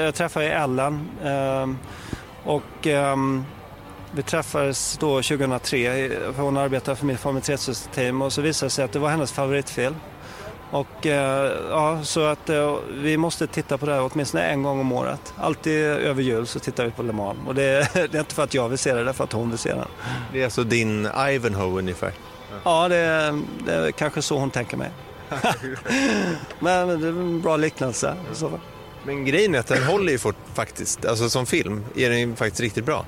jag 0.05 0.15
träffade 0.15 0.53
Ellen 0.53 1.09
och 2.45 2.87
ehm, 2.87 3.45
vi 4.15 4.23
träffades 4.23 4.99
då 5.01 5.23
2003, 5.23 6.09
för 6.37 6.43
hon 6.43 6.57
arbetade 6.57 6.97
för 6.97 7.07
mitt 7.07 7.21
Formel 7.21 7.43
3-team 7.43 8.23
och 8.23 8.33
så 8.33 8.41
visade 8.43 8.67
det 8.67 8.71
sig 8.71 8.85
att 8.85 8.93
det 8.93 8.99
var 8.99 9.09
hennes 9.09 9.33
favoritfilm. 9.33 9.95
Och 10.71 11.07
eh, 11.07 11.53
ja, 11.71 12.01
så 12.05 12.25
att 12.25 12.51
eh, 12.51 12.77
vi 12.91 13.17
måste 13.17 13.47
titta 13.47 13.79
på 13.79 13.87
det 13.87 13.93
här 13.93 14.11
åtminstone 14.13 14.45
en 14.45 14.63
gång 14.63 14.81
om 14.81 14.93
året. 14.93 15.35
Alltid 15.37 15.83
över 15.83 16.23
jul 16.23 16.47
så 16.47 16.59
tittar 16.59 16.85
vi 16.85 16.91
på 16.91 17.03
Le 17.03 17.13
Mans. 17.13 17.39
Och 17.47 17.55
det, 17.55 17.89
det 17.95 18.15
är 18.15 18.19
inte 18.19 18.35
för 18.35 18.43
att 18.43 18.55
jag 18.55 18.69
vill 18.69 18.79
se 18.79 18.95
det, 18.95 19.05
det 19.05 19.11
är 19.11 19.15
för 19.15 19.25
att 19.25 19.33
hon 19.33 19.51
vill 19.51 19.59
se 19.59 19.75
den. 19.75 19.89
Det 20.33 20.41
är 20.41 20.45
alltså 20.45 20.65
din 20.65 21.09
Ivanhoe 21.29 21.79
ungefär? 21.79 22.13
Ja, 22.65 22.89
det, 22.89 22.97
är, 22.97 23.43
det 23.67 23.75
är 23.75 23.91
kanske 23.91 24.23
så 24.23 24.39
hon 24.39 24.51
tänker 24.51 24.77
mig. 24.77 24.91
Men 26.59 27.01
det 27.01 27.07
är 27.07 27.11
en 27.11 27.41
bra 27.41 27.57
liknelse. 27.57 28.17
Men 29.05 29.25
grejen 29.25 29.55
är 29.55 29.59
att 29.59 29.67
den 29.67 29.83
håller 29.83 30.13
ju 30.13 30.19
fort 30.19 30.37
faktiskt, 30.55 31.07
alltså 31.07 31.31
som 31.31 31.47
film 31.47 31.85
är 31.97 32.11
den 32.11 32.37
faktiskt 32.37 32.61
riktigt 32.61 32.85
bra. 32.85 33.07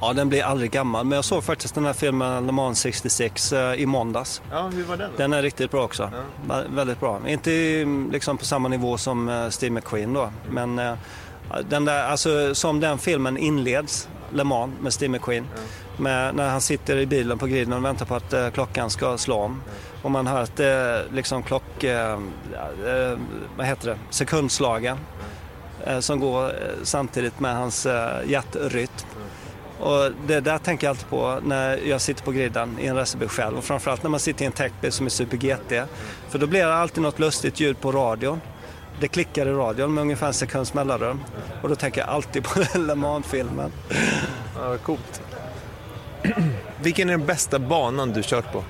Ja, 0.00 0.12
den 0.12 0.28
blir 0.28 0.42
aldrig 0.42 0.70
gammal. 0.70 1.06
Men 1.06 1.16
jag 1.16 1.24
såg 1.24 1.44
faktiskt 1.44 1.74
den 1.74 1.84
här 1.84 1.92
filmen 1.92 2.46
Le 2.46 2.52
Mans 2.52 2.80
66 2.80 3.52
eh, 3.52 3.74
i 3.74 3.86
måndags. 3.86 4.42
Ja, 4.50 4.70
hur 4.74 4.84
var 4.84 4.96
den? 4.96 5.10
Den 5.16 5.32
är 5.32 5.42
riktigt 5.42 5.70
bra 5.70 5.84
också. 5.84 6.10
Ja. 6.48 6.62
Väldigt 6.70 7.00
bra. 7.00 7.20
Inte 7.26 7.50
liksom 8.12 8.38
på 8.38 8.44
samma 8.44 8.68
nivå 8.68 8.98
som 8.98 9.28
eh, 9.28 9.48
Steve 9.48 9.70
McQueen 9.70 10.12
då. 10.12 10.30
Men 10.50 10.78
eh, 10.78 10.94
den 11.68 11.84
där, 11.84 12.02
alltså, 12.02 12.54
som 12.54 12.80
den 12.80 12.98
filmen 12.98 13.36
inleds, 13.36 14.08
Le 14.32 14.44
Mans 14.44 14.72
med 14.80 14.92
Steve 14.92 15.12
McQueen. 15.12 15.46
Ja. 15.54 16.02
Med, 16.02 16.34
när 16.34 16.48
han 16.48 16.60
sitter 16.60 16.96
i 16.96 17.06
bilen 17.06 17.38
på 17.38 17.46
griden 17.46 17.72
och 17.72 17.84
väntar 17.84 18.06
på 18.06 18.14
att 18.14 18.32
eh, 18.32 18.50
klockan 18.50 18.90
ska 18.90 19.18
slå 19.18 19.36
om. 19.36 19.62
Ja. 19.66 19.72
Och 20.02 20.10
man 20.10 20.26
hör 20.26 20.42
att 20.42 20.60
eh, 20.60 21.12
liksom 21.14 21.42
klock... 21.42 21.84
Eh, 21.84 22.12
eh, 22.86 23.18
vad 23.56 23.66
heter 23.66 23.88
det? 23.88 23.98
Sekundslagen. 24.10 24.98
Som 26.00 26.20
går 26.20 26.52
samtidigt 26.82 27.40
med 27.40 27.56
hans 27.56 27.86
hjärtrytm. 28.26 29.07
Och 29.80 30.12
det 30.26 30.40
där 30.40 30.58
tänker 30.58 30.86
jag 30.86 30.90
alltid 30.90 31.08
på 31.08 31.40
när 31.42 31.76
jag 31.76 32.00
sitter 32.00 32.24
på 32.24 32.32
griden 32.32 32.76
i 32.80 32.86
en 32.86 32.96
racerbil 32.96 33.28
själv 33.28 33.58
och 33.58 33.64
framförallt 33.64 34.02
när 34.02 34.10
man 34.10 34.20
sitter 34.20 34.42
i 34.42 34.46
en 34.46 34.52
techbil 34.52 34.92
som 34.92 35.06
är 35.06 35.10
Super 35.10 35.36
GT. 35.36 35.88
För 36.28 36.38
då 36.38 36.46
blir 36.46 36.66
det 36.66 36.74
alltid 36.74 37.02
något 37.02 37.18
lustigt 37.18 37.60
ljud 37.60 37.80
på 37.80 37.92
radion. 37.92 38.40
Det 39.00 39.08
klickar 39.08 39.46
i 39.46 39.52
radion 39.52 39.94
med 39.94 40.02
ungefär 40.02 40.26
en 40.26 40.34
sekunds 40.34 40.74
mellanrum. 40.74 41.20
Och 41.62 41.68
då 41.68 41.74
tänker 41.74 42.00
jag 42.00 42.10
alltid 42.10 42.44
på 42.44 42.60
Le 42.78 42.94
Mans-filmen. 42.94 43.72
Ja, 44.56 44.78
coolt. 44.78 45.22
Vilken 46.82 47.08
är 47.08 47.12
den 47.12 47.26
bästa 47.26 47.58
banan 47.58 48.12
du 48.12 48.22
kört 48.22 48.52
på? 48.52 48.64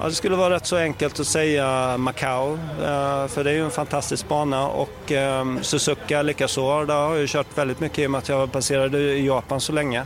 Ja, 0.00 0.08
det 0.08 0.14
skulle 0.14 0.36
vara 0.36 0.54
rätt 0.54 0.66
så 0.66 0.76
enkelt 0.76 1.20
att 1.20 1.26
säga 1.26 1.96
Macau, 1.96 2.52
eh, 2.52 3.26
för 3.26 3.44
det 3.44 3.50
är 3.50 3.54
ju 3.54 3.64
en 3.64 3.70
fantastisk 3.70 4.28
bana 4.28 4.68
och 4.68 5.12
ehm, 5.12 5.62
Suzuka 5.62 6.22
likaså. 6.22 6.84
Där 6.84 6.94
har 6.94 7.16
jag 7.16 7.28
kört 7.28 7.58
väldigt 7.58 7.80
mycket 7.80 7.98
i 7.98 8.06
och 8.06 8.10
med 8.10 8.18
att 8.18 8.28
jag 8.28 8.52
passerade 8.52 8.98
i 8.98 9.26
Japan 9.26 9.60
så 9.60 9.72
länge. 9.72 10.04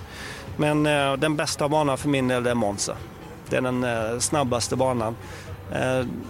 Men 0.57 0.86
eh, 0.86 1.12
den 1.16 1.36
bästa 1.36 1.68
banan 1.68 1.99
för 1.99 2.09
min 2.09 2.28
del 2.28 2.47
är 2.47 2.55
Monza. 2.55 2.97
Det 3.49 3.57
är 3.57 3.61
den 3.61 3.84
eh, 3.84 4.18
snabbaste 4.18 4.76
banan. 4.76 5.16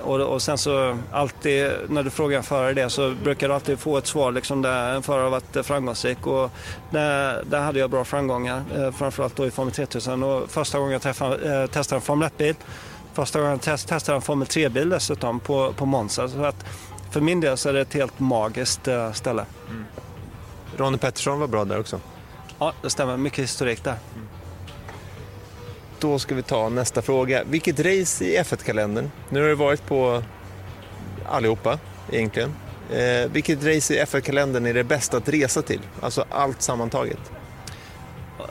Och, 0.03 0.43
sen 0.43 0.59
så 0.59 0.99
alltid 1.13 1.71
när 1.89 2.03
du 2.03 2.11
frågar 2.11 2.39
en 2.39 2.43
förare 2.45 2.75
det 2.75 2.91
så 2.91 3.15
brukar 3.23 3.49
du 3.49 3.55
alltid 3.55 3.79
få 3.79 3.99
ett 3.99 4.07
svar 4.07 4.33
liksom 4.33 4.63
där 4.63 4.95
en 4.95 5.03
förare 5.03 5.23
har 5.23 5.31
varit 5.31 5.67
framgångsrik 5.67 6.27
och 6.27 6.51
där, 6.91 7.45
där 7.45 7.61
hade 7.61 7.79
jag 7.79 7.91
bra 7.91 8.05
framgångar, 8.05 8.93
framförallt 8.93 9.37
då 9.37 9.47
i 9.47 9.51
Formel 9.51 9.75
3000 9.75 10.23
och 10.23 10.51
första 10.51 10.79
gången 10.79 10.93
jag 10.93 11.03
träffade, 11.03 11.69
testade 11.69 11.97
en 11.97 12.03
Formel 12.03 12.29
1-bil, 12.29 12.55
första 13.21 13.39
gången 13.39 13.53
jag 13.53 13.61
test, 13.61 13.89
testade 13.89 14.17
en 14.17 14.23
Formel 14.23 14.49
3-bil 14.49 14.89
dessutom 14.89 15.41
på, 15.41 15.73
på 15.73 15.87
Monza. 15.87 16.29
Så 16.29 16.45
att 16.45 16.65
för 17.11 17.21
min 17.21 17.41
del 17.41 17.57
så 17.57 17.69
är 17.69 17.73
det 17.73 17.81
ett 17.81 17.95
helt 17.95 18.21
magiskt 18.21 18.89
eh, 18.89 19.13
ställe. 19.13 19.45
Mm. 19.71 19.85
Ronnie 20.77 20.99
Pettersson 20.99 21.41
var 21.41 21.47
bra 21.47 21.65
där 21.65 21.81
också. 21.81 22.01
Ja, 22.59 22.73
det 22.83 22.91
stämmer. 22.91 23.17
Mycket 23.17 23.39
historik 23.39 23.85
där. 23.85 23.97
Mm. 24.15 24.29
Då 25.99 26.19
ska 26.19 26.35
vi 26.35 26.43
ta 26.43 26.69
nästa 26.69 27.03
fråga. 27.03 27.45
Vilket 27.45 27.79
race 27.81 28.25
i 28.25 28.39
F1-kalendern? 28.39 29.11
Nu 29.29 29.41
har 29.41 29.49
du 29.49 29.55
varit 29.55 29.87
på 29.87 30.23
allihopa 31.29 31.79
egentligen. 32.13 32.55
Eh, 32.91 33.31
vilket 33.33 33.59
race 33.59 33.95
i 33.95 34.05
F1-kalendern 34.05 34.67
är 34.67 34.75
det 34.75 34.85
bästa 34.85 35.17
att 35.17 35.29
resa 35.29 35.63
till? 35.63 35.81
Alltså 36.01 36.25
allt 36.31 36.63
sammantaget. 36.63 37.33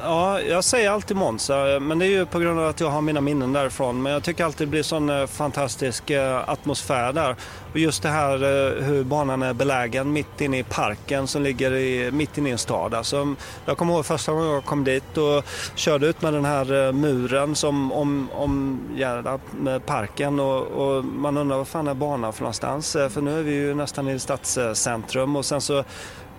Ja, 0.03 0.41
jag 0.41 0.63
säger 0.63 0.89
alltid 0.89 1.17
Monza, 1.17 1.73
eh, 1.73 1.79
men 1.79 1.99
det 1.99 2.05
är 2.05 2.09
ju 2.09 2.25
på 2.25 2.39
grund 2.39 2.59
av 2.59 2.67
att 2.67 2.79
jag 2.79 2.89
har 2.89 3.01
mina 3.01 3.21
minnen 3.21 3.53
därifrån. 3.53 4.01
Men 4.01 4.13
jag 4.13 4.23
tycker 4.23 4.45
alltid 4.45 4.67
det 4.67 4.71
blir 4.71 4.83
sån 4.83 5.09
eh, 5.09 5.25
fantastisk 5.25 6.09
eh, 6.09 6.49
atmosfär 6.49 7.13
där. 7.13 7.35
Och 7.71 7.79
just 7.79 8.03
det 8.03 8.09
här 8.09 8.37
hur 8.81 9.03
banan 9.03 9.41
är 9.41 9.53
belägen 9.53 10.13
mitt 10.13 10.41
inne 10.41 10.59
i 10.59 10.63
parken 10.63 11.27
som 11.27 11.43
ligger 11.43 11.71
i, 11.71 12.11
mitt 12.11 12.37
inne 12.37 12.49
i 12.49 12.51
en 12.51 12.57
stad. 12.57 12.93
Alltså, 12.93 13.35
jag 13.65 13.77
kommer 13.77 13.93
ihåg 13.93 14.05
första 14.05 14.31
gången 14.31 14.49
jag 14.49 14.65
kom 14.65 14.83
dit 14.83 15.17
och 15.17 15.45
körde 15.75 16.07
ut 16.07 16.21
med 16.21 16.33
den 16.33 16.45
här 16.45 16.91
muren 16.91 17.55
som 17.55 17.91
om, 17.91 18.29
omgärdar 18.33 19.39
parken 19.79 20.39
och, 20.39 20.61
och, 20.61 21.05
man 21.05 21.37
undrar 21.37 21.57
vad 21.57 21.67
fan 21.67 21.87
är 21.87 21.93
banan 21.93 22.33
för 22.33 22.41
någonstans? 22.41 22.91
För 22.91 23.21
nu 23.21 23.39
är 23.39 23.43
vi 23.43 23.51
ju 23.51 23.73
nästan 23.73 24.09
i 24.09 24.19
stadscentrum 24.19 25.35
och 25.35 25.45
sen 25.45 25.61
så 25.61 25.83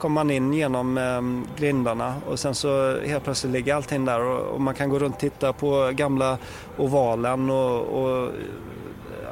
kommer 0.01 0.15
man 0.15 0.31
in 0.31 0.53
genom 0.53 0.99
eh, 0.99 1.61
grindarna 1.61 2.15
och 2.27 2.39
sen 2.39 2.55
så 2.55 3.01
helt 3.01 3.25
plötsligt 3.25 3.53
ligger 3.53 3.75
allting 3.75 4.05
där 4.05 4.21
och, 4.21 4.55
och 4.55 4.61
man 4.61 4.75
kan 4.75 4.91
gå 4.91 4.99
runt 4.99 5.15
och 5.15 5.21
titta 5.21 5.53
på 5.53 5.91
gamla 5.93 6.39
ovalen 6.77 7.51
och, 7.51 7.81
och 7.81 8.31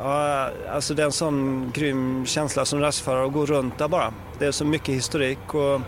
ja, 0.03 0.51
alltså 0.71 0.95
det 0.95 1.03
är 1.03 1.07
en 1.07 1.13
sån 1.13 1.71
grym 1.75 2.27
känsla 2.27 2.65
som 2.65 2.81
racerförare 2.81 3.27
att 3.27 3.33
gå 3.33 3.47
runt 3.47 3.79
där 3.79 3.89
bara. 3.89 4.13
Det 4.39 4.47
är 4.47 4.53
så 4.53 4.65
mycket 4.65 4.95
historik 4.95 5.55
och 5.55 5.81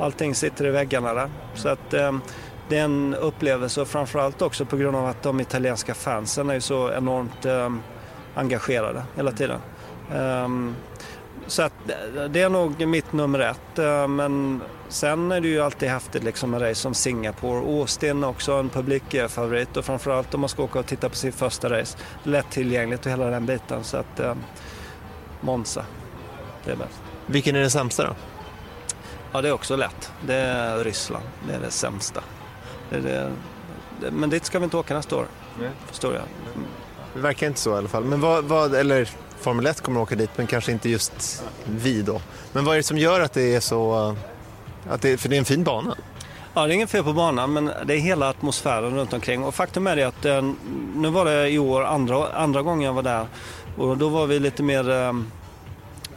allting 0.00 0.34
sitter 0.34 0.66
i 0.66 0.70
väggarna 0.70 1.14
där. 1.14 1.30
Så 1.54 1.68
att 1.68 1.94
eh, 1.94 2.12
det 2.68 2.78
är 2.78 2.84
en 2.84 3.14
upplevelse 3.14 3.80
och 3.80 3.88
framförallt 3.88 4.42
också 4.42 4.64
på 4.64 4.76
grund 4.76 4.96
av 4.96 5.06
att 5.06 5.22
de 5.22 5.40
italienska 5.40 5.94
fansen 5.94 6.50
är 6.50 6.60
så 6.60 6.92
enormt 6.92 7.44
eh, 7.46 7.70
engagerade 8.34 9.02
hela 9.16 9.32
tiden. 9.32 9.60
Um, 10.14 10.74
så 11.48 11.62
att 11.62 11.72
det 12.30 12.40
är 12.40 12.48
nog 12.48 12.86
mitt 12.86 13.12
nummer 13.12 13.38
ett. 13.38 13.78
Eh, 13.78 14.08
men 14.08 14.62
sen 14.88 15.32
är 15.32 15.40
det 15.40 15.48
ju 15.48 15.60
alltid 15.60 15.88
häftigt 15.88 16.24
liksom 16.24 16.50
med 16.50 16.62
race 16.62 16.74
som 16.74 16.94
Singapore. 16.94 17.58
Austin 17.58 18.24
också 18.24 18.52
en 18.52 18.68
publikfavorit 18.68 19.76
och 19.76 19.84
framförallt 19.84 20.34
om 20.34 20.40
man 20.40 20.48
ska 20.48 20.62
åka 20.62 20.78
och 20.78 20.86
titta 20.86 21.08
på 21.08 21.16
sin 21.16 21.32
första 21.32 21.70
race. 21.70 21.98
Lättillgängligt 22.22 23.06
och 23.06 23.12
hela 23.12 23.26
den 23.26 23.46
biten. 23.46 23.84
Så 23.84 23.96
att 23.96 24.20
eh, 24.20 24.34
Monza, 25.40 25.84
det 26.64 26.70
är 26.70 26.76
bäst. 26.76 27.00
Vilken 27.26 27.56
är 27.56 27.60
den 27.60 27.70
sämsta 27.70 28.06
då? 28.06 28.14
Ja, 29.32 29.42
det 29.42 29.48
är 29.48 29.52
också 29.52 29.76
lätt. 29.76 30.12
Det 30.26 30.34
är 30.34 30.84
Ryssland. 30.84 31.24
Det 31.48 31.54
är 31.54 31.60
det 31.60 31.70
sämsta. 31.70 32.20
Det 32.90 32.96
är 32.96 33.00
det, 33.00 34.10
men 34.10 34.30
dit 34.30 34.44
ska 34.44 34.58
vi 34.58 34.64
inte 34.64 34.76
åka 34.76 34.94
nästa 34.94 35.16
år, 35.16 35.26
Nej. 35.60 35.70
förstår 35.86 36.14
jag. 36.14 36.24
Det 37.14 37.20
verkar 37.20 37.46
inte 37.46 37.60
så 37.60 37.74
i 37.74 37.78
alla 37.78 37.88
fall. 37.88 38.04
Men 38.04 38.20
vad, 38.20 38.44
vad 38.44 38.74
eller 38.74 39.08
Formel 39.40 39.66
1 39.66 39.80
kommer 39.80 40.00
att 40.00 40.06
åka 40.06 40.16
dit, 40.16 40.30
men 40.36 40.46
kanske 40.46 40.72
inte 40.72 40.88
just 40.88 41.44
vi 41.64 42.02
då. 42.02 42.20
Men 42.52 42.64
vad 42.64 42.74
är 42.74 42.76
det 42.76 42.82
som 42.82 42.98
gör 42.98 43.20
att 43.20 43.32
det 43.32 43.54
är 43.54 43.60
så... 43.60 44.08
Eh, 44.08 44.14
att 44.92 45.02
det, 45.02 45.16
för 45.16 45.28
det 45.28 45.36
är 45.36 45.38
en 45.38 45.44
fin 45.44 45.64
bana. 45.64 45.96
Ja, 46.54 46.66
det 46.66 46.72
är 46.72 46.74
inget 46.74 46.90
fel 46.90 47.04
på 47.04 47.12
banan, 47.12 47.52
men 47.52 47.70
det 47.86 47.94
är 47.94 47.98
hela 47.98 48.28
atmosfären 48.28 48.96
runt 48.96 49.12
omkring. 49.12 49.44
Och 49.44 49.54
faktum 49.54 49.86
är 49.86 49.96
det 49.96 50.04
att 50.04 50.24
eh, 50.24 50.42
nu 50.94 51.10
var 51.10 51.24
det 51.24 51.50
i 51.50 51.58
år 51.58 51.84
andra, 51.84 52.32
andra 52.32 52.62
gången 52.62 52.86
jag 52.86 52.92
var 52.92 53.02
där 53.02 53.26
och 53.76 53.96
då 53.96 54.08
var 54.08 54.26
vi 54.26 54.40
lite 54.40 54.62
mer 54.62 54.90
eh, 54.90 55.12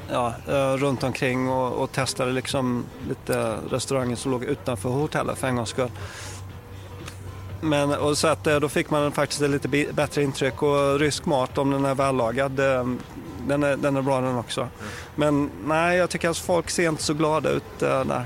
ja, 0.10 0.34
runt 0.78 1.04
omkring 1.04 1.50
och, 1.50 1.84
och 1.84 1.92
testade 1.92 2.32
liksom 2.32 2.86
lite 3.10 3.56
restauranger 3.72 4.16
som 4.16 4.32
låg 4.32 4.44
utanför 4.44 4.90
hotellet 4.90 5.38
för 5.38 5.48
en 5.48 5.56
gångs 5.56 5.70
skull. 5.70 5.92
Men, 7.62 7.94
och 7.94 8.18
så 8.18 8.28
att, 8.28 8.48
eh, 8.48 8.60
då 8.60 8.70
fick 8.70 8.90
man 8.90 9.12
faktiskt 9.12 9.42
ett 9.42 9.50
lite 9.50 9.68
bättre 9.94 10.24
intryck 10.24 10.64
och 10.64 11.00
rysk 11.00 11.26
mat 11.26 11.58
om 11.58 11.72
den 11.72 11.86
är 11.86 11.96
vällagad, 11.96 12.60
eh, 12.60 12.88
den 13.48 13.64
är, 13.64 13.78
den 13.78 13.98
är 13.98 14.02
bra 14.02 14.22
den 14.22 14.38
också. 14.38 14.68
Men 15.16 15.50
nej, 15.66 15.98
jag 15.98 16.10
tycker 16.10 16.30
att 16.30 16.38
folk 16.38 16.70
ser 16.70 16.90
inte 16.90 17.04
så 17.04 17.14
glada 17.14 17.50
ut 17.50 17.82
eh, 17.82 18.06
där. 18.06 18.26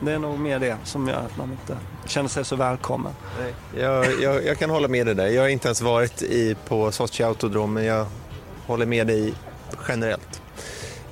Det 0.00 0.12
är 0.12 0.18
nog 0.18 0.38
mer 0.38 0.58
det 0.58 0.76
som 0.84 1.08
gör 1.08 1.16
att 1.16 1.36
man 1.36 1.50
inte 1.50 1.76
känner 2.06 2.28
sig 2.28 2.44
så 2.44 2.56
välkommen. 2.56 3.12
Nej, 3.40 3.54
jag, 3.82 4.20
jag, 4.20 4.46
jag 4.46 4.58
kan 4.58 4.70
hålla 4.70 4.88
med 4.88 5.06
dig 5.06 5.14
där. 5.14 5.26
Jag 5.26 5.42
har 5.42 5.48
inte 5.48 5.68
ens 5.68 5.80
varit 5.80 6.22
i, 6.22 6.56
på 6.68 6.92
Sochi 6.92 7.22
Autodrom, 7.22 7.72
men 7.72 7.84
jag 7.84 8.06
håller 8.66 8.86
med 8.86 9.06
dig 9.06 9.34
generellt. 9.88 10.42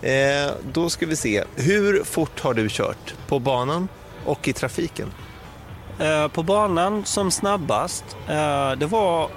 Eh, 0.02 0.52
då 0.72 0.90
ska 0.90 1.06
vi 1.06 1.16
se. 1.16 1.44
Hur 1.56 2.04
fort 2.04 2.40
har 2.40 2.54
du 2.54 2.68
kört? 2.70 3.14
På 3.28 3.38
banan 3.38 3.88
och 4.24 4.48
i 4.48 4.52
trafiken? 4.52 5.12
Eh, 6.00 6.28
på 6.28 6.42
banan 6.42 7.04
som 7.04 7.30
snabbast, 7.30 8.16
eh, 8.28 8.72
det 8.72 8.86
var 8.86 9.28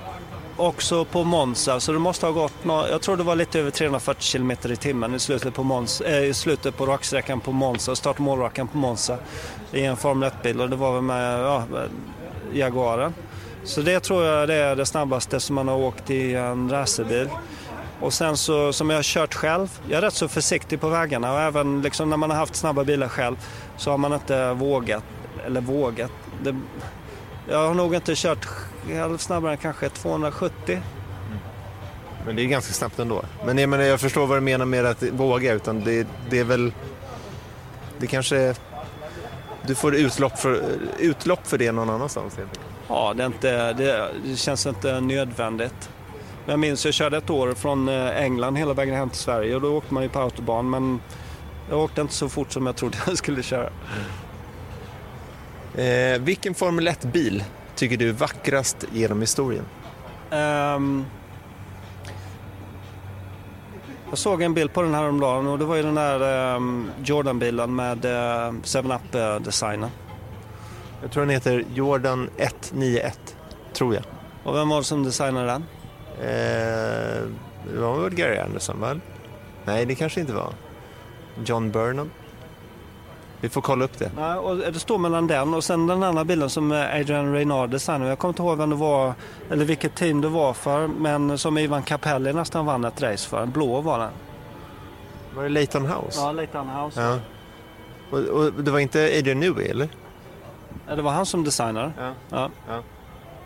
också 0.58 1.06
på 1.06 1.24
Monza, 1.24 1.80
så 1.80 1.92
det 1.92 2.00
måste 2.00 2.26
ha 2.26 2.34
gått, 2.34 2.54
jag 2.66 3.02
tror 3.02 3.18
det 3.18 3.24
var 3.24 3.36
lite 3.36 3.60
över 3.60 3.72
340 3.72 4.32
km 4.32 4.52
i 4.52 4.76
timmen 4.76 5.16
i 5.16 5.20
slutet 5.20 5.54
på, 5.54 5.64
Mons 5.64 6.02
äh, 6.02 6.18
eh, 6.18 6.24
i 6.24 6.34
slutet 6.34 6.78
på 6.78 6.86
raksträckan 6.86 7.40
på 7.40 7.52
Monza, 7.52 7.96
start 7.96 8.16
och 8.16 8.22
målrakan 8.22 8.68
på 8.68 8.78
Monza 8.78 9.18
i 9.72 9.86
en 9.86 9.98
Formel 9.98 10.30
1-bil 10.30 10.62
och 10.62 10.70
det 10.70 10.76
var 10.76 10.94
väl 10.94 11.02
med 11.02 11.40
ja, 11.40 11.58
eh, 11.58 12.58
Jaguaren. 12.58 13.14
Så 13.64 13.82
det 13.82 14.00
tror 14.00 14.26
jag 14.26 14.48
det 14.48 14.56
är 14.56 14.76
det 14.76 14.86
snabbaste 14.86 15.40
som 15.40 15.56
man 15.56 15.68
har 15.68 15.78
åkt 15.78 16.10
i 16.10 16.36
en 16.36 16.70
racerbil. 16.70 17.30
Och 18.02 18.14
sen 18.14 18.38
så, 18.38 18.74
som 18.74 18.90
jag 18.90 18.98
har 18.98 19.04
kört 19.04 19.34
själv, 19.34 19.80
jag 19.90 19.98
är 19.98 20.02
rätt 20.02 20.14
så 20.14 20.28
försiktig 20.28 20.82
på 20.82 20.90
vägarna 20.90 21.34
och 21.34 21.40
även 21.40 21.82
liksom 21.82 22.10
när 22.10 22.18
man 22.18 22.30
har 22.30 22.38
haft 22.38 22.56
snabba 22.56 22.84
bilar 22.84 23.08
själv 23.08 23.36
så 23.78 23.92
har 23.92 23.98
man 23.98 24.14
inte 24.14 24.54
vågat, 24.54 25.04
eller 25.46 25.62
vågat, 25.62 26.12
det, 26.44 26.56
jag 27.50 27.68
har 27.68 27.74
nog 27.74 27.96
inte 27.96 28.16
kört 28.16 28.48
snabbare 29.18 29.52
än 29.52 29.58
kanske 29.58 29.90
270. 29.90 30.54
Mm. 30.68 30.84
Men 32.26 32.36
det 32.36 32.42
är 32.42 32.46
ganska 32.46 32.74
snabbt 32.74 33.00
ändå. 33.00 33.22
Men 33.46 33.58
jag, 33.58 33.70
menar, 33.70 33.84
jag 33.84 34.00
förstår 34.00 34.28
vad 34.28 34.38
du 34.38 34.42
menar 34.42 34.66
med 34.66 34.86
att 34.86 35.04
våga, 35.04 35.54
utan 35.54 35.84
det, 35.84 36.08
det 36.30 36.40
är 36.40 36.44
väl... 36.44 36.74
Det 38.00 38.08
kanske 38.08 38.38
är, 38.38 38.56
Du 39.68 39.76
får 39.76 39.96
utlopp 39.96 40.40
för, 40.40 40.64
utlopp 41.00 41.48
för 41.48 41.58
det 41.58 41.72
någon 41.72 41.90
annanstans 41.90 42.38
helt 42.38 42.60
Ja, 42.88 43.14
det, 43.14 43.24
är 43.24 43.28
inte, 43.28 43.74
det, 43.74 44.12
det 44.26 44.36
känns 44.36 44.66
inte 44.66 45.02
nödvändigt. 45.02 45.90
Jag 46.46 46.60
minns 46.60 46.86
jag 46.86 46.94
körde 46.94 47.18
ett 47.18 47.30
år 47.30 47.54
från 47.54 47.90
eh, 47.90 48.24
England 48.24 48.56
hela 48.56 48.74
vägen 48.74 48.96
hem 48.96 49.10
till 49.10 49.20
Sverige 49.20 49.56
och 49.56 49.62
då 49.62 49.78
åkte 49.78 49.94
man 49.94 50.04
ju 50.04 50.10
på 50.10 50.20
autobahn 50.20 50.70
men 50.70 51.00
jag 51.70 51.80
åkte 51.80 52.02
inte 52.02 52.14
så 52.14 52.30
fort 52.30 52.52
som 52.52 52.66
jag 52.66 52.76
trodde 52.76 52.98
jag 53.08 53.18
skulle 53.18 53.44
köra. 53.44 53.68
Mm. 53.68 53.74
Eh, 55.76 56.22
vilken 56.22 56.54
Formel 56.54 56.88
1-bil 56.88 57.44
tycker 57.76 57.98
du 57.98 58.10
är 58.10 58.14
vackrast 58.14 58.86
genom 58.92 59.22
historien? 59.22 59.66
Um, 60.32 61.06
jag 64.10 64.18
såg 64.18 64.42
en 64.42 64.54
bild 64.54 64.74
på 64.74 64.82
den 64.82 64.94
här 64.94 65.02
häromdagen 65.02 65.48
och 65.48 65.60
det 65.60 65.66
var 65.66 65.76
ju 65.76 65.84
den 65.84 65.96
där 65.96 66.56
um, 66.56 66.92
Jordan-bilen 67.04 67.76
med 67.76 68.06
uh, 68.06 68.12
eh, 68.12 68.52
7-Up-designen. 68.52 69.90
Jag 71.02 71.12
tror 71.12 71.24
den 71.24 71.30
heter 71.30 71.66
Jordan 71.74 72.30
191, 72.38 73.36
tror 73.74 73.94
jag. 73.94 74.04
Och 74.44 74.56
vem 74.56 74.70
var 74.70 74.78
det 74.78 74.84
som 74.84 75.04
designade 75.04 75.48
den? 75.48 75.64
Eh, 76.20 77.24
det 77.74 77.80
var 77.80 78.02
väl 78.02 78.16
Gary 78.16 78.38
Anderson, 78.38 78.82
väl? 78.82 79.00
Nej, 79.66 79.86
det 79.86 79.96
kanske 79.96 80.20
inte 80.20 80.34
var. 80.34 80.54
John 81.46 81.72
Burnham? 81.72 82.10
Vi 83.44 83.50
får 83.50 83.62
kolla 83.62 83.86
upp 83.86 84.00
det. 84.00 84.12
Ja, 84.18 84.40
och 84.40 84.58
det 84.58 84.80
står 84.80 84.98
mellan 84.98 85.28
den 85.28 85.54
och 85.54 85.64
sen 85.64 85.88
den 85.88 86.04
andra 86.04 86.24
bilen 86.24 86.50
som 86.50 86.72
Adrian 86.72 87.34
Reynard 87.34 87.70
designade. 87.70 88.10
Jag 88.10 88.20
kommer 88.20 88.30
inte 88.30 88.42
ihåg 88.42 88.58
vem 88.58 88.70
det 88.70 88.76
var, 88.76 89.14
eller 89.52 89.66
vilket 89.66 89.96
team 89.96 90.22
det 90.22 90.28
var 90.28 90.54
för, 90.54 90.88
men 90.88 91.38
som 91.38 91.58
Ivan 91.58 91.84
Capelli 91.84 92.34
nästan 92.34 92.66
vann 92.66 92.86
ett 92.86 93.02
race 93.02 93.30
för. 93.30 93.42
En 93.42 93.52
blå 93.52 93.82
var 93.82 94.00
den. 94.00 94.10
Var 95.36 95.44
det 95.44 95.50
Leighton 95.50 95.86
House? 95.86 96.20
Ja, 96.20 96.32
Leighton 96.32 96.70
House. 96.70 97.02
Ja. 97.02 97.20
Och, 98.12 98.20
och, 98.20 98.54
det 98.54 98.72
var 98.72 98.80
inte 98.80 99.00
Adrian 99.18 99.40
Newey, 99.40 99.68
eller? 99.68 99.90
Ja, 100.88 100.96
det 100.96 101.02
var 101.02 101.12
han 101.12 101.26
som 101.26 101.44
designade. 101.44 101.92
Ja. 102.00 102.14
Ja. 102.30 102.50
ja. 102.68 102.84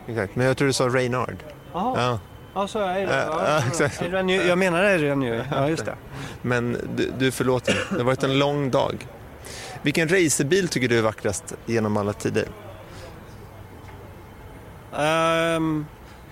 Exakt, 0.07 0.35
men 0.35 0.47
jag 0.47 0.57
tror 0.57 0.67
du 0.67 0.73
sa 0.73 0.87
Reynard. 0.87 1.35
Jaha. 1.73 1.93
Ja. 1.97 2.19
Ja, 2.53 2.67
så 2.67 2.79
är 2.79 3.07
det. 3.07 3.25
Ja, 3.27 3.61
exakt. 3.67 4.01
Jag 4.47 4.57
menar 4.57 4.83
Adrian 4.83 5.19
Newey. 5.19 5.43
Ja, 5.51 5.69
just 5.69 5.85
det. 5.85 5.95
Men 6.41 6.77
du, 6.95 7.11
du 7.17 7.31
förlåter. 7.31 7.75
Det 7.89 7.97
har 7.97 8.03
varit 8.03 8.23
en 8.23 8.39
lång 8.39 8.71
dag. 8.71 9.07
Vilken 9.81 10.07
racerbil 10.07 10.67
tycker 10.67 10.87
du 10.87 10.97
är 10.97 11.01
vackrast 11.01 11.53
genom 11.65 11.97
alla 11.97 12.13
tider? 12.13 12.47
Um, 14.91 15.85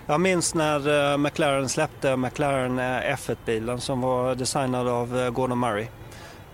Jag 0.08 0.20
minns 0.20 0.54
när 0.54 1.12
eh, 1.12 1.16
McLaren 1.18 1.68
släppte 1.68 2.16
McLaren 2.16 2.78
eh, 2.78 3.14
F1-bilen 3.16 3.80
som 3.80 4.00
var 4.00 4.34
designad 4.34 4.88
av 4.88 5.18
eh, 5.18 5.30
Gordon 5.30 5.58
Murray. 5.58 5.86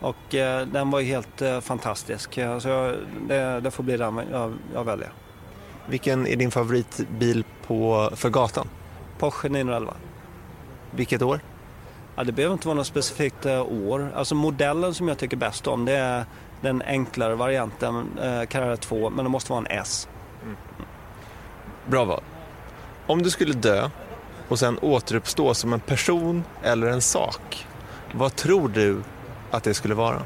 Och 0.01 0.34
eh, 0.34 0.66
den 0.66 0.90
var 0.90 1.01
ju 1.01 1.07
helt 1.07 1.43
eh, 1.43 1.61
fantastisk. 1.61 2.34
Så 2.34 2.68
jag, 2.68 2.97
det, 3.28 3.61
det 3.61 3.70
får 3.70 3.82
bli 3.84 3.97
den 3.97 4.20
jag, 4.30 4.55
jag 4.74 4.84
väljer. 4.84 5.12
Vilken 5.88 6.26
är 6.26 6.36
din 6.36 6.51
favoritbil 6.51 7.45
på, 7.66 8.11
för 8.14 8.30
gatan? 8.30 8.68
Porsche 9.18 9.49
911. 9.49 9.95
Vilket 10.90 11.22
år? 11.22 11.40
Ja, 12.16 12.24
det 12.24 12.32
behöver 12.32 12.53
inte 12.53 12.68
vara 12.68 12.76
något 12.76 12.86
specifikt 12.86 13.47
eh, 13.47 13.62
år. 13.62 14.12
Alltså 14.14 14.34
modellen 14.34 14.95
som 14.95 15.09
jag 15.09 15.18
tycker 15.18 15.36
bäst 15.36 15.66
om 15.66 15.84
det 15.84 15.97
är 15.97 16.24
den 16.62 16.82
enklare 16.82 17.34
varianten, 17.34 18.18
eh, 18.18 18.46
Carrera 18.46 18.76
2, 18.76 19.10
men 19.10 19.24
det 19.24 19.30
måste 19.30 19.52
vara 19.52 19.60
en 19.60 19.78
S. 19.78 20.08
Bra 21.86 22.04
val. 22.04 22.22
Om 23.06 23.22
du 23.22 23.30
skulle 23.30 23.54
dö 23.54 23.90
och 24.48 24.58
sen 24.58 24.78
återuppstå 24.82 25.54
som 25.54 25.72
en 25.72 25.80
person 25.80 26.44
eller 26.62 26.86
en 26.86 27.00
sak, 27.00 27.66
vad 28.14 28.36
tror 28.36 28.68
du 28.68 29.02
att 29.50 29.64
det 29.64 29.74
skulle 29.74 29.94
vara? 29.94 30.22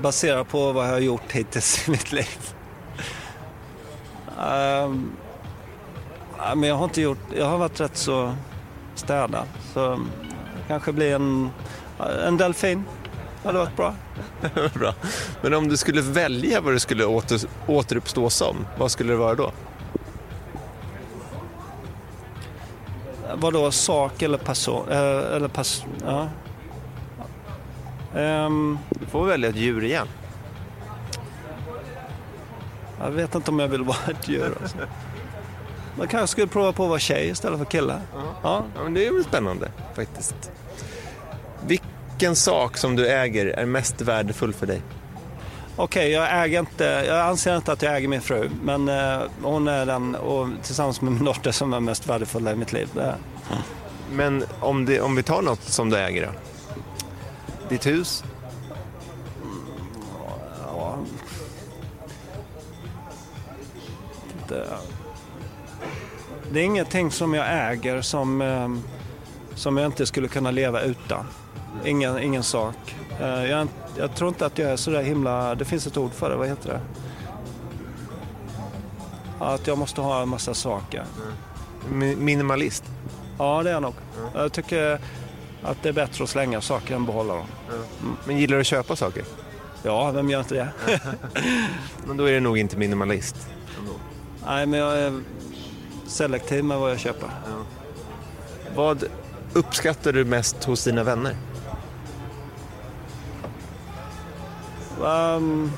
Baserat 0.00 0.48
på 0.48 0.72
vad 0.72 0.86
jag 0.86 0.92
har 0.92 0.98
gjort 0.98 1.32
hittills 1.32 1.88
i 1.88 1.90
mitt 1.90 2.12
liv. 2.12 2.54
Ja, 4.36 4.94
men 6.54 6.68
jag 6.68 6.76
har 6.76 6.84
inte 6.84 7.02
gjort, 7.02 7.18
jag 7.36 7.46
har 7.46 7.58
varit 7.58 7.80
rätt 7.80 7.96
så 7.96 8.34
städad. 8.94 9.46
Så 9.74 10.00
kanske 10.68 10.92
blir 10.92 11.14
en, 11.14 11.50
en 12.26 12.36
delfin. 12.36 12.84
Det 13.42 13.48
hade 13.48 13.58
varit 13.58 13.76
bra. 13.76 13.94
Bra. 14.74 14.94
Men 15.42 15.54
om 15.54 15.68
du 15.68 15.76
skulle 15.76 16.00
välja 16.00 16.60
vad 16.60 16.72
du 16.74 16.78
skulle 16.78 17.04
åter, 17.04 17.38
återuppstå 17.66 18.30
som, 18.30 18.66
vad 18.78 18.90
skulle 18.90 19.12
det 19.12 19.16
vara 19.16 19.34
då? 19.34 19.52
Vadå, 23.34 23.70
sak 23.70 24.22
eller 24.22 24.38
person? 24.38 24.88
Eh, 24.88 24.98
eller 25.36 25.48
pass, 25.48 25.84
ja. 26.06 26.28
Ehm, 28.20 28.78
Du 28.90 29.06
får 29.06 29.26
välja 29.26 29.48
ett 29.48 29.56
djur 29.56 29.84
igen. 29.84 30.06
jag 33.00 33.10
vet 33.10 33.34
inte 33.34 33.50
om 33.50 33.58
jag 33.58 33.68
vill 33.68 33.82
vara 33.84 33.96
ett 34.10 34.28
djur. 34.28 34.54
Alltså. 34.62 34.76
Man 35.98 36.08
kanske 36.08 36.26
skulle 36.32 36.46
prova 36.46 36.72
på 36.72 36.82
att 36.82 36.88
vara 36.88 36.98
tjej 36.98 37.28
istället 37.28 37.58
för 37.58 37.64
kille. 37.66 38.00
Ja. 38.14 38.22
Ja, 38.42 38.82
men 38.84 38.94
det 38.94 39.06
är 39.06 39.12
väl 39.12 39.24
spännande 39.24 39.68
faktiskt. 39.96 40.50
Vilken 42.22 42.36
sak 42.36 42.76
som 42.76 42.96
du 42.96 43.08
äger 43.08 43.46
är 43.46 43.66
mest 43.66 44.00
värdefull 44.00 44.52
för 44.52 44.66
dig? 44.66 44.82
Okej, 45.76 46.10
jag 46.10 46.44
äger 46.44 46.58
inte, 46.58 46.84
jag 46.84 47.20
anser 47.20 47.56
inte 47.56 47.72
att 47.72 47.82
jag 47.82 47.96
äger 47.96 48.08
min 48.08 48.20
fru, 48.20 48.50
men 48.62 48.88
eh, 48.88 49.22
hon 49.42 49.68
är 49.68 49.86
den, 49.86 50.14
och 50.14 50.48
tillsammans 50.62 51.00
med 51.00 51.12
min 51.12 51.24
dotter, 51.24 51.52
som 51.52 51.72
är 51.72 51.80
mest 51.80 52.06
värdefulla 52.06 52.52
i 52.52 52.56
mitt 52.56 52.72
liv. 52.72 52.88
Det, 52.94 53.14
Men 54.12 54.44
om, 54.60 54.84
det, 54.84 55.00
om 55.00 55.16
vi 55.16 55.22
tar 55.22 55.42
något 55.42 55.62
som 55.62 55.90
du 55.90 55.96
äger 55.96 56.26
då? 56.26 56.32
Ditt 57.68 57.86
hus? 57.86 58.24
ja, 60.66 60.98
det, 64.48 64.66
det 66.52 66.60
är 66.60 66.64
ingenting 66.64 67.10
som 67.10 67.34
jag 67.34 67.72
äger 67.72 68.00
som, 68.00 68.42
eh, 68.42 68.68
som 69.54 69.76
jag 69.76 69.86
inte 69.86 70.06
skulle 70.06 70.28
kunna 70.28 70.50
leva 70.50 70.80
utan. 70.80 71.26
Ingen, 71.84 72.18
ingen 72.18 72.42
sak. 72.42 72.94
Eh, 73.20 73.44
jag, 73.50 73.68
jag 73.96 74.14
tror 74.14 74.28
inte 74.28 74.46
att 74.46 74.58
jag 74.58 74.70
är 74.70 74.76
så 74.76 74.90
där 74.90 75.02
himla, 75.02 75.54
det 75.54 75.64
finns 75.64 75.86
ett 75.86 75.96
ord 75.96 76.12
för 76.12 76.30
det, 76.30 76.36
vad 76.36 76.48
heter 76.48 76.68
det? 76.68 76.80
Att 79.44 79.66
jag 79.66 79.78
måste 79.78 80.00
ha 80.00 80.22
en 80.22 80.28
massa 80.28 80.54
saker. 80.54 81.04
Mi- 81.92 82.16
Minimalist? 82.16 82.84
Ja, 83.38 83.62
det 83.62 83.70
är 83.70 83.74
jag 83.74 83.82
nog. 83.82 83.94
Jag 84.34 84.52
tycker 84.52 84.98
att 85.62 85.82
det 85.82 85.88
är 85.88 85.92
bättre 85.92 86.24
att 86.24 86.30
slänga 86.30 86.60
saker 86.60 86.94
än 86.94 87.06
behålla 87.06 87.34
dem. 87.34 87.46
Men 88.26 88.38
gillar 88.38 88.54
du 88.56 88.60
att 88.60 88.66
köpa 88.66 88.96
saker? 88.96 89.24
Ja, 89.82 90.10
vem 90.10 90.30
gör 90.30 90.38
inte 90.38 90.54
det? 90.54 90.68
Men 92.06 92.16
då 92.16 92.24
är 92.24 92.32
det 92.32 92.40
nog 92.40 92.58
inte 92.58 92.76
minimalist. 92.76 93.36
Nej, 94.46 94.66
men 94.66 94.80
jag 94.80 94.98
är 94.98 95.20
selektiv 96.06 96.64
med 96.64 96.78
vad 96.78 96.90
jag 96.90 96.98
köper. 96.98 97.28
Vad 98.74 99.04
uppskattar 99.52 100.12
du 100.12 100.24
mest 100.24 100.64
hos 100.64 100.84
dina 100.84 101.04
vänner? 101.04 101.36
Um, 105.02 105.72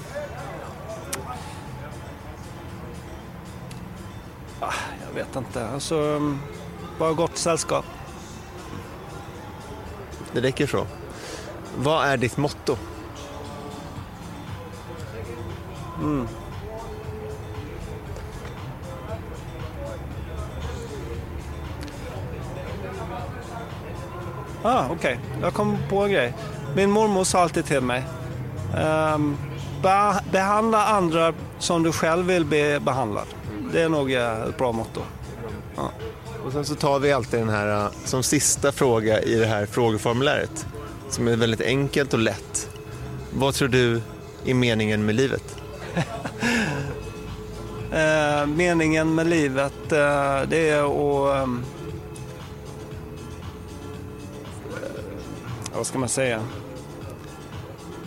jag 5.06 5.14
vet 5.14 5.36
inte. 5.36 5.68
Alltså, 5.68 6.20
bara 6.98 7.12
gott 7.12 7.36
sällskap. 7.36 7.84
Det 10.32 10.40
räcker 10.40 10.66
så. 10.66 10.86
Vad 11.76 12.06
är 12.06 12.16
ditt 12.16 12.36
motto? 12.36 12.76
Ah, 24.62 24.88
Okej, 24.90 25.18
jag 25.40 25.54
kom 25.54 25.76
på 25.88 26.04
en 26.04 26.10
grej. 26.12 26.34
Min 26.76 26.90
mormor 26.90 27.24
sa 27.24 27.40
alltid 27.40 27.64
till 27.64 27.80
mig. 27.80 28.04
Be- 29.82 30.20
behandla 30.32 30.84
andra 30.86 31.32
som 31.58 31.82
du 31.82 31.92
själv 31.92 32.26
vill 32.26 32.44
bli 32.44 32.80
behandlad. 32.80 33.26
Det 33.72 33.82
är 33.82 33.88
nog 33.88 34.12
eh, 34.12 34.40
ett 34.42 34.58
bra 34.58 34.72
motto. 34.72 35.00
Och 36.46 36.52
sen 36.52 36.64
så 36.64 36.74
tar 36.74 36.98
vi 36.98 37.12
alltid 37.12 37.40
den 37.40 37.48
här 37.48 37.84
uh, 37.84 37.90
som 38.04 38.22
sista 38.22 38.72
fråga 38.72 39.22
i 39.22 39.34
det 39.34 39.46
här 39.46 39.66
frågeformuläret. 39.66 40.66
Som 41.08 41.28
är 41.28 41.36
väldigt 41.36 41.60
enkelt 41.60 42.12
och 42.12 42.18
lätt. 42.18 42.68
Vad 43.34 43.54
tror 43.54 43.68
du 43.68 44.00
är 44.44 44.54
meningen 44.54 45.06
med 45.06 45.14
livet? 45.14 45.56
Eh, 47.92 48.46
meningen 48.46 49.14
med 49.14 49.26
livet, 49.26 49.92
eh, 49.92 50.40
det 50.48 50.68
är 50.70 50.82
att... 50.82 51.36
eh, 51.42 51.48
vad 55.76 55.86
ska 55.86 55.98
man 55.98 56.08
säga? 56.08 56.40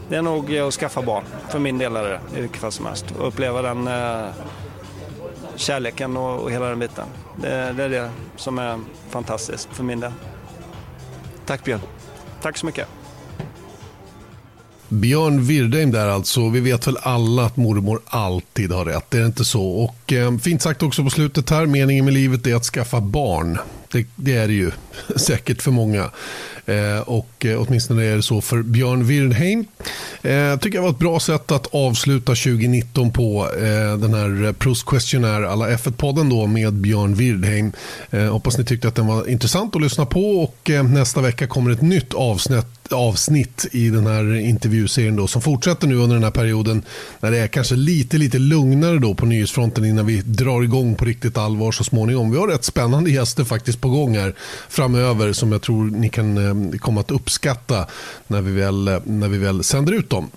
Det 0.09 0.15
är 0.15 0.21
nog 0.21 0.57
att 0.57 0.73
skaffa 0.73 1.01
barn. 1.01 1.23
För 1.49 1.59
min 1.59 1.77
del 1.77 1.95
är 1.95 2.03
det 2.03 2.37
i 2.37 2.41
vilket 2.41 2.61
fall 2.61 2.71
som 2.71 2.85
helst. 2.85 3.05
Och 3.19 3.27
uppleva 3.27 3.61
den 3.61 3.87
eh, 3.87 4.29
kärleken 5.55 6.17
och, 6.17 6.39
och 6.39 6.51
hela 6.51 6.65
den 6.65 6.79
biten. 6.79 7.05
Det, 7.41 7.73
det 7.77 7.83
är 7.83 7.89
det 7.89 8.09
som 8.35 8.59
är 8.59 8.79
fantastiskt 9.09 9.69
för 9.71 9.83
min 9.83 9.99
del. 9.99 10.11
Tack 11.45 11.63
Björn. 11.63 11.81
Tack 12.41 12.57
så 12.57 12.65
mycket. 12.65 12.87
Björn 14.89 15.43
Wirdheim 15.43 15.91
där 15.91 16.07
alltså. 16.07 16.49
Vi 16.49 16.59
vet 16.59 16.87
väl 16.87 16.97
alla 17.01 17.45
att 17.45 17.57
mormor 17.57 18.01
alltid 18.05 18.71
har 18.71 18.85
rätt. 18.85 19.05
Det 19.09 19.17
är 19.17 19.25
inte 19.25 19.45
så. 19.45 19.67
Och 19.69 20.13
eh, 20.13 20.37
fint 20.37 20.61
sagt 20.61 20.83
också 20.83 21.03
på 21.03 21.09
slutet 21.09 21.49
här. 21.49 21.65
Meningen 21.65 22.05
med 22.05 22.13
livet 22.13 22.47
är 22.47 22.55
att 22.55 22.65
skaffa 22.65 23.01
barn. 23.01 23.57
Det, 23.91 24.07
det 24.15 24.35
är 24.35 24.47
det 24.47 24.53
ju 24.53 24.71
säkert 25.15 25.61
för 25.61 25.71
många. 25.71 26.11
Eh, 26.67 26.99
och 26.99 27.45
eh, 27.45 27.61
åtminstone 27.61 28.03
är 28.03 28.15
det 28.15 28.21
så 28.21 28.41
för 28.41 28.61
Björn 28.61 29.03
Wirdheim. 29.03 29.65
Eh, 30.21 30.31
jag 30.31 30.61
tycker 30.61 30.77
det 30.77 30.83
var 30.83 30.89
ett 30.89 30.99
bra 30.99 31.19
sätt 31.19 31.51
att 31.51 31.67
avsluta 31.75 32.35
2019 32.35 33.11
på. 33.11 33.47
Den 33.99 34.13
här 34.13 34.53
Proust 34.53 34.85
Questionnaire 34.85 35.49
alla 35.49 35.69
F1-podden 35.69 36.29
då 36.29 36.47
med 36.47 36.73
Björn 36.73 37.15
Wirdheim. 37.15 37.71
Hoppas 38.31 38.57
ni 38.57 38.65
tyckte 38.65 38.87
att 38.87 38.95
den 38.95 39.07
var 39.07 39.29
intressant 39.29 39.75
att 39.75 39.81
lyssna 39.81 40.05
på 40.05 40.43
och 40.43 40.69
nästa 40.89 41.21
vecka 41.21 41.47
kommer 41.47 41.71
ett 41.71 41.81
nytt 41.81 42.13
avsnitt 42.13 42.77
avsnitt 42.93 43.65
i 43.71 43.89
den 43.89 44.07
här 44.07 44.35
intervjuserien 44.35 45.15
då, 45.15 45.27
som 45.27 45.41
fortsätter 45.41 45.87
nu 45.87 45.95
under 45.95 46.15
den 46.15 46.23
här 46.23 46.31
perioden 46.31 46.83
när 47.19 47.31
det 47.31 47.37
är 47.37 47.47
kanske 47.47 47.75
lite, 47.75 48.17
lite 48.17 48.39
lugnare 48.39 48.99
då 48.99 49.13
på 49.13 49.25
nyhetsfronten 49.25 49.85
innan 49.85 50.05
vi 50.05 50.21
drar 50.21 50.63
igång 50.63 50.95
på 50.95 51.05
riktigt 51.05 51.37
allvar 51.37 51.71
så 51.71 51.83
småningom. 51.83 52.31
Vi 52.31 52.37
har 52.37 52.47
rätt 52.47 52.63
spännande 52.63 53.11
gäster 53.11 53.43
faktiskt 53.43 53.81
på 53.81 53.89
gång 53.89 54.17
här 54.17 54.33
framöver 54.69 55.33
som 55.33 55.51
jag 55.51 55.61
tror 55.61 55.85
ni 55.85 56.09
kan 56.09 56.37
kommer 56.79 57.01
att 57.01 57.11
uppskatta 57.11 57.87
när 58.27 58.41
vi 58.41 58.51
väl, 58.51 59.01
när 59.03 59.27
vi 59.27 59.37
väl 59.37 59.63
sänder 59.63 59.93
ut 59.93 60.09
dem. 60.09 60.29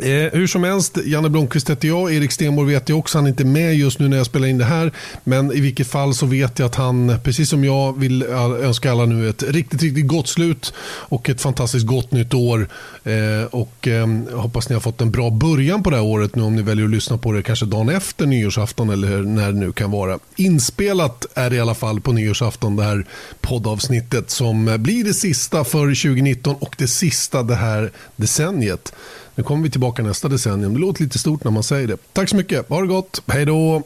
Eh, 0.00 0.32
hur 0.32 0.46
som 0.46 0.64
helst, 0.64 0.98
Janne 1.04 1.28
Blomqvist 1.28 1.70
heter 1.70 1.88
jag. 1.88 2.14
Erik 2.14 2.32
Stenborg 2.32 2.74
vet 2.74 2.88
jag 2.88 2.98
också. 2.98 3.18
Han 3.18 3.24
är 3.24 3.30
inte 3.30 3.44
med 3.44 3.74
just 3.74 3.98
nu 3.98 4.08
när 4.08 4.16
jag 4.16 4.26
spelar 4.26 4.48
in 4.48 4.58
det 4.58 4.64
här. 4.64 4.92
Men 5.24 5.52
i 5.52 5.60
vilket 5.60 5.86
fall 5.86 6.14
så 6.14 6.26
vet 6.26 6.58
jag 6.58 6.66
att 6.66 6.74
han, 6.74 7.18
precis 7.24 7.50
som 7.50 7.64
jag, 7.64 7.98
vill 7.98 8.22
önska 8.22 8.92
alla 8.92 9.06
nu 9.06 9.28
ett 9.28 9.42
riktigt, 9.42 9.82
riktigt 9.82 10.06
gott 10.06 10.28
slut 10.28 10.74
och 10.84 11.30
ett 11.30 11.40
fantastiskt 11.40 11.86
gott 11.86 12.12
nytt 12.12 12.34
år. 12.34 12.68
Eh, 13.04 13.44
och 13.50 13.88
eh, 13.88 14.06
hoppas 14.32 14.68
ni 14.68 14.74
har 14.74 14.80
fått 14.80 15.00
en 15.00 15.10
bra 15.10 15.30
början 15.30 15.82
på 15.82 15.90
det 15.90 15.96
här 15.96 16.04
året 16.04 16.36
nu 16.36 16.42
om 16.42 16.56
ni 16.56 16.62
väljer 16.62 16.84
att 16.84 16.90
lyssna 16.90 17.18
på 17.18 17.32
det 17.32 17.42
kanske 17.42 17.66
dagen 17.66 17.88
efter 17.88 18.26
nyårsafton 18.26 18.90
eller 18.90 19.22
när 19.22 19.52
det 19.52 19.58
nu 19.58 19.72
kan 19.72 19.90
vara. 19.90 20.18
Inspelat 20.36 21.26
är 21.34 21.50
det 21.50 21.56
i 21.56 21.60
alla 21.60 21.74
fall 21.74 22.00
på 22.00 22.12
nyårsafton 22.12 22.76
det 22.76 22.84
här 22.84 23.06
poddavsnittet 23.40 24.30
som 24.30 24.76
blir 24.78 25.04
det 25.04 25.14
sista 25.14 25.64
för 25.64 25.80
2019 25.80 26.56
och 26.60 26.74
det 26.78 26.88
sista 26.88 27.42
det 27.42 27.54
här 27.54 27.90
decenniet. 28.16 28.92
Nu 29.34 29.42
kommer 29.42 29.62
vi 29.62 29.70
tillbaka 29.70 30.02
nästa 30.02 30.28
decennium. 30.28 30.74
Det 30.74 30.80
låter 30.80 31.02
lite 31.02 31.18
stort 31.18 31.44
när 31.44 31.50
man 31.50 31.62
säger 31.62 31.88
det. 31.88 31.96
Tack 32.12 32.28
så 32.28 32.36
mycket. 32.36 32.68
Ha 32.68 32.80
det 32.80 32.86
gott. 32.86 33.22
Hej 33.26 33.44
då. 33.44 33.82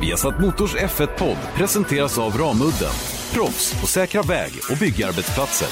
Viasat 0.00 0.40
Motors 0.40 0.74
F1-podd 0.74 1.36
presenteras 1.56 2.18
av 2.18 2.38
Ramudden. 2.38 2.92
Proffs 3.32 3.80
på 3.80 3.86
säkra 3.86 4.22
väg 4.22 4.52
och 4.70 4.76
byggarbetsplatser. 4.76 5.68